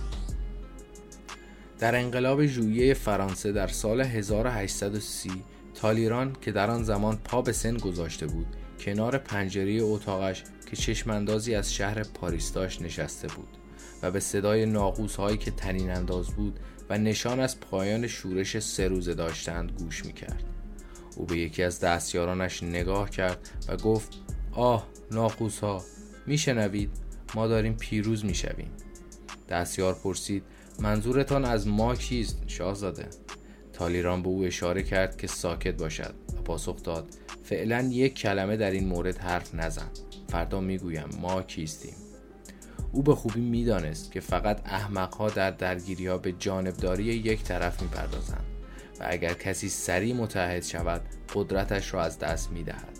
در 1.78 1.96
انقلاب 1.96 2.46
ژوئیه 2.46 2.94
فرانسه 2.94 3.52
در 3.52 3.66
سال 3.66 4.00
1830 4.00 5.30
تالیران 5.74 6.36
که 6.40 6.52
در 6.52 6.70
آن 6.70 6.82
زمان 6.82 7.16
پا 7.24 7.42
به 7.42 7.52
سن 7.52 7.76
گذاشته 7.76 8.26
بود 8.26 8.46
کنار 8.80 9.18
پنجره 9.18 9.78
اتاقش 9.82 10.42
که 10.70 10.76
چشماندازی 10.76 11.54
از 11.54 11.74
شهر 11.74 12.02
پاریس 12.02 12.52
داشت 12.52 12.82
نشسته 12.82 13.28
بود 13.28 13.48
و 14.02 14.10
به 14.10 14.20
صدای 14.20 14.66
ناقوس 14.66 15.16
هایی 15.16 15.36
که 15.36 15.50
تنین 15.50 15.90
انداز 15.90 16.26
بود 16.26 16.60
و 16.90 16.98
نشان 16.98 17.40
از 17.40 17.60
پایان 17.60 18.06
شورش 18.06 18.58
سه 18.58 18.88
روزه 18.88 19.14
داشتند 19.14 19.72
گوش 19.78 20.04
می 20.04 20.12
کرد. 20.12 20.51
او 21.16 21.26
به 21.26 21.38
یکی 21.38 21.62
از 21.62 21.80
دستیارانش 21.80 22.62
نگاه 22.62 23.10
کرد 23.10 23.50
و 23.68 23.76
گفت 23.76 24.12
آه 24.52 24.86
ناقوس 25.10 25.58
ها 25.58 25.84
می 26.26 26.88
ما 27.34 27.46
داریم 27.46 27.74
پیروز 27.74 28.24
می 28.24 28.34
شویم. 28.34 28.70
دستیار 29.48 29.94
پرسید 29.94 30.42
منظورتان 30.80 31.44
از 31.44 31.68
ما 31.68 31.94
کیست 31.94 32.42
شاهزاده؟ 32.46 33.08
تالیران 33.72 34.22
به 34.22 34.28
او 34.28 34.44
اشاره 34.44 34.82
کرد 34.82 35.16
که 35.16 35.26
ساکت 35.26 35.74
باشد 35.74 36.14
و 36.38 36.42
پاسخ 36.42 36.82
داد 36.82 37.08
فعلا 37.44 37.80
یک 37.80 38.14
کلمه 38.14 38.56
در 38.56 38.70
این 38.70 38.88
مورد 38.88 39.18
حرف 39.18 39.54
نزن. 39.54 39.90
فردا 40.28 40.60
می‌گویم 40.60 41.08
ما 41.20 41.42
کیستیم. 41.42 41.94
او 42.92 43.02
به 43.02 43.14
خوبی 43.14 43.40
می‌دانست 43.40 44.12
که 44.12 44.20
فقط 44.20 44.60
احمقها 44.64 45.28
در 45.28 45.50
درگیری 45.50 46.06
ها 46.06 46.18
به 46.18 46.32
جانبداری 46.32 47.04
یک 47.04 47.42
طرف 47.42 47.82
می‌پردازند. 47.82 48.51
اگر 49.10 49.34
کسی 49.34 49.68
سریع 49.68 50.14
متحد 50.14 50.62
شود 50.62 51.02
قدرتش 51.34 51.94
را 51.94 52.02
از 52.02 52.18
دست 52.18 52.50
می‌دهد. 52.50 52.98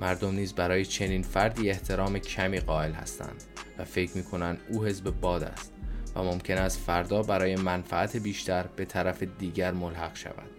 مردم 0.00 0.34
نیز 0.34 0.52
برای 0.52 0.84
چنین 0.84 1.22
فردی 1.22 1.70
احترام 1.70 2.18
کمی 2.18 2.60
قائل 2.60 2.92
هستند 2.92 3.44
و 3.78 3.84
فکر 3.84 4.16
می‌کنند 4.16 4.58
او 4.68 4.84
حزب 4.84 5.10
باد 5.20 5.42
است 5.42 5.72
و 6.16 6.22
ممکن 6.22 6.58
است 6.58 6.78
فردا 6.78 7.22
برای 7.22 7.56
منفعت 7.56 8.16
بیشتر 8.16 8.66
به 8.76 8.84
طرف 8.84 9.22
دیگر 9.22 9.72
ملحق 9.72 10.16
شود. 10.16 10.50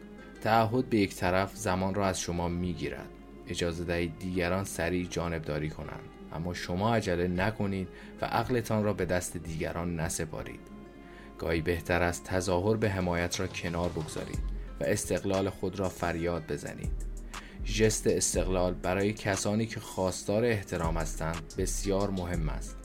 تعهد 0.42 0.90
به 0.90 0.98
یک 0.98 1.16
طرف 1.16 1.56
زمان 1.56 1.94
را 1.94 2.08
از 2.08 2.20
شما 2.20 2.48
می‌گیرد. 2.48 3.08
اجازه 3.48 3.84
دهید 3.84 4.20
دیگران 4.20 4.64
سریع 4.64 5.08
جانبداری 5.08 5.70
کنند. 5.70 6.10
اما 6.34 6.54
شما 6.54 6.96
عجله 6.96 7.28
نکنید 7.28 7.88
و 8.22 8.26
عقلتان 8.26 8.84
را 8.84 8.94
به 8.94 9.06
دست 9.06 9.38
دیگران 9.38 10.00
نسپارید. 10.00 10.60
گاهی 11.40 11.62
بهتر 11.62 12.04
است 12.04 12.24
تظاهر 12.24 12.78
به 12.78 12.90
حمایت 12.90 13.40
را 13.40 13.48
کنار 13.48 13.90
بگذارید. 13.90 14.40
و 14.82 14.84
استقلال 14.84 15.50
خود 15.50 15.80
را 15.80 15.90
فریاد 15.90 16.52
بزنید. 16.52 17.12
ژست 17.66 18.08
استقلال 18.08 18.74
برای 18.74 19.14
کسانی 19.14 19.66
که 19.66 19.80
خواستار 19.80 20.46
احترام 20.46 20.98
هستند 20.98 21.54
بسیار 21.58 22.10
مهم 22.10 22.50
است. 22.50 22.78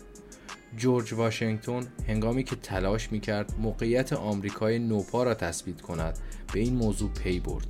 جورج 0.76 1.12
واشنگتن 1.12 1.86
هنگامی 2.08 2.44
که 2.44 2.56
تلاش 2.56 3.12
می‌کرد 3.12 3.54
موقعیت 3.58 4.12
آمریکای 4.12 4.78
نوپا 4.78 5.22
را 5.22 5.34
تثبیت 5.34 5.80
کند 5.80 6.18
به 6.52 6.60
این 6.60 6.74
موضوع 6.74 7.10
پی 7.10 7.40
برد. 7.40 7.66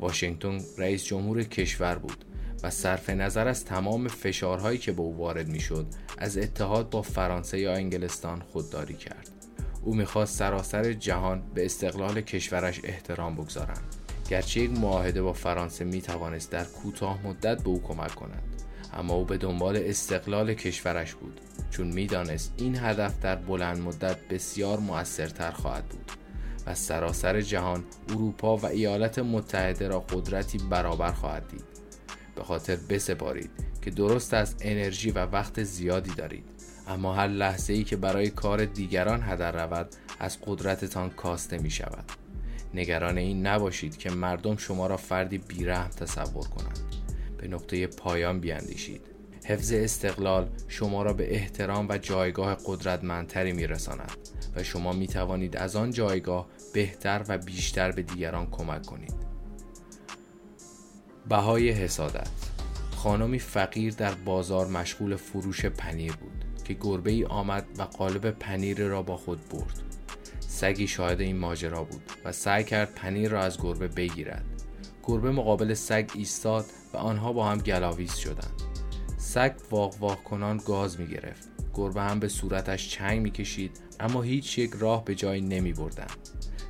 واشنگتن 0.00 0.60
رئیس 0.78 1.04
جمهور 1.04 1.42
کشور 1.42 1.98
بود 1.98 2.24
و 2.62 2.70
صرف 2.70 3.10
نظر 3.10 3.48
از 3.48 3.64
تمام 3.64 4.08
فشارهایی 4.08 4.78
که 4.78 4.92
به 4.92 5.02
او 5.02 5.16
وارد 5.16 5.48
می‌شد 5.48 5.86
از 6.18 6.38
اتحاد 6.38 6.90
با 6.90 7.02
فرانسه 7.02 7.60
یا 7.60 7.74
انگلستان 7.74 8.40
خودداری 8.40 8.94
کرد. 8.94 9.35
او 9.86 9.94
می‌خواست 9.94 10.38
سراسر 10.38 10.92
جهان 10.92 11.42
به 11.54 11.64
استقلال 11.64 12.20
کشورش 12.20 12.80
احترام 12.84 13.34
بگذارند 13.34 13.96
گرچه 14.28 14.60
یک 14.60 14.70
معاهده 14.70 15.22
با 15.22 15.32
فرانسه 15.32 15.84
می 15.84 16.02
توانست 16.02 16.50
در 16.50 16.64
کوتاه 16.64 17.26
مدت 17.26 17.62
به 17.62 17.68
او 17.68 17.82
کمک 17.82 18.14
کند 18.14 18.42
اما 18.92 19.14
او 19.14 19.24
به 19.24 19.36
دنبال 19.36 19.76
استقلال 19.76 20.54
کشورش 20.54 21.14
بود 21.14 21.40
چون 21.70 21.86
می‌دانست 21.86 22.52
این 22.56 22.76
هدف 22.78 23.20
در 23.20 23.36
بلند 23.36 23.78
مدت 23.78 24.28
بسیار 24.28 24.78
موثرتر 24.78 25.50
خواهد 25.50 25.84
بود 25.84 26.12
و 26.66 26.74
سراسر 26.74 27.40
جهان 27.40 27.84
اروپا 28.08 28.56
و 28.56 28.66
ایالات 28.66 29.18
متحده 29.18 29.88
را 29.88 30.00
قدرتی 30.00 30.58
برابر 30.58 31.12
خواهد 31.12 31.48
دید. 31.48 31.64
به 32.36 32.42
خاطر 32.42 32.76
بسپارید 32.88 33.50
که 33.82 33.90
درست 33.90 34.34
است 34.34 34.56
انرژی 34.60 35.10
و 35.10 35.26
وقت 35.26 35.62
زیادی 35.62 36.10
دارید. 36.10 36.55
اما 36.88 37.14
هر 37.14 37.28
لحظه 37.28 37.72
ای 37.72 37.84
که 37.84 37.96
برای 37.96 38.30
کار 38.30 38.64
دیگران 38.64 39.22
هدر 39.22 39.52
رود 39.52 39.88
از 40.18 40.38
قدرتتان 40.46 41.10
کاسته 41.10 41.58
می 41.58 41.70
شود 41.70 42.04
نگران 42.74 43.18
این 43.18 43.46
نباشید 43.46 43.96
که 43.96 44.10
مردم 44.10 44.56
شما 44.56 44.86
را 44.86 44.96
فردی 44.96 45.38
بیرحم 45.38 45.90
تصور 45.90 46.48
کنند. 46.48 46.80
به 47.38 47.48
نقطه 47.48 47.86
پایان 47.86 48.40
بیاندیشید. 48.40 49.00
حفظ 49.44 49.72
استقلال 49.72 50.48
شما 50.68 51.02
را 51.02 51.12
به 51.12 51.34
احترام 51.34 51.88
و 51.88 51.98
جایگاه 51.98 52.58
قدرتمندتری 52.66 53.52
میرساند 53.52 54.12
و 54.56 54.62
شما 54.62 54.92
می 54.92 55.06
توانید 55.06 55.56
از 55.56 55.76
آن 55.76 55.90
جایگاه 55.90 56.46
بهتر 56.74 57.24
و 57.28 57.38
بیشتر 57.38 57.92
به 57.92 58.02
دیگران 58.02 58.50
کمک 58.50 58.86
کنید. 58.86 59.14
بهای 61.28 61.70
حسادت. 61.70 62.28
خانمی 62.96 63.38
فقیر 63.38 63.94
در 63.94 64.14
بازار 64.14 64.66
مشغول 64.66 65.16
فروش 65.16 65.64
پنیر 65.64 66.12
بود. 66.12 66.45
که 66.66 66.76
گربه 66.80 67.10
ای 67.10 67.24
آمد 67.24 67.66
و 67.78 67.82
قالب 67.82 68.30
پنیر 68.30 68.86
را 68.86 69.02
با 69.02 69.16
خود 69.16 69.48
برد. 69.48 69.82
سگی 70.40 70.86
شاهد 70.86 71.20
این 71.20 71.36
ماجرا 71.36 71.84
بود 71.84 72.02
و 72.24 72.32
سعی 72.32 72.64
کرد 72.64 72.94
پنیر 72.94 73.30
را 73.30 73.42
از 73.42 73.58
گربه 73.62 73.88
بگیرد. 73.88 74.44
گربه 75.04 75.30
مقابل 75.30 75.74
سگ 75.74 76.10
ایستاد 76.14 76.64
و 76.92 76.96
آنها 76.96 77.32
با 77.32 77.48
هم 77.48 77.58
گلاویز 77.58 78.14
شدند. 78.14 78.62
سگ 79.18 79.54
واق 79.70 79.94
واق 80.00 80.22
کنان 80.22 80.56
گاز 80.56 81.00
می 81.00 81.06
گرفت 81.06 81.48
گربه 81.74 82.02
هم 82.02 82.20
به 82.20 82.28
صورتش 82.28 82.88
چنگ 82.88 83.22
می 83.22 83.30
کشید 83.30 83.80
اما 84.00 84.22
هیچ 84.22 84.58
یک 84.58 84.72
راه 84.78 85.04
به 85.04 85.14
جایی 85.14 85.40
نمی 85.40 85.72
بردن. 85.72 86.06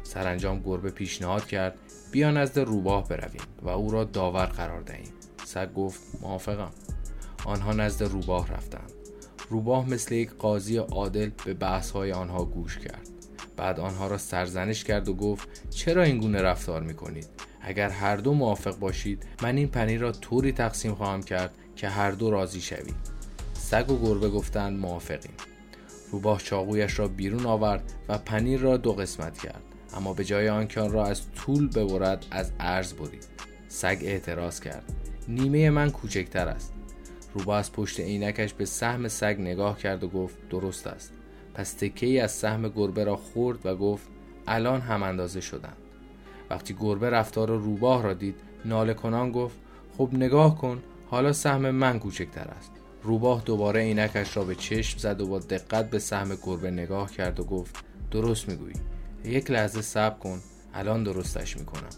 سرانجام 0.03 0.61
گربه 0.61 0.91
پیشنهاد 0.91 1.47
کرد 1.47 1.79
بیا 2.13 2.31
نزد 2.31 2.59
روباه 2.59 3.09
برویم 3.09 3.43
و 3.63 3.69
او 3.69 3.91
را 3.91 4.05
داور 4.05 4.47
قرار 4.47 4.81
دهیم. 4.81 5.13
سگ 5.45 5.75
گفت 5.75 6.03
موافقم. 6.23 6.71
آنها 7.45 7.73
نزد 7.73 8.05
روباه 8.05 8.53
رفتند. 8.53 8.96
روباه 9.51 9.91
مثل 9.91 10.15
یک 10.15 10.31
قاضی 10.31 10.77
عادل 10.77 11.31
به 11.45 11.55
بحث 11.55 11.91
های 11.91 12.13
آنها 12.13 12.45
گوش 12.45 12.79
کرد. 12.79 13.09
بعد 13.57 13.81
آنها 13.81 14.07
را 14.07 14.19
سرزنش 14.19 14.85
کرد 14.85 15.09
و 15.09 15.15
گفت 15.15 15.71
چرا 15.71 16.03
این 16.03 16.19
گونه 16.19 16.43
رفتار 16.43 16.83
می 16.83 16.95
کنید 16.95 17.29
اگر 17.61 17.89
هر 17.89 18.17
دو 18.17 18.33
موافق 18.33 18.79
باشید 18.79 19.27
من 19.43 19.57
این 19.57 19.69
پنیر 19.69 20.01
را 20.01 20.13
طوری 20.13 20.53
تقسیم 20.53 20.95
خواهم 20.95 21.23
کرد 21.23 21.55
که 21.77 21.89
هر 21.89 22.11
دو 22.11 22.31
راضی 22.31 22.61
شوید. 22.61 23.17
سگ 23.55 23.91
و 23.91 23.99
گربه 24.07 24.29
گفتند 24.29 24.79
موافقیم. 24.79 25.35
روباه 26.11 26.43
چاقویش 26.43 26.99
را 26.99 27.09
بیرون 27.09 27.47
آورد 27.47 27.93
و 28.09 28.19
پنیر 28.19 28.61
را 28.61 28.77
دو 28.77 28.93
قسمت 28.93 29.39
کرد. 29.39 29.63
اما 29.95 30.13
به 30.13 30.25
جای 30.25 30.49
آنکه 30.49 30.81
آن 30.81 30.93
را 30.93 31.07
از 31.07 31.33
طول 31.33 31.69
ببرد 31.69 32.27
از 32.31 32.53
عرض 32.61 32.93
برید. 32.93 33.27
سگ 33.69 33.99
اعتراض 34.03 34.61
کرد. 34.61 34.93
نیمه 35.29 35.71
من 35.71 35.91
کوچکتر 35.91 36.49
است. 36.49 36.76
روباه 37.39 37.59
از 37.59 37.73
پشت 37.73 38.01
عینکش 38.01 38.55
به 38.55 38.65
سهم 38.65 39.09
سگ 39.09 39.37
نگاه 39.39 39.79
کرد 39.79 40.05
و 40.05 40.09
گفت 40.09 40.49
درست 40.49 40.87
است. 40.87 41.13
پس 41.55 41.73
تکه 41.73 42.07
ای 42.07 42.21
از 42.21 42.33
سهم 42.33 42.69
گربه 42.69 43.05
را 43.05 43.17
خورد 43.17 43.67
و 43.67 43.77
گفت 43.77 44.09
الان 44.47 44.81
هم 44.81 45.03
اندازه 45.03 45.41
شدند. 45.41 45.77
وقتی 46.51 46.77
گربه 46.81 47.11
رفتار 47.11 47.49
روباه 47.49 48.03
را 48.03 48.15
دید 48.15 48.35
ناله 48.65 48.95
کنان 48.95 49.33
گفت 49.33 49.57
خب 49.99 50.09
نگاه 50.13 50.59
کن 50.59 50.83
حالا 51.11 51.33
سهم 51.33 51.71
من 51.71 51.99
کوچکتر 51.99 52.49
است. 52.49 52.73
روباه 53.03 53.43
دوباره 53.45 53.81
عینکش 53.81 54.37
را 54.37 54.45
به 54.45 54.55
چشم 54.55 54.99
زد 54.99 55.21
و 55.21 55.27
با 55.27 55.39
دقت 55.39 55.91
به 55.91 55.99
سهم 55.99 56.39
گربه 56.43 56.71
نگاه 56.71 57.11
کرد 57.11 57.41
و 57.41 57.45
گفت 57.45 57.77
درست 58.11 58.49
می‌گویی. 58.49 58.75
یک 59.25 59.51
لحظه 59.51 59.83
صبر 59.83 60.19
کن 60.19 60.41
الان 60.75 61.03
درستش 61.03 61.57
می‌کنم. 61.57 61.91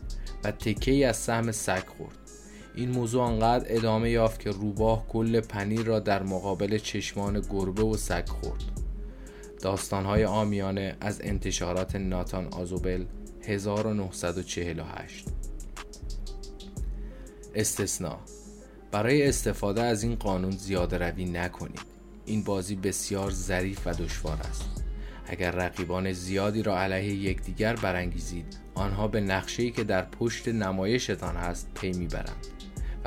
و 0.44 0.50
تکه 0.50 0.90
ای 0.90 1.04
از 1.04 1.16
سهم 1.16 1.52
سگ 1.52 1.86
خورد. 1.86 2.27
این 2.74 2.90
موضوع 2.90 3.22
آنقدر 3.22 3.66
ادامه 3.68 4.10
یافت 4.10 4.40
که 4.40 4.50
روباه 4.50 5.06
کل 5.06 5.40
پنیر 5.40 5.82
را 5.82 6.00
در 6.00 6.22
مقابل 6.22 6.78
چشمان 6.78 7.40
گربه 7.50 7.82
و 7.82 7.96
سگ 7.96 8.28
خورد. 8.28 8.62
داستانهای 9.62 10.24
آمیانه 10.24 10.96
از 11.00 11.20
انتشارات 11.24 11.96
ناتان 11.96 12.46
آزوبل 12.46 13.04
1948 13.42 15.24
استثناء 17.54 18.18
برای 18.90 19.28
استفاده 19.28 19.82
از 19.82 20.02
این 20.02 20.14
قانون 20.14 20.50
زیاده 20.50 20.98
روی 20.98 21.24
نکنید. 21.24 21.98
این 22.26 22.44
بازی 22.44 22.74
بسیار 22.76 23.30
ظریف 23.30 23.86
و 23.86 23.92
دشوار 23.92 24.38
است. 24.50 24.84
اگر 25.26 25.50
رقیبان 25.50 26.12
زیادی 26.12 26.62
را 26.62 26.80
علیه 26.80 27.14
یکدیگر 27.14 27.76
برانگیزید 27.76 28.56
آنها 28.74 29.08
به 29.08 29.20
نقشه‌ای 29.20 29.70
که 29.70 29.84
در 29.84 30.02
پشت 30.04 30.48
نمایشتان 30.48 31.36
هست 31.36 31.68
پی 31.74 31.92
می‌برند. 31.92 32.46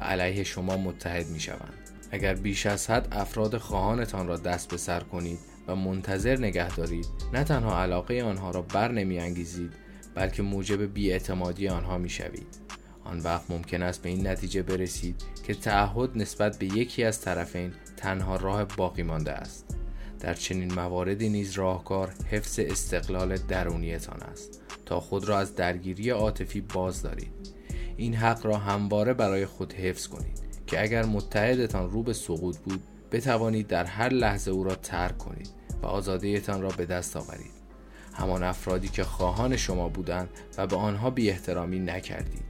علیه 0.01 0.43
شما 0.43 0.77
متحد 0.77 1.27
می‌شوند 1.27 1.73
اگر 2.11 2.33
بیش 2.33 2.65
از 2.65 2.89
حد 2.89 3.07
افراد 3.11 3.57
خواهانتان 3.57 4.27
را 4.27 4.37
دست 4.37 4.69
به 4.69 4.77
سر 4.77 4.99
کنید 4.99 5.39
و 5.67 5.75
منتظر 5.75 6.37
نگه 6.37 6.75
دارید 6.75 7.07
نه 7.33 7.43
تنها 7.43 7.81
علاقه 7.81 8.23
آنها 8.23 8.51
را 8.51 8.61
بر 8.61 8.91
نمی 8.91 9.19
انگیزید 9.19 9.73
بلکه 10.15 10.43
موجب 10.43 10.93
بیاعتمادی 10.93 11.67
آنها 11.67 11.97
می 11.97 12.09
شوید. 12.09 12.57
آن 13.03 13.19
وقت 13.19 13.51
ممکن 13.51 13.83
است 13.83 14.01
به 14.01 14.09
این 14.09 14.27
نتیجه 14.27 14.61
برسید 14.61 15.15
که 15.43 15.53
تعهد 15.53 16.17
نسبت 16.17 16.59
به 16.59 16.65
یکی 16.65 17.03
از 17.03 17.21
طرفین 17.21 17.73
تنها 17.97 18.35
راه 18.35 18.65
باقی 18.65 19.03
مانده 19.03 19.31
است. 19.31 19.77
در 20.19 20.33
چنین 20.33 20.73
مواردی 20.73 21.29
نیز 21.29 21.51
راهکار 21.51 22.13
حفظ 22.31 22.59
استقلال 22.59 23.37
درونیتان 23.37 24.21
است 24.21 24.61
تا 24.85 24.99
خود 24.99 25.25
را 25.25 25.39
از 25.39 25.55
درگیری 25.55 26.09
عاطفی 26.09 26.61
باز 26.61 27.01
دارید. 27.01 27.60
این 28.01 28.15
حق 28.15 28.45
را 28.45 28.57
همواره 28.57 29.13
برای 29.13 29.45
خود 29.45 29.73
حفظ 29.73 30.07
کنید 30.07 30.39
که 30.67 30.81
اگر 30.81 31.05
متحدتان 31.05 31.91
رو 31.91 32.03
به 32.03 32.13
سقوط 32.13 32.57
بود 32.57 32.83
بتوانید 33.11 33.67
در 33.67 33.85
هر 33.85 34.09
لحظه 34.09 34.51
او 34.51 34.63
را 34.63 34.75
ترک 34.75 35.17
کنید 35.17 35.49
و 35.81 35.85
آزادیتان 35.85 36.61
را 36.61 36.69
به 36.69 36.85
دست 36.85 37.17
آورید. 37.17 37.51
همان 38.13 38.43
افرادی 38.43 38.87
که 38.87 39.03
خواهان 39.03 39.57
شما 39.57 39.89
بودند 39.89 40.29
و 40.57 40.67
به 40.67 40.75
آنها 40.75 41.09
بی 41.09 41.29
احترامی 41.29 41.79
نکردید. 41.79 42.43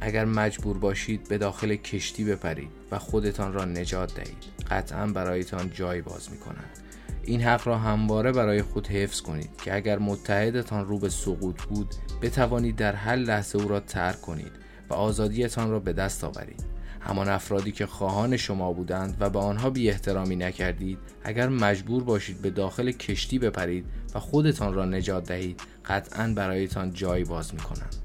اگر 0.00 0.24
مجبور 0.24 0.78
باشید 0.78 1.28
به 1.28 1.38
داخل 1.38 1.76
کشتی 1.76 2.24
بپرید 2.24 2.70
و 2.90 2.98
خودتان 2.98 3.52
را 3.52 3.64
نجات 3.64 4.14
دهید. 4.14 4.44
قطعا 4.70 5.06
برایتان 5.06 5.70
جای 5.74 6.02
باز 6.02 6.30
می 6.30 6.38
کنند 6.38 6.78
این 7.24 7.42
حق 7.42 7.68
را 7.68 7.78
همواره 7.78 8.32
برای 8.32 8.62
خود 8.62 8.86
حفظ 8.86 9.20
کنید 9.20 9.50
که 9.64 9.74
اگر 9.74 9.98
متحدتان 9.98 10.86
رو 10.86 10.98
به 10.98 11.08
سقوط 11.08 11.62
بود 11.62 11.94
بتوانید 12.22 12.76
در 12.76 12.94
هر 12.94 13.16
لحظه 13.16 13.58
او 13.58 13.68
را 13.68 13.80
ترک 13.80 14.20
کنید 14.20 14.69
و 14.90 14.94
آزادیتان 14.94 15.70
را 15.70 15.80
به 15.80 15.92
دست 15.92 16.24
آورید. 16.24 16.64
همان 17.00 17.28
افرادی 17.28 17.72
که 17.72 17.86
خواهان 17.86 18.36
شما 18.36 18.72
بودند 18.72 19.16
و 19.20 19.30
به 19.30 19.38
آنها 19.38 19.70
بی 19.70 19.90
احترامی 19.90 20.36
نکردید 20.36 20.98
اگر 21.24 21.48
مجبور 21.48 22.04
باشید 22.04 22.42
به 22.42 22.50
داخل 22.50 22.90
کشتی 22.90 23.38
بپرید 23.38 23.84
و 24.14 24.18
خودتان 24.18 24.74
را 24.74 24.84
نجات 24.84 25.24
دهید 25.24 25.60
قطعا 25.86 26.32
برایتان 26.36 26.92
جایی 26.92 27.24
باز 27.24 27.54
می 27.54 27.60
کنند 27.60 27.96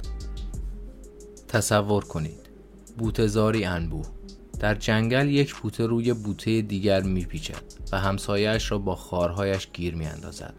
تصور 1.48 2.04
کنید 2.04 2.50
بوتزاری 2.98 3.66
انبوه 3.66 4.06
در 4.60 4.76
جنگل 4.76 5.30
یک 5.30 5.56
بوته 5.56 5.86
روی 5.86 6.14
بوته 6.14 6.62
دیگر 6.62 7.02
میپیچد 7.02 7.64
و 7.92 8.00
همسایش 8.00 8.72
را 8.72 8.78
با 8.78 8.96
خارهایش 8.96 9.68
گیر 9.74 9.96
میاندازد. 9.96 10.54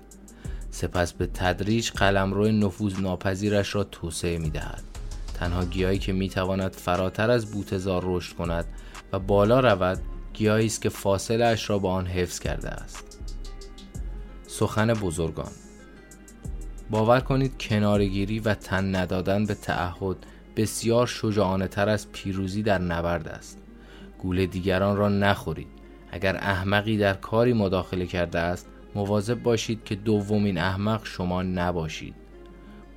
سپس 0.70 1.12
به 1.12 1.26
تدریج 1.26 1.90
قلمرو 1.90 2.46
نفوذ 2.48 3.00
ناپذیرش 3.00 3.74
را 3.74 3.84
توسعه 3.84 4.38
می‌دهد. 4.38 4.95
تنها 5.36 5.64
گیاهی 5.64 5.98
که 5.98 6.12
می‌تواند 6.12 6.72
فراتر 6.72 7.30
از 7.30 7.50
بوتزار 7.50 8.02
رشد 8.04 8.36
کند 8.36 8.64
و 9.12 9.18
بالا 9.18 9.60
رود 9.60 9.98
گیاهی 10.32 10.66
است 10.66 10.82
که 10.82 10.88
فاصله 10.88 11.44
اش 11.44 11.70
را 11.70 11.78
با 11.78 11.92
آن 11.92 12.06
حفظ 12.06 12.38
کرده 12.38 12.68
است. 12.68 13.18
سخن 14.46 14.92
بزرگان 14.92 15.52
باور 16.90 17.20
کنید 17.20 17.58
کنارگیری 17.60 18.40
و 18.40 18.54
تن 18.54 18.96
ندادن 18.96 19.46
به 19.46 19.54
تعهد 19.54 20.16
بسیار 20.56 21.06
شجاعانه 21.06 21.68
تر 21.68 21.88
از 21.88 22.12
پیروزی 22.12 22.62
در 22.62 22.78
نبرد 22.78 23.28
است. 23.28 23.58
گول 24.18 24.46
دیگران 24.46 24.96
را 24.96 25.08
نخورید. 25.08 25.68
اگر 26.10 26.36
احمقی 26.36 26.98
در 26.98 27.14
کاری 27.14 27.52
مداخله 27.52 28.06
کرده 28.06 28.38
است 28.38 28.66
مواظب 28.94 29.42
باشید 29.42 29.84
که 29.84 29.94
دومین 29.94 30.58
احمق 30.58 31.04
شما 31.04 31.42
نباشید. 31.42 32.14